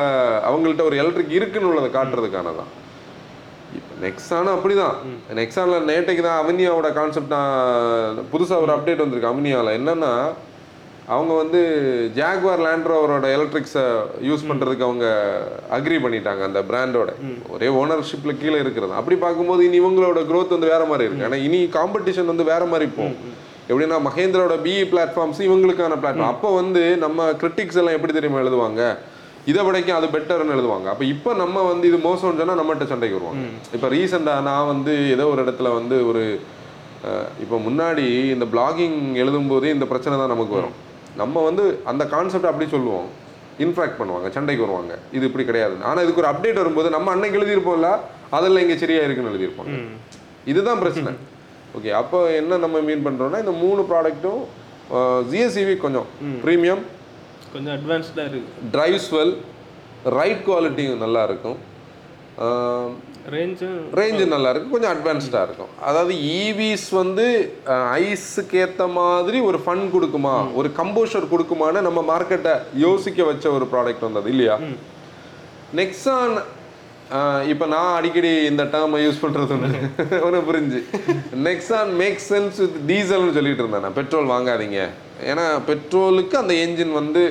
அவங்கள்ட்ட 0.49 0.83
ஒரு 0.89 0.97
எலக்ட்ரிக் 1.03 1.37
இருக்குன்னு 1.39 1.71
உள்ளதை 1.71 1.89
காட்டுறதுக்கான 1.97 2.53
தான் 2.59 2.71
இப்போ 3.77 3.93
நெக்ஸானும் 4.03 4.55
அப்படிதான். 4.57 4.95
நெக்ஸானில் 5.39 5.89
நேட்டைக்கு 5.89 6.23
தான் 6.27 6.41
அவனியாவோட 6.43 6.87
கான்செப்ட் 6.99 7.33
நான் 7.37 8.21
புதுசாக 8.33 8.63
ஒரு 8.65 8.71
அப்டேட் 8.75 9.03
வந்திருக்கு 9.03 9.31
அவனியாவில் 9.31 9.75
என்னன்னா 9.79 10.13
அவங்க 11.15 11.33
வந்து 11.41 11.59
ஜாக்வார் 12.17 12.63
லேண்ட்ரோவரோட 12.65 13.27
எலக்ட்ரிக்ஸை 13.35 13.83
யூஸ் 14.29 14.47
பண்ணுறதுக்கு 14.49 14.87
அவங்க 14.87 15.05
அக்ரி 15.77 15.97
பண்ணிட்டாங்க 16.03 16.41
அந்த 16.49 16.61
பிராண்டோட 16.69 17.11
ஒரே 17.53 17.67
ஓனர்ஷிப்பில் 17.81 18.39
கீழே 18.41 18.57
இருக்கிறது. 18.63 18.93
அப்படி 18.99 19.15
பார்க்கும்போது 19.23 19.61
இனி 19.67 19.79
இவங்களோட 19.83 20.21
க்ரோத் 20.31 20.55
வந்து 20.55 20.73
வேற 20.73 20.83
மாதிரி 20.91 21.07
இருக்கு. 21.07 21.25
ஏன்னா 21.27 21.39
இனி 21.47 21.61
காம்படிஷன் 21.77 22.31
வந்து 22.31 22.45
வேற 22.51 22.65
மாதிரி 22.73 22.87
போகும். 22.97 23.17
எப்படின்னா 23.69 23.97
மகேந்திராவோட 24.07 24.55
பிஇ 24.65 24.83
பிளாட்ஃபார்ம்ஸ் 24.91 25.39
இவங்களுக்கான 25.47 25.97
பிளாட்ஃபார்ம் 26.01 26.33
அப்போ 26.33 26.49
வந்து 26.59 26.83
நம்ம 27.05 27.25
கிரிட்டிக்ஸ் 27.41 27.79
எல்லாம் 27.81 27.97
எப்படி 27.97 28.13
தெரியுமா 28.17 28.41
எழுதுவாங்க? 28.43 28.83
இதை 29.49 29.61
விடைக்கும் 29.67 29.97
அது 29.97 30.07
பெட்டர்னு 30.15 30.55
எழுதுவாங்க. 30.55 30.87
அப்போ 30.93 31.05
இப்போ 31.13 31.31
நம்ம 31.41 31.61
வந்து 31.71 31.85
இது 31.91 31.99
மோசம்னு 32.07 32.39
சொன்னால் 32.41 32.59
நம்மகிட்ட 32.61 32.87
சண்டைக்கு 32.91 33.17
வருவாங்க. 33.19 33.43
இப்போ 33.75 33.87
ரீசெண்டாக 33.95 34.45
நான் 34.49 34.69
வந்து 34.73 34.93
ஏதோ 35.15 35.27
ஒரு 35.33 35.43
இடத்துல 35.45 35.71
வந்து 35.79 35.97
ஒரு 36.09 36.23
இப்போ 37.43 37.57
முன்னாடி 37.67 38.05
இந்த 38.35 38.45
பிளாகிங் 38.53 38.99
எழுதும்போதே 39.23 39.69
இந்த 39.75 39.85
பிரச்சனை 39.91 40.15
தான் 40.21 40.33
நமக்கு 40.33 40.53
வரும். 40.59 40.75
நம்ம 41.21 41.43
வந்து 41.49 41.63
அந்த 41.91 42.03
கான்செப்ட் 42.15 42.51
அப்படி 42.51 42.67
சொல்லுவோம். 42.75 43.07
இன்ஃபேக்ட் 43.65 43.99
பண்ணுவாங்க 43.99 44.27
சண்டைக்கு 44.35 44.65
வருவாங்க. 44.65 44.93
இது 45.17 45.23
இப்படி 45.29 45.45
கிடையாது. 45.49 45.75
ஆனால் 45.89 46.03
இதுக்கு 46.05 46.23
ஒரு 46.23 46.31
அப்டேட் 46.33 46.61
வரும்போது 46.63 46.89
நம்ம 46.95 47.11
அன்னைக்கு 47.15 47.39
எழுதியிருப்போம்ல 47.39 47.89
அதெல்லாம் 48.37 48.63
இங்கே 48.65 48.77
சரியா 48.83 49.03
இருக்குன்னு 49.05 49.33
எழுதியிருப்போம் 49.33 49.71
இதுதான் 50.51 50.81
பிரச்சனை. 50.85 51.11
ஓகே 51.77 51.91
அப்போ 52.01 52.19
என்ன 52.41 52.57
நம்ம 52.65 52.77
மீன் 52.87 53.05
பண்ணுறோம்னா 53.07 53.41
இந்த 53.43 53.53
மூணு 53.65 53.81
ப்ராடக்ட்டும் 53.91 54.41
ஜிஎஸ்சிவி 55.31 55.75
கொஞ்சம் 55.83 56.07
ப்ரீமியம் 56.45 56.81
கொஞ்சம் 57.53 57.73
அட்வான்ஸ்டா 57.77 58.23
இருக்கு. 58.31 58.49
டிரைவ்ஸ் 58.75 59.11
வெல் 59.17 59.35
ரைட் 60.17 60.43
குவாலிட்டியும் 60.47 61.03
நல்லா 61.03 61.21
இருக்கும். 61.29 61.59
ரேஞ்சும் 63.33 63.79
ரேஞ்சு 63.99 64.25
நல்லா 64.33 64.49
இருக்கும் 64.51 64.73
கொஞ்சம் 64.75 64.93
அட்வான்ஸ்டாக 64.95 65.47
இருக்கும். 65.47 65.71
அதாவது 65.87 66.13
ஈவிஸ் 66.43 66.87
வந்து 66.99 67.25
ஐஸுக்கு 68.03 68.59
ஏற்ற 68.63 68.83
மாதிரி 68.99 69.39
ஒரு 69.49 69.59
ஃபன் 69.65 69.83
கொடுக்குமா 69.95 70.35
ஒரு 70.59 70.69
கம்போஷர் 70.79 71.31
கொடுக்குமான்னு 71.33 71.87
நம்ம 71.87 72.01
மார்க்கெட்டை 72.11 72.53
யோசிக்க 72.85 73.27
வச்ச 73.31 73.45
ஒரு 73.57 73.67
ப்ராடக்ட் 73.73 74.07
வந்தது 74.07 74.29
இல்லையா? 74.35 74.55
நெக்ஸான் 75.79 76.35
இப்போ 77.51 77.65
நான் 77.73 77.95
அடிக்கடி 77.97 78.31
இந்த 78.49 78.63
டேர்மை 78.73 78.99
யூஸ் 79.03 79.21
பண்ணுறது 79.21 79.53
ஒன்று 80.25 80.39
புரிஞ்சு. 80.49 80.79
நெக்ஸான் 81.47 81.91
மேக் 82.01 82.19
சென்ஸ் 82.29 82.57
வித் 82.63 82.77
டீசல்னு 82.89 83.35
சொல்லிட்டு 83.37 83.63
இருந்தேன் 83.63 83.85
நான். 83.85 83.97
பெட்ரோல் 83.99 84.31
வாங்காதீங்க. 84.33 84.81
ஏன்னா 85.29 85.45
பெட்ரோலுக்கு 85.69 86.37
அந்த 86.41 86.55
என்ஜின் 86.65 86.93
வந்து 86.99 87.23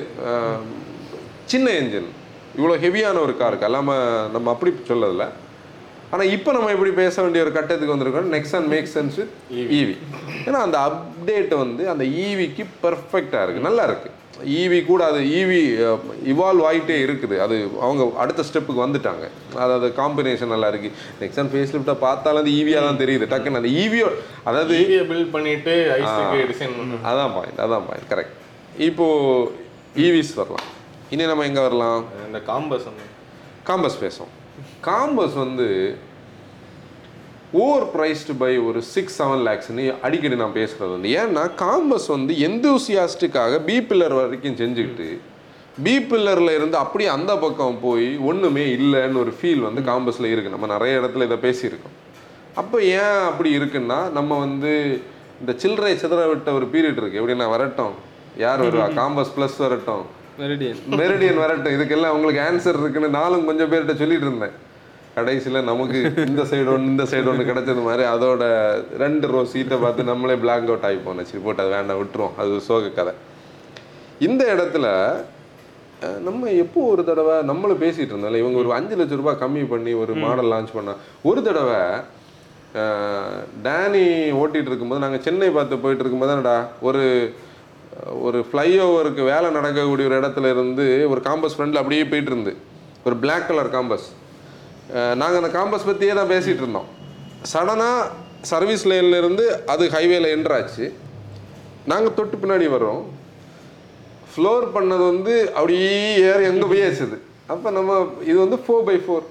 சின்ன 1.53 1.67
என்ஜின் 1.81 2.09
இவ்வளோ 2.57 2.75
ஹெவியான 2.85 3.21
ஒரு 3.27 3.35
காருக்கு 3.43 3.67
அல்லாமல் 3.69 4.29
நம்ம 4.35 4.51
அப்படி 4.55 4.73
சொல்லதில்ல 4.91 5.27
ஆனால் 6.13 6.31
இப்போ 6.35 6.49
நம்ம 6.55 6.69
எப்படி 6.75 6.91
பேச 7.01 7.15
வேண்டிய 7.23 7.45
ஒரு 7.45 7.51
கட்டத்துக்கு 7.57 7.95
வந்திருக்கோம். 7.95 8.31
Nexon 8.35 8.69
make 8.73 8.93
sense 8.95 9.17
with 9.21 9.35
EV 9.79 9.95
ஏன்னா 10.45 10.61
அந்த 10.67 10.77
அப்டேட் 10.87 11.53
வந்து 11.63 11.83
அந்த 11.93 12.05
ஈவிக்கு 12.27 12.65
பெர்ஃபெக்டாக 12.85 13.43
இருக்குது 13.45 13.67
நல்லா 13.69 13.85
இருக்குது 13.89 14.15
ஈவி 14.59 14.79
கூட 14.89 15.01
அது 15.11 15.19
ஈவி 15.39 15.59
இவால்வ் 16.31 16.65
ஆகிட்டே 16.69 16.97
இருக்குது. 17.05 17.35
அது 17.45 17.55
அவங்க 17.85 18.03
அடுத்த 18.23 18.45
ஸ்டெப்புக்கு 18.49 18.83
வந்துட்டாங்க. 18.85 19.25
அதாவது 19.63 19.87
காம்பினேஷன் 20.01 20.51
நல்லா 20.53 20.69
இருக்கு. 20.71 20.89
நெக்ஸான் 21.21 21.51
ஃபேஸ் 21.53 21.73
லிஃப்ட்டை 21.75 21.95
பார்த்தாலும் 22.05 22.41
அது 22.43 22.51
ஈவியாக 22.59 22.87
தான் 22.87 23.01
தெரியுது. 23.03 23.27
டக்குன்னு 23.33 23.61
அந்த 23.61 23.71
ஈவியோ 23.83 24.09
அதாவது 24.49 24.73
டிவியை 24.81 25.05
பில்ட் 25.11 25.31
பண்ணிட்டு 25.35 25.75
அதான் 27.11 27.33
பாயிண்ட் 27.37 27.61
அதான் 27.65 27.85
பாயிண்ட் 27.87 28.09
கரெக்ட் 28.13 28.35
இப்போ 28.89 29.07
ஈவிஸ் 30.07 30.33
வரலாம். 30.41 30.67
இனி 31.13 31.23
நம்ம 31.31 31.45
எங்கே 31.49 31.61
வரலாம்? 31.67 32.01
இந்த 32.27 32.41
காம்பஸ் 32.51 32.85
வந்து 32.89 33.05
காம்பஸ் 33.69 33.97
பேசும் 34.03 34.31
காம்பஸ் 34.87 35.35
வந்து 35.43 35.67
ஓவர் 37.51 37.85
ப்ரைஸ்டு 37.93 38.33
பை 38.37 38.57
ஒரு 38.57 38.81
சிக்ஸ் 38.81 39.21
செவன் 39.21 39.43
லேக்ஸ்னு 39.47 39.99
அடிக்கடி 40.01 40.35
நான் 40.35 40.55
பேசுகிறது 40.57 40.91
வந்து. 40.95 41.09
ஏன்னா 41.21 41.43
காம்பஸ் 41.61 42.07
வந்து 42.07 42.33
எந்தூசியாஸ்டிக்காக 42.47 43.59
பி 43.65 43.79
பில்லர் 43.79 44.15
வரைக்கும் 44.19 44.57
செஞ்சுக்கிட்டு 44.61 45.07
பி 45.83 45.99
பில்லரில் 45.99 46.53
இருந்து 46.55 46.77
அப்படியே 46.77 47.09
அந்த 47.09 47.37
பக்கம் 47.37 47.79
போய் 47.81 48.17
ஒன்றுமே 48.17 48.65
இல்லைன்னு 48.77 49.21
ஒரு 49.23 49.33
ஃபீல் 49.39 49.65
வந்து 49.67 49.81
காம்பஸில் 49.81 50.29
இருக்குது 50.31 50.49
நம்ம 50.49 50.67
நிறைய 50.67 50.99
இடத்துல 50.99 51.27
இதை 51.29 51.37
பேசியிருக்கோம். 51.45 51.95
அப்போ 52.55 52.81
ஏன் 52.81 53.19
அப்படி 53.29 53.57
இருக்குன்னா 53.57 54.11
நம்ம 54.11 54.39
வந்து 54.39 55.01
இந்த 55.41 55.53
சில்லறை 55.57 55.93
சிதற 55.93 56.27
விட்ட 56.27 56.51
ஒரு 56.51 56.65
பீரியட் 56.65 57.01
இருக்குது 57.01 57.21
எப்படின்னா 57.21 57.49
வரட்டும். 57.49 57.93
யார் 58.37 58.61
வருவா? 58.61 58.87
காம்பஸ் 59.01 59.35
ப்ளஸ் 59.35 59.57
வரட்டும். 59.57 60.05
மெரிடியன் 60.39 60.81
மெரிடியன் 61.01 61.35
வரட்டும். 61.35 61.73
இதுக்கெல்லாம் 61.77 62.15
உங்களுக்கு 62.17 62.43
ஆன்சர் 62.49 62.81
இருக்குன்னு 62.81 63.09
நானும் 63.09 63.45
கொஞ்சம் 63.45 63.71
பேர்கிட்ட 63.71 63.95
சொல்லிட்டு 63.95 64.27
இருந்தேன். 64.27 64.55
கடைசியில் 65.19 65.67
நமக்கு 65.71 65.99
இந்த 66.29 66.43
சைடு 66.51 66.69
ஒன்று 66.73 66.91
இந்த 66.93 67.05
சைடு 67.11 67.29
ஒன்று 67.31 67.49
கிடைச்சது 67.49 67.81
மாதிரி 67.87 68.03
அதோட 68.13 68.43
ரெண்டு 69.03 69.25
ரோ 69.33 69.41
சீட்டை 69.53 69.77
பார்த்து 69.83 70.09
நம்மளே 70.11 70.35
பிளாக் 70.43 70.69
அவுட் 70.69 70.87
ஆகி 70.89 70.99
போனேன் 71.07 71.27
சரி 71.31 71.43
போட்டு 71.47 71.63
அது 71.63 71.75
வேண்டாம் 71.77 71.99
விட்டுருவோம். 72.01 72.37
அது 72.41 72.53
ஒரு 72.55 72.63
சோக 72.69 72.93
கதை. 72.99 73.13
இந்த 74.27 74.43
இடத்துல 74.53 74.85
நம்ம 76.27 76.51
எப்போ 76.63 76.79
ஒரு 76.91 77.01
தடவை 77.09 77.35
நம்மளும் 77.49 77.81
பேசிட்டு 77.83 78.11
இருந்தோம்ல 78.13 78.41
இவங்க 78.43 78.57
ஒரு 78.61 78.69
அஞ்சு 78.77 78.95
லட்ச 78.99 79.15
ரூபாய் 79.19 79.41
கம்மி 79.41 79.63
பண்ணி 79.71 79.93
ஒரு 80.01 80.13
மாடல் 80.23 80.49
லான்ச் 80.53 80.73
பண்ணா 80.77 80.93
ஒரு 81.29 81.39
தடவை 81.47 81.79
டேனி 83.65 84.03
ஓட்டிட்டு 84.41 84.69
இருக்கும்போது 84.71 85.03
நாங்கள் 85.05 85.23
சென்னை 85.27 85.49
பார்த்து 85.57 85.83
போயிட்டு 85.83 86.03
இருக்கும்போது 86.03 86.33
தானடா 86.33 86.55
ஒரு 86.87 87.03
ஒரு 88.27 88.39
ஃப்ளைஓவருக்கு 88.47 89.23
வேலை 89.33 89.47
நடக்கக்கூடிய 89.57 90.07
ஒரு 90.09 90.17
இடத்துல 90.19 90.51
இருந்து 90.53 90.85
ஒரு 91.11 91.21
காம்பஸ் 91.27 91.55
ஃப்ரண்டில் 91.55 91.81
அப்படியே 91.81 92.03
போயிட்டு 92.11 92.31
இருந்து. 92.33 92.53
ஒரு 93.07 93.15
Black 93.23 93.43
கலர் 93.49 93.71
காம்பஸ் 93.75 94.07
நாங்கள் 95.21 95.39
அந்த 95.41 95.51
காம்பஸ் 95.57 95.87
பற்றியே 95.89 96.13
தான் 96.19 96.31
பேசிகிட்டு 96.33 96.63
இருந்தோம். 96.63 96.89
சடனாக 97.53 98.09
சர்வீஸ் 98.51 98.85
இருந்து 99.21 99.45
அது 99.73 99.83
ஹைவேல 99.95 100.29
என்ட்ராச்சு 100.35 100.85
நாங்கள் 101.91 102.15
தொட்டு 102.19 102.37
பின்னாடி 102.43 102.67
வர்றோம். 102.75 103.03
ஃப்ளோர் 104.31 104.65
பண்ணது 104.77 105.03
வந்து 105.11 105.33
அப்படியே 105.57 105.91
ஏறி 106.29 106.43
எங்கே 106.51 106.69
போய் 106.71 106.85
ஏச்சுது 106.87 107.17
அப்போ 107.53 107.67
நம்ம 107.77 107.91
இது 108.29 108.37
வந்து 108.45 108.57
ஃபோர் 108.63 108.87
பை 108.87 108.95
ஃபோர் 109.05 109.25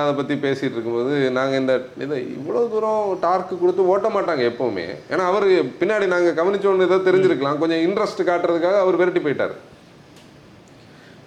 அதை 0.00 0.10
பற்றி 0.18 0.34
பேசிகிட்டு 0.42 0.76
இருக்கும்போது 0.76 1.14
நாங்கள் 1.36 1.60
இந்த 1.60 1.74
இதை 2.04 2.18
இவ்வளோ 2.38 2.60
தூரம் 2.72 3.06
டார்க்கு 3.24 3.54
கொடுத்து 3.62 3.88
ஓட்ட 3.92 4.08
மாட்டாங்க 4.16 4.42
எப்போவுமே. 4.50 4.84
ஏன்னா 5.12 5.24
அவர் 5.30 5.46
பின்னாடி 5.80 6.06
நாங்கள் 6.14 6.36
கவனிச்சோன்னு 6.40 6.88
ஏதோ 6.88 6.98
தெரிஞ்சிருக்கலாம். 7.08 7.60
கொஞ்சம் 7.62 7.82
இன்ட்ரெஸ்ட் 7.86 8.22
காட்டுறதுக்காக 8.28 8.78
அவர் 8.84 9.00
விரட்டி 9.00 9.22
போயிட்டார். 9.24 9.54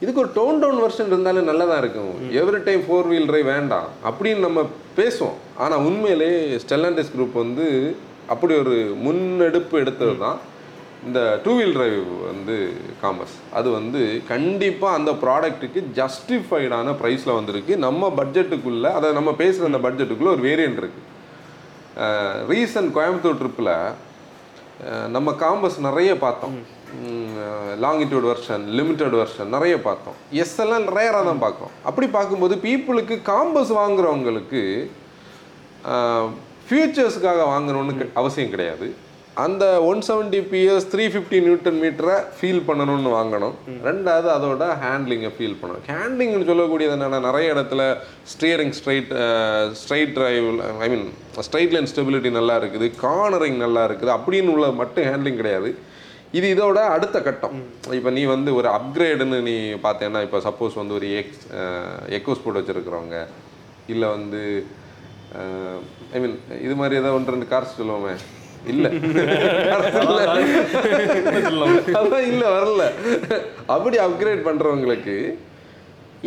இதுக்கு 0.02 0.22
ஒரு 0.24 0.32
டோன் 0.38 0.58
டவுன் 0.62 0.82
வெர்ஷன் 0.86 1.12
இருந்தாலே 1.12 1.42
நல்லதா 1.50 1.76
இருக்கும். 1.84 2.16
Every 2.40 2.60
time 2.66 2.82
four 2.88 3.08
wheel 3.12 3.30
drive 3.30 3.48
வேண்டாம். 3.56 3.88
அப்படின்னு 4.10 4.42
நம்ம 4.48 4.64
பேசுவோம். 4.98 5.38
ஆனால் 5.64 5.84
உண்மையிலே 5.90 6.32
ஸ்டெல்லாண்டிஸ் 6.64 7.14
குரூப் 7.14 7.40
வந்து 7.44 7.68
அப்படி 8.34 8.54
ஒரு 8.64 8.76
முன்னெடுப்பு 9.06 9.76
எடுத்தது 9.84 10.16
தான் 10.26 10.38
இந்த 11.08 11.20
டூ 11.46 11.52
வீல் 11.58 11.76
டிரைவ் 11.78 12.06
வந்து 12.30 12.56
காமர்ஸ் 13.02 13.36
அது 13.58 13.68
வந்து 13.80 14.02
கண்டிப்பாக 14.32 14.98
அந்த 15.00 15.12
ப்ராடக்ட்டுக்கு 15.24 15.82
ஜஸ்டிஃபைடான 16.00 16.96
ப்ரைஸில் 17.02 17.38
வந்திருக்கு. 17.40 17.74
நம்ம 17.88 18.10
பட்ஜெட்டுக்குள்ளே 18.20 18.92
அதை 19.00 19.12
நம்ம 19.20 19.34
பேசுகிற 19.42 19.70
அந்த 19.72 19.82
பட்ஜெட்டுக்குள்ளே 19.88 20.34
ஒரு 20.36 20.44
வேரியன்ட் 20.50 20.82
இருக்குது 20.84 21.12
ரீசன்ட் 22.54 22.92
கோயம்புத்தூர் 22.98 23.40
ட்ரிப்பில் 23.42 23.76
நம்ம 25.16 25.32
காம்பஸ் 25.44 25.78
நிறைய 25.88 26.12
பார்த்தோம். 26.24 26.56
லாங்கிடியூட் 27.86 28.28
வெர்ஷன் 28.32 28.66
லிமிட்டட் 28.80 29.16
வெர்ஷன் 29.22 29.54
நிறைய 29.56 29.76
பார்த்தோம். 29.88 30.18
எஸ் 30.44 30.58
எல்லாம் 30.66 30.86
ரேராக 30.98 31.24
தான் 31.30 31.44
பார்க்குறோம். 31.46 31.74
அப்படி 31.92 32.10
பார்க்கும்போது 32.18 32.58
பீப்புளுக்கு 32.68 33.18
காம்பஸ் 33.32 33.74
வாங்குறவங்களுக்கு 33.80 34.62
ஃபியூச்சர்ஸுக்காக 36.68 37.42
வாங்கணும்னு 37.54 38.06
அவசியம் 38.20 38.54
கிடையாது. 38.54 38.88
அந்த 39.44 39.64
one 39.88 40.02
seventy 40.08 40.40
PS 40.52 40.86
three 40.92 41.06
fifty 41.14 41.40
newton 41.46 41.80
மீட்டரை 41.82 42.16
ஃபீல் 42.36 42.62
பண்ணணும்னு 42.68 43.10
வாங்கணும். 43.16 43.56
ரெண்டாவது 43.88 44.30
அதோட 44.36 44.68
ஹேண்ட்லிங்கை 44.84 45.32
ஃபீல் 45.38 45.58
பண்ணணும். 45.62 45.84
ஹேண்ட்லிங்னு 45.94 46.48
சொல்லக்கூடியது 46.52 46.96
என்னென்னா 46.98 47.20
நிறைய 47.28 47.56
இடத்துல 47.56 47.82
steering 48.34 48.74
straight 48.78 49.12
straight 49.82 50.14
drive 50.20 50.48
I 50.86 50.88
mean 50.94 51.06
straight 51.48 51.76
line 51.78 51.92
stability 51.94 52.32
நல்லா 52.40 52.56
இருக்குது 52.62 52.88
கார்னரிங் 53.04 53.60
நல்லா 53.66 53.84
இருக்குது 53.90 54.14
அப்படின்னு 54.18 54.54
உள்ள 54.56 54.70
மட்டும் 54.82 55.08
ஹேண்ட்லிங் 55.10 55.42
கிடையாது. 55.42 55.72
இது 56.38 56.48
இதோட 56.56 56.80
அடுத்த 56.96 57.18
கட்டம். 57.26 57.58
இப்போ 57.98 58.10
நீ 58.18 58.22
வந்து 58.36 58.50
ஒரு 58.60 58.68
அப்கிரேடுன்னு 58.78 59.38
நீ 59.50 59.56
பார்த்தேன்னா 59.88 60.22
இப்போ 60.28 60.40
சப்போஸ் 60.48 60.80
வந்து 60.82 60.98
ஒரு 61.00 61.08
எக்ஸ் 61.20 61.44
எக்கோஸ் 62.18 62.44
போட்டு 62.44 62.62
வச்சுருக்கிறவங்க 62.62 63.18
இல்லை 63.94 64.08
வந்து 64.16 64.42
ஐ 66.16 66.20
மீன் 66.24 66.36
இது 66.66 66.76
மாதிரி 66.80 67.00
ஏதாவது 67.02 67.18
ஒன்று 67.18 67.34
ரெண்டு 67.36 67.52
கார்ஸ் 67.54 67.78
சொல்லுவோமே. 67.80 68.14
இல்லை. 68.74 68.90
அதான் 72.00 72.28
இல்லை. 72.32 72.48
வரல. 72.58 72.86
அப்படி 73.76 73.98
அப்கிரேட் 74.06 74.46
பண்ணுறவங்களுக்கு 74.48 75.16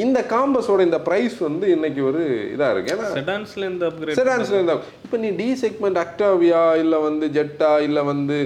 இந்த 0.04 0.18
காம்பஸோட 0.32 0.80
இந்த 0.86 0.98
ப்ரைஸ் 1.06 1.36
வந்து 1.46 1.66
இன்னைக்கு 1.74 2.00
ஒரு 2.10 2.22
இதாக 2.54 2.72
இருக்கு. 2.74 2.92
ஏன்னா 2.94 3.08
செடான்ஸ்ல 3.18 3.62
இருந்து 3.66 3.86
அப்கிரேட் 3.88 4.18
செடான்ஸ்ல 4.20 4.56
இருந்தா 4.58 4.76
இப்போ 5.06 5.16
நீ 5.24 5.30
டி 5.40 5.48
செக்மெண்ட் 5.64 6.00
அக்டாவியா 6.04 6.62
இல்ல 6.82 6.98
வந்து 7.06 7.28
ஜெட்டா 7.38 7.72
இல்ல 7.88 8.02
வந்து 8.12 8.38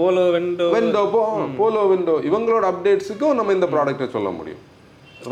Polo 0.00 0.24
Vento 0.36 0.68
Vento 0.76 1.02
Polo 1.60 1.82
Vento 1.94 2.16
இவங்களோட 2.30 2.64
அப்டேட்ஸுக்கும் 2.72 3.36
நம்ம 3.40 3.52
இந்த 3.58 3.68
ப்ராடக்ட்டை 3.74 4.08
சொல்ல 4.16 4.30
முடியும். 4.38 4.62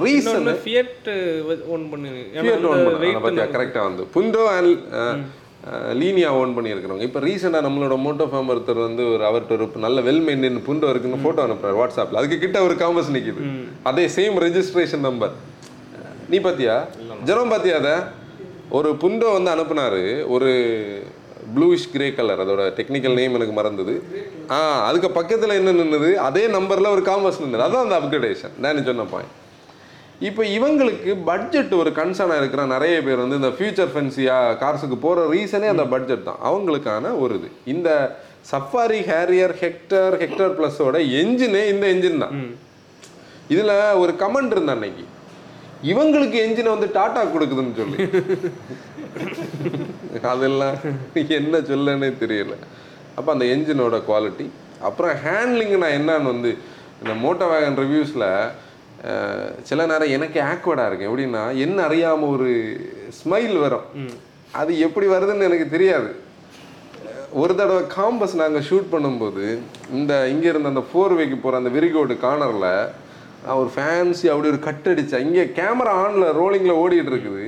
ரீசன் 0.05 0.46
ஃபியட் 0.62 1.09
ஓன் 1.74 1.83
பண்ணு. 1.90 2.12
ஃபியட் 2.42 2.68
ஓன் 2.70 2.85
பண்ண. 3.24 3.42
கரெக்டாக 3.57 3.85
வந்து 3.88 4.05
புண்டோ 4.14 4.44
அண்ட் 4.59 4.72
லீனியா 6.00 6.29
ஓன் 6.38 6.55
பண்ணியிருக்கிறவங்க. 6.57 7.07
இப்போ 7.09 7.20
ரீசெண்டாக 7.27 7.64
நம்மளோட 7.66 7.94
மோட்டோ 8.07 8.24
ஃபார்ம் 8.31 8.50
ஒருத்தர் 8.53 8.81
வந்து 8.87 9.03
ஒரு 9.12 9.24
அவர்கிட்ட 9.29 9.57
ஒரு 9.57 9.85
நல்ல 9.85 10.00
வெல் 10.09 10.24
மெயின்டைன் 10.27 10.59
புண்டோ 10.66 10.88
இருக்குன்னு 10.92 11.20
ஃபோட்டோ 11.24 11.42
அனுப்புறாரு 11.46 11.77
வாட்ஸ்அப்பில் 11.81 12.20
அதுக்கு 12.20 12.38
கிட்ட 12.38 12.59
ஒரு 12.66 12.74
காம்பஸ் 12.83 13.11
நிக்குது. 13.16 13.44
அதே 13.90 14.05
சேம் 14.16 14.37
ரெஜிஸ்ட்ரேஷன் 14.46 15.05
நம்பர் 15.09 15.35
நீ 16.33 16.38
பாத்தியா? 16.46 16.74
ஜெரம் 17.29 17.53
பாத்தியா 17.53 17.77
அதை? 17.83 17.94
ஒரு 18.79 18.90
புண்டோ 19.03 19.31
வந்து 19.37 19.50
அனுப்புனாரு. 19.55 20.03
ஒரு 20.35 20.50
ப்ளூயிஷ் 21.54 21.88
கிரே 21.94 22.06
கலர் 22.19 22.42
அதோட 22.44 22.62
டெக்னிக்கல் 22.79 23.17
நேம் 23.21 23.37
எனக்கு 23.38 23.54
மறந்தது. 23.60 23.94
ஆ 24.56 24.58
அதுக்கு 24.88 25.10
பக்கத்தில் 25.19 25.58
என்ன 25.60 25.75
நின்னுது? 25.81 26.10
அதே 26.29 26.44
நம்பரில் 26.56 26.92
ஒரு 26.96 27.04
காம்பஸ் 27.10 27.40
நின்னுது. 27.44 27.67
அதான் 27.69 27.85
அந்த 27.87 27.96
அப்கிரேடேஷன் 28.00 28.54
நான் 28.65 28.87
சொன்ன 28.90 29.06
பாயிண்ட் 29.15 29.35
இப்போ 30.29 30.42
இவங்களுக்கு 30.56 31.12
பட்ஜெட் 31.29 31.72
ஒரு 31.81 31.90
கன்சர்னாக 31.98 32.40
இருக்கிற 32.42 32.62
நிறைய 32.66 33.02
பேர் 33.02 33.22
வந்து 33.22 33.38
இந்த 33.40 33.50
ஃபியூச்சர் 33.56 33.90
ஃபென்சியா 33.94 34.37
கார்ஸுக்கு 34.62 34.96
போகிற 35.06 35.27
ரீசனே 35.35 35.68
அந்த 35.72 35.85
பட்ஜெட் 35.94 36.29
தான். 36.29 36.40
அவங்களுக்கான 36.50 37.18
ஒரு 37.18 37.35
இது. 37.38 37.50
இந்த 37.64 38.18
சஃபாரி 38.52 39.00
ஹேரியர் 39.10 39.54
ஹெக்டர் 39.62 40.14
ஹெக்டர் 40.22 40.54
ப்ளஸோட 40.58 40.96
என்ஜினே 41.20 41.62
இந்த 41.72 41.87
என்ஜின் 41.94 42.18
தான். 42.18 42.56
இதில் 43.48 43.75
ஒரு 44.02 44.12
கமெண்ட் 44.22 44.50
இருந்த 44.50 44.72
அன்னைக்கு. 44.72 45.04
இவங்களுக்கு 45.92 46.37
என்ஜினை 46.46 46.70
வந்து 46.77 46.90
டாட்டா 46.98 47.22
கொடுக்குதுன்னு 47.35 47.75
சொல்லி. 47.81 47.98
அதெல்லாம் 50.33 50.77
என்ன 51.40 51.58
சொல்லனே 51.70 52.08
தெரியல. 52.22 52.54
அப்போ 53.16 53.33
அந்த 53.33 53.44
என்ஜினோட 53.44 53.96
குவாலிட்டி 54.08 54.46
அப்புறம் 54.81 55.12
ஹேண்ட்லிங் 55.25 55.77
நான் 55.83 55.96
என்னன்னு 55.98 56.22
வந்து 56.22 56.50
இந்த 57.02 57.12
மோட்டோ 57.25 57.46
வேகன் 57.52 57.79
ரிவ்யூஸில் 57.83 58.27
சில 59.69 59.87
நேரம் 59.90 60.15
எனக்கு 60.17 60.38
ஆக்வர்டாக 60.50 60.88
இருக்கு. 60.88 61.09
எப்படின்னா 61.09 61.42
என்ன 61.65 61.79
அறியாமல் 61.88 62.33
ஒரு 62.35 62.50
ஸ்மைல் 63.19 63.57
வரும். 63.65 63.87
அது 64.61 64.73
எப்படி 64.87 65.07
வருதுன்னு 65.15 65.48
எனக்கு 65.48 65.67
தெரியாது. 65.77 66.11
ஒரு 67.42 67.52
தடவை 67.61 67.83
காம்பஸ் 67.96 68.35
நாங்கள் 68.42 68.67
ஷூட் 68.69 68.92
பண்ணும்போது 68.94 69.44
இந்த 69.98 70.13
இங்கே 70.33 70.48
இருந்த 70.52 70.73
அந்த 70.73 70.83
ஃபோர் 70.90 71.15
வேக்கு 71.19 71.37
போகிற 71.38 71.61
அந்த 71.61 71.71
விரிகோடு 71.77 72.15
கார்னரில் 72.25 72.71
நான் 73.44 73.61
ஒரு 73.63 73.71
ஃபேன்சி 73.77 74.27
அப்படி 74.33 74.50
ஒரு 74.52 74.61
கட் 74.67 74.87
அடித்தேன் 74.90 75.25
இங்கே 75.27 75.44
கேமரா 75.59 75.94
ஆனில் 76.02 76.27
ரோலிங்கில் 76.40 76.81
ஓடிட்டு 76.83 77.13
இருக்குது. 77.13 77.44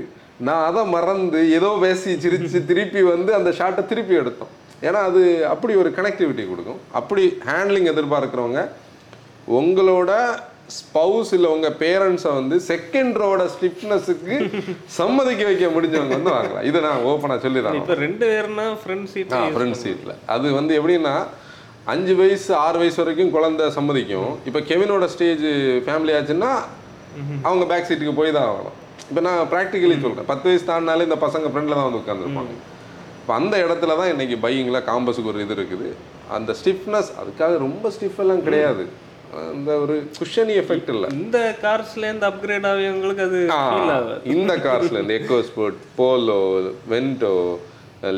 நான் 0.47 0.65
அதை 0.69 0.83
மறந்து 0.95 1.41
ஏதோ 1.59 1.71
பேசி 1.85 2.11
சிரிச்சு 2.25 2.61
திருப்பி 2.71 3.03
வந்து 3.13 3.31
அந்த 3.39 3.51
ஷாட்டை 3.59 3.85
திருப்பி 3.93 4.15
எடுத்தோம். 4.23 4.53
ஏன்னா 4.87 5.01
அது 5.11 5.23
அப்படி 5.53 5.75
ஒரு 5.83 5.91
கனெக்டிவிட்டி 5.99 6.45
கொடுக்கும். 6.51 6.83
அப்படி 7.01 7.23
ஹேண்ட்லிங் 7.49 7.89
எதிர்பார்க்குறவங்க 7.93 8.63
உங்களோட 9.61 10.13
ஸ்பவுஸ் 10.75 11.31
இல்லை 11.37 11.49
உங்கள் 11.55 11.75
பேரண்ட்ஸை 11.83 12.31
வந்து 12.39 12.57
செகண்ட் 12.69 13.17
ரோட 13.23 13.43
ஸ்டிஃப்னஸுக்கு 13.55 14.37
சம்மதிக்க 14.99 15.43
வைக்க 15.49 15.67
முடிஞ்சவங்க 15.77 16.15
வந்து 16.19 16.33
வாங்கலாம். 16.37 16.67
இதை 16.71 16.81
நான் 16.87 17.05
ஓப்பனாக 17.11 17.41
சொல்லிடுறேன். 17.47 17.79
இப்ப 17.81 17.97
ரெண்டு 18.05 18.27
பேர்னா 18.31 18.67
ஃப்ரண்ட் 18.83 19.09
சீட் 19.13 19.35
ஃப்ரண்ட் 19.57 19.79
சீட்டில் 19.83 20.15
அது 20.37 20.47
வந்து 20.59 20.75
எப்படின்னா 20.79 21.15
அஞ்சு 21.95 22.15
வயசு 22.23 22.51
ஆறு 22.65 22.77
வயசு 22.83 22.99
வரைக்கும் 23.03 23.35
குழந்தை 23.37 23.67
சம்மதிக்கும். 23.79 24.33
இப்போ 24.51 24.61
கெவினோட 24.71 25.07
ஸ்டேஜ் 25.15 25.47
ஃபேமிலி 25.89 26.15
ஆச்சுன்னா 26.19 26.51
அவங்க 27.49 27.65
பேக் 27.73 27.89
சீட்டுக்கு 27.89 28.19
போய் 28.21 28.37
தான் 28.39 28.49
ஆகணும். 28.51 28.77
இப்போ 29.11 29.21
நான் 29.29 29.41
ப்ராக்டிக்கலி 29.53 29.97
சொல்கிறேன் 30.05 30.31
பத்து 30.33 30.47
வயசு 30.51 30.65
தாண்டினாலே 30.71 31.07
இந்த 31.09 31.19
பசங்க 31.27 31.49
ஃப்ரெண்டில் 31.53 31.79
தான் 31.79 31.89
வந்து 31.89 32.03
உட்காந்துருப்பாங்க 32.03 32.55
இப்போ 33.21 33.35
அந்த 33.41 33.57
இடத்துல 33.67 33.95
தான் 34.01 34.11
இன்னைக்கு 34.15 34.37
பையிங்கில் 34.43 34.87
காம்பஸுக்கு 34.89 35.31
ஒரு 35.33 35.41
இது 35.45 35.55
இருக்குது. 35.59 35.89
அந்த 36.37 36.51
ஸ்டிஃப்னஸ் 36.61 37.11
அதுக்காக 37.21 37.55
ரொம்ப 37.67 37.91
ஸ்டிஃப் 37.97 38.21
எல்லாம் 38.25 38.43
கிடையாது. 38.47 38.85
அந்த 39.53 39.71
ஒரு 39.85 39.95
குஷனி 40.19 40.55
எஃபெக்ட் 40.63 40.91
இல்லை. 40.95 41.09
இந்த 41.23 41.39
கார்ஸ்ல 41.65 42.07
இருந்து 42.09 42.27
அப்கிரேட் 42.31 42.67
ஆகியவங்களுக்கு 42.71 43.25
அது 43.29 43.41
இந்த 44.35 44.53
கார்ஸ்ல 44.67 45.03
இந்த 45.05 45.15
EcoSport 45.49 45.81
Polo 46.01 46.41
Vento 46.93 47.35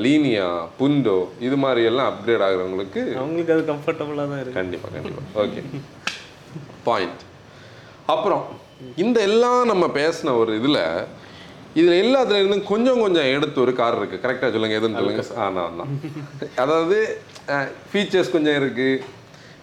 Linea 0.05 0.49
Punto 0.79 1.19
இது 1.47 1.57
மாதிரி 1.65 1.83
எல்லாம் 1.91 2.09
அப்கிரேட் 2.13 2.45
ஆகுறவங்களுக்கு 2.47 3.03
அவங்களுக்கு 3.21 3.55
அது 3.57 3.65
கம்ஃபர்டபுளா 3.73 4.25
தான் 4.33 4.41
இருக்கு. 4.43 4.59
கண்டிப்பா 4.61 4.89
கண்டிப்பா. 4.97 5.23
ஓகே 5.43 5.63
பாயிண்ட் 6.89 7.23
அப்புறம் 8.15 8.45
இந்த 9.05 9.19
எல்லாம் 9.29 9.63
நம்ம 9.73 9.85
பேசின 10.01 10.35
ஒரு 10.43 10.53
இதுல 10.61 10.81
இதுல 11.81 11.97
எல்லாத்துல 12.05 12.39
இருந்தும் 12.41 12.69
கொஞ்சம் 12.71 13.03
கொஞ்சம் 13.05 13.31
எடுத்து 13.35 13.59
ஒரு 13.65 13.73
கார் 13.81 13.97
இருக்கு. 13.99 14.21
கரெக்டா 14.23 14.49
சொல்லுங்க 14.55 14.79
எதுன்னு 14.79 14.99
சொல்லுங்க. 15.01 15.25
ஆ 15.41 15.51
நான் 15.57 15.79
தான் 15.81 15.93
அதாவது 16.63 16.99
ஃபீச்சர்ஸ் 17.91 18.35
கொஞ்சம் 18.37 18.59
இருக்கு. 18.61 18.89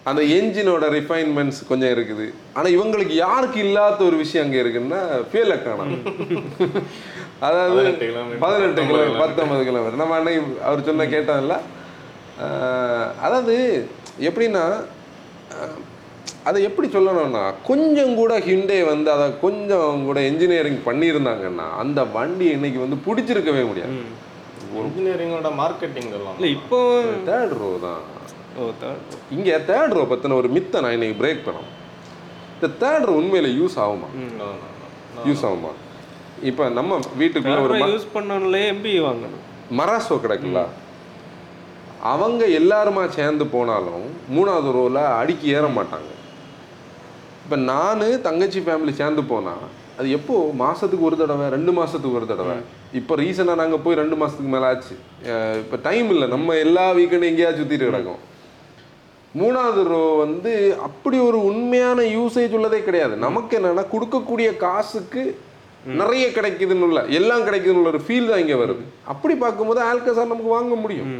அந்த 0.08 0.22
என்ஜினோட 0.38 0.84
ரிஃபைன்மெண்ட்ஸ் 0.96 1.60
கொஞ்சம் 1.68 1.92
இருக்குது. 1.94 2.26
ஆனா 2.56 2.66
இவங்களுக்கு 2.76 3.14
யாருக்கு 3.24 3.58
இல்லாத 3.66 3.98
ஒரு 4.08 4.16
விஷயம் 4.24 4.44
அங்க 4.46 4.58
இருக்குன்னா 4.62 5.00
ஃபியூல் 5.30 5.54
காணும் 5.64 6.04
அதாவது 7.46 7.80
18 7.86 8.04
kilometer, 8.10 8.38
பதினெட்டு 8.44 8.82
கிலோமீட்டர் 8.88 9.22
பத்தொன்பது 9.22 9.62
கிலோமீட்டர் 9.68 10.02
நம்ம 10.02 10.16
அன்னைக்கு 10.18 10.42
அவர் 10.68 10.86
சொன்ன 10.88 11.06
கேட்டோம்ல 11.14 11.56
அதாவது 13.26 13.56
எப்படின்னா 14.28 14.64
அதை 16.48 16.58
எப்படி 16.68 16.88
சொல்லணும்னா 16.94 17.44
கொஞ்சம் 17.68 18.12
கூட 18.20 18.32
ஹிண்டே 18.48 18.78
வந்து 18.90 19.08
அதை 19.14 19.26
கொஞ்சம் 19.44 20.04
கூட 20.08 20.18
என்ஜினியரிங் 20.30 20.80
பண்ணியிருந்தாங்கன்னா 20.88 21.66
அந்த 21.82 22.00
வண்டி 22.16 22.46
இன்னைக்கு 22.56 22.78
வந்து 22.84 22.98
பிடிச்சிருக்கவே 23.06 23.62
முடியாது. 23.70 23.96
இன்ஜினியரிங்கோட 24.82 25.50
மார்க்கெட்டிங் 25.62 26.10
இல்ல 26.18 26.52
இப்போ 26.56 26.78
தேர்ட் 27.28 27.56
ரோ 27.62 27.70
தான். 27.86 28.04
ஓ 28.60 28.66
தான் 28.82 28.98
இங்கே 29.36 29.54
தேர்ட் 29.70 29.94
ரோ 29.96 30.02
பற்றின 30.12 30.36
ஒரு 30.40 30.48
மித்தை 30.56 30.78
நான் 30.84 30.96
இன்னைக்கு 30.96 31.18
பிரேக் 31.22 31.44
பண்ணோம் 31.46 31.70
இந்த 32.56 32.68
தேர்ட் 32.82 33.06
ரோ 33.08 33.14
உண்மையில 33.20 33.48
யூஸ் 33.60 33.76
ஆகுமா. 33.84 34.08
யூஸ் 35.28 35.44
ஆகுமா? 35.48 35.72
இப்போ 36.50 36.64
நம்ம 36.78 36.98
வீட்டுக்குள்ள 37.20 37.58
ஒரு 37.66 37.78
யூஸ் 37.92 38.06
பண்ணவங்களே 38.16 38.62
எம்பி 38.72 38.92
வாங்கணும். 39.06 39.42
மராசோ 39.78 40.16
கிடக்குல்ல 40.24 40.60
அவங்க 42.12 42.42
எல்லாருமா 42.60 43.02
சேர்ந்து 43.16 43.44
போனாலும் 43.54 44.04
மூணாவது 44.34 44.70
ரோவில் 44.76 45.02
அடிக்கி 45.20 45.48
ஏற 45.58 45.66
மாட்டாங்க. 45.78 46.10
இப்போ 47.44 47.56
நான் 47.70 48.04
தங்கச்சி 48.28 48.60
ஃபேமிலி 48.66 48.92
சேர்ந்து 49.00 49.24
போனா 49.32 49.54
அது 49.98 50.08
எப்போ? 50.16 50.34
மாசத்துக்கு 50.62 51.06
ஒரு 51.08 51.16
தடவை 51.20 51.44
ரெண்டு 51.56 51.72
மாசத்துக்கு 51.78 52.18
ஒரு 52.20 52.26
தடவை. 52.30 52.56
இப்போ 52.98 53.12
ரீசனாக 53.20 53.60
நாங்கள் 53.60 53.82
போய் 53.84 53.98
ரெண்டு 54.00 54.16
மாசத்துக்கு 54.22 54.50
மேலே 54.54 54.66
ஆச்சு. 54.70 54.94
இப்போ 55.62 55.76
டைம் 55.86 56.08
இல்லை. 56.14 56.26
நம்ம 56.34 56.56
எல்லா 56.64 56.84
வீக்கெண்டும் 56.98 57.30
எங்கேயாவது 57.32 57.60
சுற்றிட்டு 57.60 57.88
கிடக்கோம். 57.90 58.20
மூணாவது 59.40 59.82
ரோ 59.92 60.02
வந்து 60.24 60.52
அப்படி 60.88 61.16
ஒரு 61.28 61.38
உண்மையான 61.50 61.98
யூசேஜ் 62.16 62.54
உள்ளதே 62.58 62.80
கிடையாது. 62.86 63.14
நமக்கு 63.26 63.56
என்னன்னா 63.58 63.84
கொடுக்கக்கூடிய 63.94 64.48
காசுக்கு 64.64 65.24
நிறைய 66.00 66.24
கிடைக்குதுன்னு 66.36 66.86
உள்ள 66.86 67.00
எல்லாம் 67.18 67.44
கிடைக்குதுன்னு 67.48 67.90
ஒரு 67.92 68.00
ஃபீல் 68.06 68.30
தான் 68.30 68.42
இங்கே 68.44 68.56
வருது. 68.62 68.84
அப்படி 69.12 69.34
பார்க்கும்போது 69.44 69.80
ஆல்கசார் 69.90 70.32
நமக்கு 70.32 70.56
வாங்க 70.56 70.74
முடியும். 70.84 71.10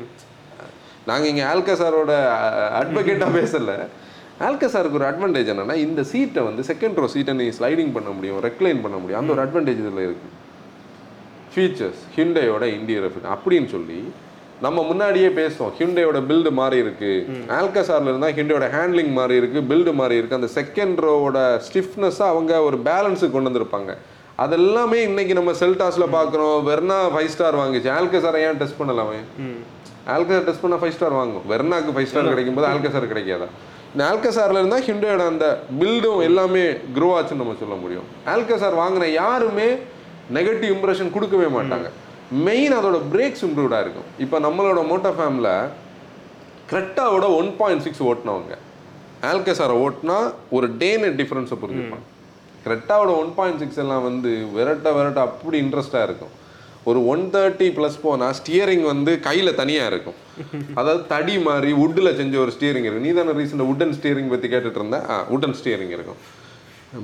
நாங்கள் 1.11 1.31
இங்கே 1.33 1.45
ஆல்கசாரோட 1.53 2.13
அட்வொகேட்டாக 2.81 3.31
பேசல. 3.39 3.75
ஆல்கசாருக்கு 4.47 4.99
ஒரு 5.01 5.09
அட்வான்டேஜ் 5.11 5.51
என்னன்னா 5.53 5.77
இந்த 5.87 6.01
சீட்டை 6.13 6.43
வந்து 6.49 6.63
செகண்ட் 6.71 6.99
ரோ 7.03 7.07
சீட்டை 7.13 7.35
நீ 7.41 7.47
ஸ்லைடிங் 7.59 7.93
பண்ண 7.97 8.11
முடியும் 8.17 8.41
ரெக்ளைன் 8.49 8.83
பண்ண 8.85 8.97
முடியும். 9.03 9.21
அந்த 9.21 9.33
ஒரு 9.35 9.43
அட்வான்டேஜ் 9.45 9.83
இதில் 9.83 10.03
இருக்கு. 10.09 10.31
ஃபீச்சர்ஸ் 11.53 12.03
ஹிண்டையோட 12.17 12.65
இன்டீரியர் 12.79 13.29
அப்படின்னு 13.35 13.69
சொல்லி 13.75 14.01
நம்ம 14.65 14.83
முன்னாடியே 14.89 15.29
பேசுவோம் 15.39 15.73
ஹிண்டையோட 15.79 16.19
பில்டு 16.29 16.51
மாறி 16.59 16.77
இருக்கு. 16.85 17.11
ஆல்கசார்ல 17.57 18.11
இருந்தா 18.13 18.29
ஹிண்டையோட 18.39 18.67
ஹேண்ட்லிங் 18.75 19.11
மாறி 19.19 19.35
இருக்கு 19.41 19.61
பில்டு 19.71 19.93
மாறி 20.01 20.15
இருக்கு. 20.21 20.39
அந்த 20.39 20.49
செகண்ட் 20.59 21.01
ரோவோட 21.07 21.41
ஸ்டிஃப்னஸ் 21.67 22.21
அவங்க 22.31 22.63
ஒரு 22.69 22.79
பேலன்ஸுக்கு 22.89 23.35
கொண்டு 23.35 23.51
வந்திருப்பாங்க. 23.51 23.93
அதெல்லாமே 24.45 24.99
இன்னைக்கு 25.09 25.35
நம்ம 25.39 25.53
செல்டாஸ்ல 25.61 26.07
பார்க்குறோம் 26.17 26.57
வெர்னா 26.69 26.99
ஃபைவ் 27.15 27.31
ஸ்டார் 27.35 27.59
வாங்குச்சு. 27.61 27.91
ஆல்கசாரை 27.99 28.41
ஏன் 28.47 28.61
டெஸ்ட் 28.63 28.79
பண்ணலாம் 28.81 29.13
ஆல்கசார் 30.15 30.49
டெஸ்ட் 30.49 30.65
பண்ணால் 30.65 30.83
ஃபைவ் 30.83 30.97
ஸ்டார் 30.97 31.19
வாங்கும். 31.21 31.45
வெர்னாக்கு 31.53 31.95
ஃபைவ் 31.95 32.09
ஸ்டார் 32.11 32.33
கிடைக்கும் 32.33 32.59
போது 32.59 32.69
ஆல்கசார் 32.73 33.13
கிடைக்காதா? 33.13 33.49
இந்த 33.93 34.03
ஆல்கசார்ல 34.11 34.61
இருந்தால் 34.61 34.85
ஹிண்டோட 34.89 35.23
அந்த 35.33 35.47
பில்டும் 35.81 36.21
எல்லாமே 36.29 36.65
க்ரோ 36.97 37.09
ஆச்சுன்னு 37.19 37.43
நம்ம 37.43 37.55
சொல்ல 37.63 37.77
முடியும். 37.85 38.09
ஆல்கசார் 38.33 38.81
வாங்கின 38.83 39.09
யாருமே 39.21 39.69
நெகட்டிவ் 40.37 40.75
இம்ப்ரெஷன் 40.77 41.15
கொடுக்கவே 41.17 41.49
மாட்டாங்க. 41.57 41.89
மெயின் 42.47 42.73
அதோட 42.79 42.99
பிரேக்ஸ் 43.13 43.45
இம்ப்ரூவ்டாக 43.47 43.85
இருக்கும். 43.85 44.09
இப்போ 44.25 44.37
நம்மளோட 44.47 44.81
மோட்டோ 44.91 45.11
ஃபேமில் 45.19 45.53
கிரெட்டாவோட 46.71 47.27
ஒன் 47.41 47.51
பாயிண்ட் 47.59 47.85
சிக்ஸ் 47.87 48.03
ஓட்டினவங்க. 48.11 48.55
ஆல்கசாரை 49.31 49.75
ஓட்டினா 49.85 50.17
ஒரு 50.57 50.67
டே 50.81 50.91
நெட் 51.03 51.21
டிஃப்ரென்ஸை 51.21 51.59
புரிஞ்சுப்பாங்க 51.63 52.07
கிரெட்டாவோட 52.65 53.11
ஒன் 53.23 53.31
பாயிண்ட் 53.37 53.61
சிக்ஸ் 53.63 53.81
எல்லாம் 53.83 54.05
வந்து 54.09 54.31
விரட்ட 54.57 54.89
விரட்ட 54.97 55.21
அப்படி 55.29 55.57
இன்ட்ரெஸ்டாக 55.65 56.07
இருக்கும். 56.09 56.33
ஒரு 56.91 56.99
ஒன் 57.13 57.23
தேர்ட்டி 57.35 57.69
ப்ளஸ் 57.77 57.99
போனால் 58.07 58.35
ஸ்டியரிங் 58.39 58.85
வந்து 58.93 59.13
கையில் 59.29 59.59
தனியாக 59.61 59.91
இருக்கும். 59.93 60.19
அதாவது 60.79 61.03
தடி 61.13 61.37
மாதிரி 61.47 61.71
வுட்டில் 61.83 62.17
செஞ்ச 62.21 62.35
ஒரு 62.45 62.53
ஸ்டியரிங் 62.57 62.87
இருக்கும் 62.87 63.07
நீ 63.09 63.13
தானே 63.19 63.35
ரீசெண்டாக 63.39 63.73
உட்டன் 63.73 63.95
ஸ்டியரிங் 63.99 64.33
பற்றி 64.35 64.51
கேட்டுட்டு 64.53 64.81
இருந்தேன் 64.81 65.07
ஆ 65.13 65.17
உட்டன் 65.37 65.57
ஸ்டியரிங் 65.61 65.95
இருக்கும். 65.97 66.21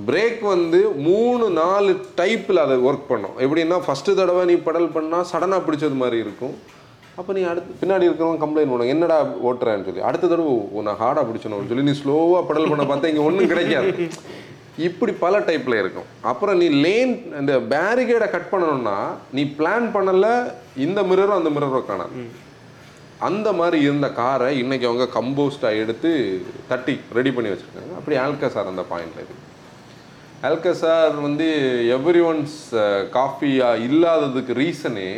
பிரேக் 0.08 0.42
வந்து 0.54 0.80
மூணு 1.06 1.46
நாலு 1.62 1.92
டைப்பில் 2.20 2.62
அதை 2.64 2.76
ஒர்க் 2.88 3.08
பண்ணோம். 3.12 3.36
எப்படின்னா 3.44 3.78
ஃபஸ்ட்டு 3.86 4.16
தடவை 4.20 4.42
நீ 4.50 4.54
பெடல் 4.68 4.92
பண்ணால் 4.96 5.26
சடனாக 5.32 5.66
பிடிச்சது 5.66 5.96
மாதிரி 6.02 6.18
இருக்கும். 6.24 6.54
அப்போ 7.20 7.30
நீ 7.36 7.42
அடுத்து 7.52 7.80
பின்னாடி 7.80 8.06
இருக்கிறவங்க 8.08 8.42
கம்ப்ளைண்ட் 8.44 8.70
பண்ணுவாங்க 8.72 8.94
என்னடா 8.96 9.18
ஓட்டுறேன்னு 9.48 9.86
சொல்லி. 9.88 10.06
அடுத்த 10.10 10.30
தடவை 10.32 10.54
நான் 10.88 11.00
ஹார்டாக 11.02 11.24
பிடிச்சணும்னு 11.30 11.70
சொல்லி 11.72 11.88
நீ 11.88 11.94
ஸ்லோவாக 12.02 12.42
பெடல் 12.50 12.70
பண்ண 12.70 12.86
பார்த்தா 12.90 13.10
இங்கே 13.12 13.26
ஒன்றும் 13.28 13.52
கிடைக்காது. 13.52 13.92
இப்படி 14.88 15.12
பல 15.24 15.40
டைப்பில் 15.48 15.80
இருக்கும். 15.82 16.08
அப்புறம் 16.30 16.56
நீ 16.62 16.68
லேன் 16.84 17.12
இந்த 17.40 17.54
பேரிகேடை 17.74 18.28
கட் 18.36 18.50
பண்ணணும்னா 18.52 18.96
நீ 19.36 19.44
பிளான் 19.58 19.88
பண்ணலை 19.96 20.32
இந்த 20.86 21.00
மிரரும் 21.10 21.38
அந்த 21.40 21.52
மிரரும் 21.56 21.88
காணாது. 21.90 22.24
அந்த 23.28 23.48
மாதிரி 23.58 23.78
இருந்த 23.86 24.06
காரை 24.20 24.50
இன்னைக்கு 24.62 24.86
அவங்க 24.90 25.04
கம்போஸ்டாக 25.18 25.80
எடுத்து 25.82 26.10
தட்டி 26.70 26.94
ரெடி 27.18 27.32
பண்ணி 27.36 27.50
வச்சுருக்காங்க. 27.52 27.92
அப்படி 27.98 28.16
ஆல்கசார் 28.24 28.70
அந்த 28.72 28.84
பாயிண்ட்ல 28.92 29.22
இருக்கு. 29.22 29.38
ஆல்கசார் 30.46 31.16
வந்து 31.26 31.46
எவ்ரி 31.96 32.22
ஒன்ஸ் 32.28 32.56
காஃபியாக 33.16 33.82
இல்லாததுக்கு 33.88 34.52
ரீசனே 34.62 35.10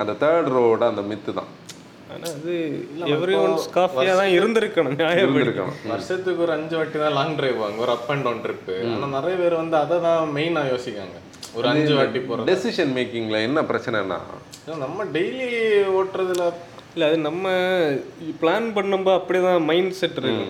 அந்த 0.00 0.12
தேர்ட் 0.22 0.48
ரோட 0.56 0.82
அந்த 0.92 1.02
மித்து 1.10 1.32
தான். 1.38 1.50
ஆனா 2.12 2.26
அது 2.36 2.54
எவ்ரி 3.16 3.34
ஒன்ஸ் 3.42 3.66
காஃபியா 3.76 4.14
தான் 4.20 4.32
இருந்திருக்கணும் 4.38 4.96
நியாயம் 5.00 5.22
இருந்திருக்கணும். 5.24 5.76
வருஷத்துக்கு 5.92 6.42
ஒரு 6.46 6.54
அஞ்சு 6.56 6.74
வாட்டி 6.78 6.98
தான் 7.04 7.14
லாங் 7.18 7.36
டிரைவ் 7.40 7.58
வாங்க 7.64 7.84
ஒரு 7.84 7.92
அப் 7.96 8.10
அண்ட் 8.14 8.24
டவுன் 8.28 8.42
ட்ரிப்பு 8.46 8.76
ஆனா 8.94 9.08
நிறைய 9.18 9.36
பேர் 9.42 9.60
வந்து 9.62 9.76
அதை 9.82 9.98
தான் 10.08 10.32
மெயினா 10.38 10.62
யோசிக்காங்க. 10.72 11.16
ஒரு 11.58 11.66
அஞ்சு 11.72 11.92
வாட்டி 11.98 12.20
போறது. 12.28 12.48
டெசிஷன் 12.52 12.92
மேக்கிங்கில் 12.98 13.44
என்ன 13.48 13.60
பிரச்சனைனா 13.70 14.18
நம்ம 14.84 15.04
டெய்லி 15.16 15.48
ஓட்டுறதுல 15.98 16.44
இல்லை 16.94 17.06
அது 17.08 17.18
நம்ம 17.26 17.46
பிளான் 18.40 18.66
பண்ணும்போது 18.76 19.18
அப்படியே 19.18 19.42
தான் 19.44 19.66
மைண்ட் 19.70 19.94
செட் 20.00 20.18
இருக்கு. 20.22 20.46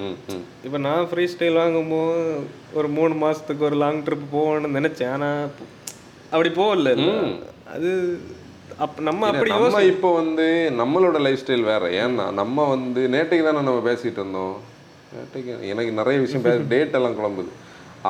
இப்போ 0.66 0.78
நான் 0.86 1.08
ஃப்ரீ 1.10 1.24
ஸ்டைல் 1.32 1.60
வாங்கும்போது 1.62 2.22
ஒரு 2.78 2.88
மூணு 2.96 3.14
மாதத்துக்கு 3.22 3.66
ஒரு 3.68 3.76
லாங் 3.82 4.00
ட்ரிப் 4.06 4.26
போகணும்னு 4.36 4.78
நினச்சேன். 4.78 5.12
ஆனால் 5.16 5.42
அப்படி 6.32 6.50
போகல. 6.60 6.94
அது 7.74 7.90
அப் 8.84 9.00
நம்ம 9.08 9.26
அப்படி 9.30 9.50
நம்ம 9.54 9.82
இப்போ 9.92 10.10
வந்து 10.20 10.46
நம்மளோட 10.80 11.16
லைஃப் 11.26 11.42
ஸ்டைல் 11.42 11.70
வேற. 11.72 11.84
ஏன்னா 12.02 12.26
நம்ம 12.40 12.66
வந்து 12.74 13.00
நேற்றைக்கு 13.14 13.46
தானே 13.48 13.66
நம்ம 13.68 13.82
பேசிட்டு 13.90 14.20
இருந்தோம். 14.22 14.56
நேற்றைக்கு 15.16 15.54
எனக்கு 15.72 15.92
நிறைய 16.00 16.18
விஷயம் 16.24 16.46
பேச 16.48 16.58
டேட் 16.74 16.98
எல்லாம் 17.00 17.18
குழம்புது. 17.20 17.50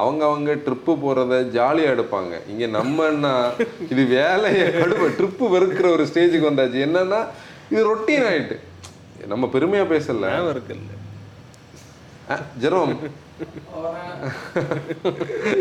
அவங்க 0.01 0.22
அவங்க 0.24 0.51
ட்ரிப்பு 0.66 0.93
போகிறத 1.05 1.39
ஜாலியாக 1.57 1.95
எடுப்பாங்க. 1.97 2.35
இங்கே 2.53 2.66
நம்மன்னா 2.78 3.33
இது 3.93 4.03
வேலையை 4.18 4.66
கடுப்ப 4.80 5.09
ட்ரிப்பு 5.18 5.55
வெறுக்கிற 5.55 5.87
ஒரு 5.97 6.05
ஸ்டேஜுக்கு 6.11 6.51
வந்தாச்சு. 6.51 6.78
என்னன்னா 6.89 7.22
இது 7.73 7.83
ரொட்டீன் 7.91 8.27
ஆயிட்டு. 8.31 8.57
நம்ம 9.33 9.49
பெருமையாக 9.49 9.91
பேசல. 9.95 10.29
இருக்குல்ல 10.55 10.91
ஜெரோம். 12.62 12.93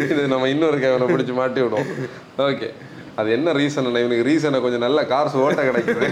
இது 0.03 0.21
நம்ம 0.33 0.47
இன்னொரு 0.49 0.77
கேவனை 0.83 1.05
பிடிச்சி 1.11 1.33
மாட்டி 1.33 1.61
விடுவோம். 1.61 1.89
ஓகே. 2.37 2.67
அது 3.15 3.31
என்ன 3.31 3.53
ரீசன் 3.53 3.87
இவனுக்கு 4.01 4.27
ரீசனை 4.29 4.59
கொஞ்சம் 4.61 4.85
நல்ல 4.85 4.99
கார்ஸ் 5.13 5.39
ஓட்ட 5.43 5.63
கிடைக்குது. 5.63 6.07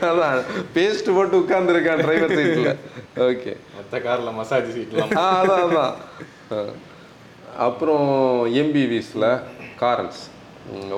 அதான். 0.00 0.42
பேஸ்ட் 0.74 1.14
போட்டு 1.14 1.38
உட்கார்ந்துருக்கான் 1.38 2.02
டிரைவர் 2.02 2.34
சீட்டில் 2.38 2.76
ஓகே. 3.28 3.52
மற்ற 3.76 4.00
காரில் 4.06 4.36
மசாஜ் 4.40 4.76
ஆ 5.16 5.26
அதான் 5.42 5.64
அதான். 5.66 6.72
அப்புறம் 7.58 8.06
எம்பிவிஸில் 8.54 9.30
Carens 9.80 10.20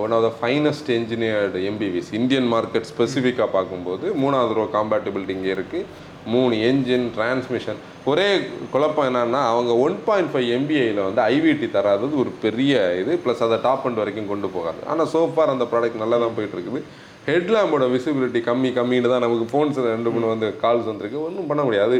one 0.05 0.15
of 0.17 0.25
the 0.27 0.31
finest 0.41 0.91
engineered 0.97 1.61
MPVs 1.71 2.11
Indian 2.19 2.49
market 2.55 2.89
ஸ்பெசிஃபிக்காக 2.93 3.49
பார்க்கும்போது 3.55 4.07
மூணாவது 4.23 4.59
ரோ 4.59 4.65
காம்பேட்டபிலிட்டி 4.77 5.35
இங்கே 5.39 5.53
இருக்குது 5.57 5.87
மூணு 6.35 6.55
என்ஜின் 6.69 7.07
டிரான்ஸ்மிஷன் 7.17 7.81
ஒரே 8.11 8.29
குழப்பம் 8.75 9.09
என்னன்னா 9.09 9.41
அவங்க 9.53 9.73
ஒன் 9.87 9.97
பாயிண்ட் 10.07 10.31
ஃபைவ் 10.33 10.49
எம்பிஐயில் 10.59 11.01
வந்து 11.07 11.21
ஐவிடி 11.35 11.67
தராதது 11.77 12.15
ஒரு 12.23 12.31
பெரிய 12.45 12.85
இது 13.01 13.15
ப்ளஸ் 13.25 13.43
அதை 13.47 13.59
டாப் 13.67 13.87
அண்ட் 13.89 14.01
வரைக்கும் 14.03 14.31
கொண்டு 14.33 14.49
போகாது. 14.55 14.81
ஆனால் 14.93 15.11
சோஃபார் 15.15 15.53
அந்த 15.55 15.67
ப்ராடக்ட் 15.73 16.03
நல்லா 16.03 16.19
தான் 16.23 16.37
போயிட்டு 16.37 16.57
இருக்குது 16.57 16.83
ஹெட்லாம்போட 17.29 17.85
விசிபிலிட்டி 17.95 18.41
கம்மி 18.49 18.71
கம்மின்னு 18.79 19.12
தான் 19.12 19.25
நமக்கு 19.25 19.47
ஃபோன்ஸ் 19.53 19.79
ரெண்டு 19.91 20.11
மூணு 20.15 20.27
வந்து 20.33 20.49
கால்ஸ் 20.62 20.89
வந்திருக்கு. 20.91 21.19
ஒன்றும் 21.27 21.51
பண்ண 21.51 21.62
முடியாது. 21.69 21.99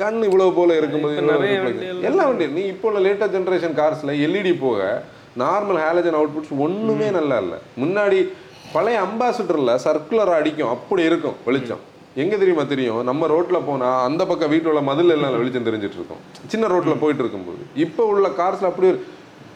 கண் 0.00 0.20
இவ்வளோ 0.28 0.46
போல 0.58 0.76
இருக்கும்போது 0.80 1.16
எல்லா 2.10 2.26
வண்டியும். 2.28 2.54
நீ 2.58 2.62
இப்போ 2.74 2.88
உள்ள 2.90 3.00
லேட்டஸ்ட் 3.06 3.36
ஜென்ரேஷன் 3.38 3.76
கார்ஸில் 3.80 4.14
எல்இடி 4.26 4.54
போக 4.66 4.80
நார்மல் 5.42 5.80
ஹேலஜன் 5.84 6.18
அவுட்புட்ஸ் 6.20 6.54
ஒன்றுமே 6.66 7.10
நல்லா 7.18 7.38
இல்லை. 7.44 7.58
முன்னாடி 7.82 8.18
பழைய 8.72 8.98
அம்பாசிடரில் 9.06 9.80
சர்க்குலராக 9.84 10.40
அடிக்கும். 10.40 10.72
அப்படி 10.74 11.02
இருக்கும் 11.02 11.38
வெளிச்சம். 11.46 11.84
எங்கே 12.22 12.36
தெரியுமா 12.38 12.62
தெரியும்? 12.62 13.00
நம்ம 13.08 13.26
ரோட்டில் 13.34 13.66
போனால் 13.68 14.02
அந்த 14.08 14.22
பக்கம் 14.30 14.52
வீட்டில் 14.52 14.70
உள்ள 14.72 14.82
மதில் 14.90 15.14
எல்லாம் 15.16 15.38
வெளிச்சம் 15.40 15.68
தெரிஞ்சிட்டு 15.68 15.98
இருக்கும். 16.00 16.20
சின்ன 16.52 16.66
ரோட்டில் 16.72 17.00
போயிட்டு 17.02 17.22
இருக்கும்போது. 17.24 17.62
இப்போ 17.86 18.04
உள்ள 18.12 18.28
கார்ஸில் 18.40 18.70
அப்படி 18.70 18.88
ஒரு 18.92 19.00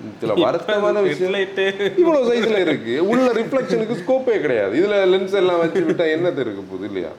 இதில் 0.07 0.45
வருத்தமான 0.47 1.03
விஷயம். 1.03 1.37
இவ்வளவு 2.01 2.29
சைஸ்ல 2.31 2.59
இருக்கு. 2.66 2.95
உள்ள 3.12 3.27
ரிஃப்ளெக்ஷனுக்கு 3.41 4.01
ஸ்கோப்பே 4.01 4.41
கிடையாது. 4.47 4.75
இதுல 4.81 4.97
லென்ஸ் 5.12 5.39
எல்லாம் 5.43 5.61
வச்சு 5.62 5.81
விட்டா 5.91 6.07
என்னது 6.16 6.43
இருக்கு 6.45 6.64
போகுது 6.70 6.89
இல்லையா? 6.91 7.12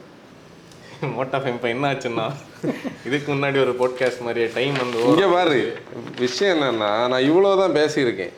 மோட்டா 1.16 1.38
ஃபேம் 1.38 1.56
இப்போ 1.58 1.70
என்ன 1.74 1.86
ஆச்சுன்னா 1.92 2.26
இதுக்கு 3.08 3.30
முன்னாடி 3.34 3.58
ஒரு 3.64 3.74
போட்காஸ்ட் 3.80 4.24
மாதிரியே 4.26 4.48
டைம் 4.54 4.76
வந்து 4.82 5.00
இங்க 5.12 5.28
பாரு. 5.34 5.60
விஷயம் 6.20 6.54
என்னன்னா 6.56 6.92
நான் 7.12 7.28
இவ்வளவுதான் 7.30 7.78
பேசியிருக்கேன். 7.80 8.34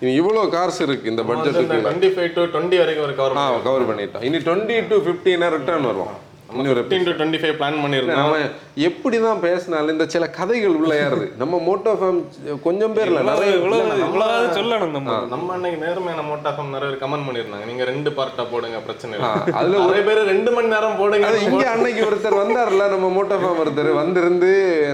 இனி 0.00 0.10
இவ்வளோ 0.16 0.42
கார்ஸ் 0.52 0.80
இருக்கு 0.84 1.10
இந்த 1.10 1.22
பட்ஜெட்டுக்கு 1.28 1.78
டுவெண்ட்டி 1.78 2.10
ஃபைவ் 2.14 2.30
டு 2.34 2.42
டுவெண்ட்டி 2.52 2.76
வரைக்கும் 2.78 3.06
ஒரு 3.06 3.14
கவர் 3.14 3.38
ஆ 3.38 3.44
கவர் 3.64 3.88
பண்ணிட்டோம் 3.90 4.24
இனி 4.28 4.38
டுவெண்ட்டி 4.46 4.76
டு 4.88 4.98
ஃபிஃப்டினா 5.04 5.48
ரிட்டர்ன் 5.56 5.88
வரும் 5.90 6.12
fifteen 6.50 7.06
to 7.06 7.12
twenty 7.18 7.40
five 7.42 7.56
plan 7.58 7.80
பண்ணியிருந்தோம் 7.82 8.20
அவன் 8.24 8.44
எப்படி 8.88 9.16
தான் 9.24 9.42
பேசினாலும் 9.44 9.92
இந்த 9.94 10.06
சில 10.14 10.24
கதைகள் 10.38 10.76
உள்ள 10.78 10.92
ஏறுது. 11.04 11.26
நம்ம 11.42 11.60
மோட்டோ 11.66 11.92
ஃபேம் 12.00 12.18
கொஞ்சம் 12.66 12.94
பேர்ல 12.96 13.22
நிறைய 13.30 13.50
இவ்வளவு 13.58 14.04
இவ்வளவு 14.06 14.48
சொல்லணும் 14.58 14.94
நம்ம 14.96 15.16
நம்ம 15.34 15.52
அன்னைக்கு 15.56 15.78
நேர்மையான 15.84 16.24
மோட்டா 16.30 16.52
ஃபேம் 16.56 16.72
நிறைய 16.76 16.88
பேர் 16.90 17.02
கமெண்ட் 17.02 17.26
பண்ணியிருந்தாங்க. 17.28 17.66
நீங்க 17.70 17.84
ரெண்டு 17.90 18.12
பார்ட்டா 18.18 18.44
போடுங்க 18.52 18.80
பிரச்சனை 18.88 19.14
இல்லை. 19.18 19.30
அதுல 19.60 19.82
நிறைய 19.86 20.04
பேர் 20.08 20.22
ரெண்டு 20.32 20.52
மணி 20.56 20.72
நேரம் 20.74 20.98
போடுங்க 21.00 21.32
இங்க 21.48 21.64
அன்னைக்கு 21.74 22.04
ஒருத்தர் 22.08 22.40
வந்தார்ல 22.42 22.86
நம்ம 22.94 23.10
மோட்டோ 23.18 23.38
ஃபார்ம் 23.42 23.62
ஒருத்தர் 23.64 23.92
வந்திருந்து 24.02 24.50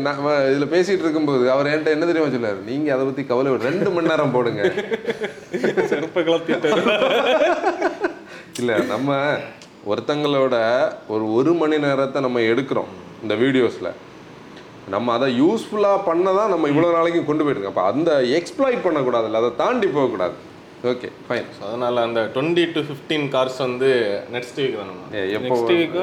நம்ம 0.09 0.35
இதுல 0.53 0.69
பேசிட்டு 0.75 1.05
இருக்கும்போது 1.07 1.45
அவர் 1.57 1.71
என்கிட்ட 1.73 1.97
என்ன 1.97 2.09
தெரியுமா 2.11 2.33
சொல்லாரு 2.37 2.63
நீங்க 2.71 2.89
அதை 2.97 3.05
பத்தி 3.11 3.25
கவலை 3.33 3.51
விட 3.53 3.69
ரெண்டு 3.71 3.93
மணி 3.97 4.13
நேரம் 4.13 4.35
போடுங்க. 4.37 4.63
செருப்பை 5.91 6.23
இல்ல 8.59 8.75
நம்ம 8.93 9.11
ஒருத்தங்களோட 9.91 10.57
ஒரு 11.15 11.25
ஒரு 11.39 11.53
மணி 11.61 11.77
நேரத்தை 11.87 12.19
நம்ம 12.27 12.41
எடுக்கிறோம் 12.53 12.91
இந்த 13.25 13.35
வீடியோஸ்ல. 13.43 13.89
நம்ம 14.95 15.13
அதை 15.17 15.29
யூஸ்ஃபுல்லாக 15.43 15.99
பண்ண 16.09 16.33
தான் 16.39 16.51
நம்ம 16.53 16.69
இவ்வளோ 16.73 16.91
நாளைக்கு 16.97 17.21
கொண்டு 17.29 17.45
போயிருக்கோம் 17.47 17.73
அப்போ 17.73 17.85
அந்த 17.93 18.11
எக்ஸ்ப்ளாய்ட் 18.39 18.85
பண்ணக்கூடாதுல்ல 18.87 19.41
அதை 19.43 19.51
தாண்டி 19.63 19.89
போகக்கூடாது. 19.97 20.37
ஓகே 20.91 21.09
ஃபைன் 21.27 21.47
So, 21.59 21.63
அதனால 21.69 22.03
அந்த 22.07 22.21
டுவெண்ட்டி 22.35 22.65
டு 22.75 22.81
ஃபிஃப்டீன் 22.89 23.25
கார்ஸ் 23.35 23.61
வந்து 23.67 23.89
நெக்ஸ்ட் 24.35 24.59
வீக் 24.63 24.77
தான் 24.81 24.93
எப்போ 25.37 25.55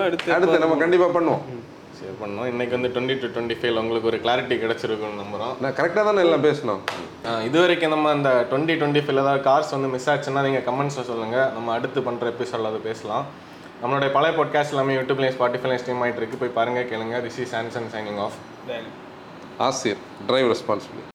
அடுத்து 0.07 0.33
அடுத்து 0.37 0.63
நம்ம 0.63 0.77
கண்டிப்பா 0.83 1.07
பண்ணுவோம். 1.17 1.43
ஷேர் 1.99 2.17
பண்ணோம் 2.23 2.47
இன்னைக்கு 2.53 2.73
வந்து 2.77 2.89
டுவெண்ட்டி 2.95 3.15
டு 3.21 3.27
டுவெண்ட்டி 3.35 3.57
ஃபைவ் 3.59 3.79
உங்களுக்கு 3.83 4.09
ஒரு 4.11 4.19
கிளாரிட்டி 4.23 4.55
கிடைச்சிருக்கும்னு 4.63 5.21
நம்புறோம். 5.23 5.53
நான் 5.63 5.75
கரெக்டாக 5.79 6.05
தானே 6.09 6.23
எல்லாம் 6.25 6.45
பேசணும்? 6.49 6.81
இது 7.47 7.57
வரைக்கும் 7.63 7.93
நம்ம 7.95 8.11
அந்த 8.17 8.31
டுவெண்ட்டி 8.51 8.75
டுவெண்ட்டி 8.81 9.03
ஃபைவ்ல 9.05 9.23
ஏதாவது 9.25 9.45
கார்ஸ் 9.49 9.73
வந்து 9.77 9.91
மிஸ் 9.95 10.09
ஆச்சுன்னா 10.13 10.43
நீங்கள் 10.47 10.65
கமெண்ட்ஸில் 10.69 11.09
சொல்லுங்கள் 11.11 11.49
நம்ம 11.57 11.71
அடுத்து 11.77 12.01
பண்ணுற 12.09 12.33
எபிசோடில் 12.35 12.71
அது 12.71 12.81
பேசலாம். 12.89 13.25
நம்மளுடைய 13.83 14.11
பழைய 14.11 14.43
பாட்காஸ்ட் 14.43 14.69
எல்லாமே 14.69 14.95
யூடியூப்லேயும் 14.95 15.33
ஸ்பாட்டிஃபைலையும் 15.37 15.79
ஸ்ட்ரீம் 15.83 16.03
ஆகிட்டு 16.03 16.15
இருக்கு. 16.15 16.37
போய் 16.37 16.49
பாருங்க 16.49 16.79
கேளுங்க. 16.79 17.23
This 17.23 17.39
is 17.39 17.55
Samsung 17.55 17.89
signing 17.95 18.19
off 18.19 18.33
ஆசிர் 19.59 19.97
டிரைவ் 20.27 20.51
ரெஸ்பான்சிபிலிட்டி 20.51 21.11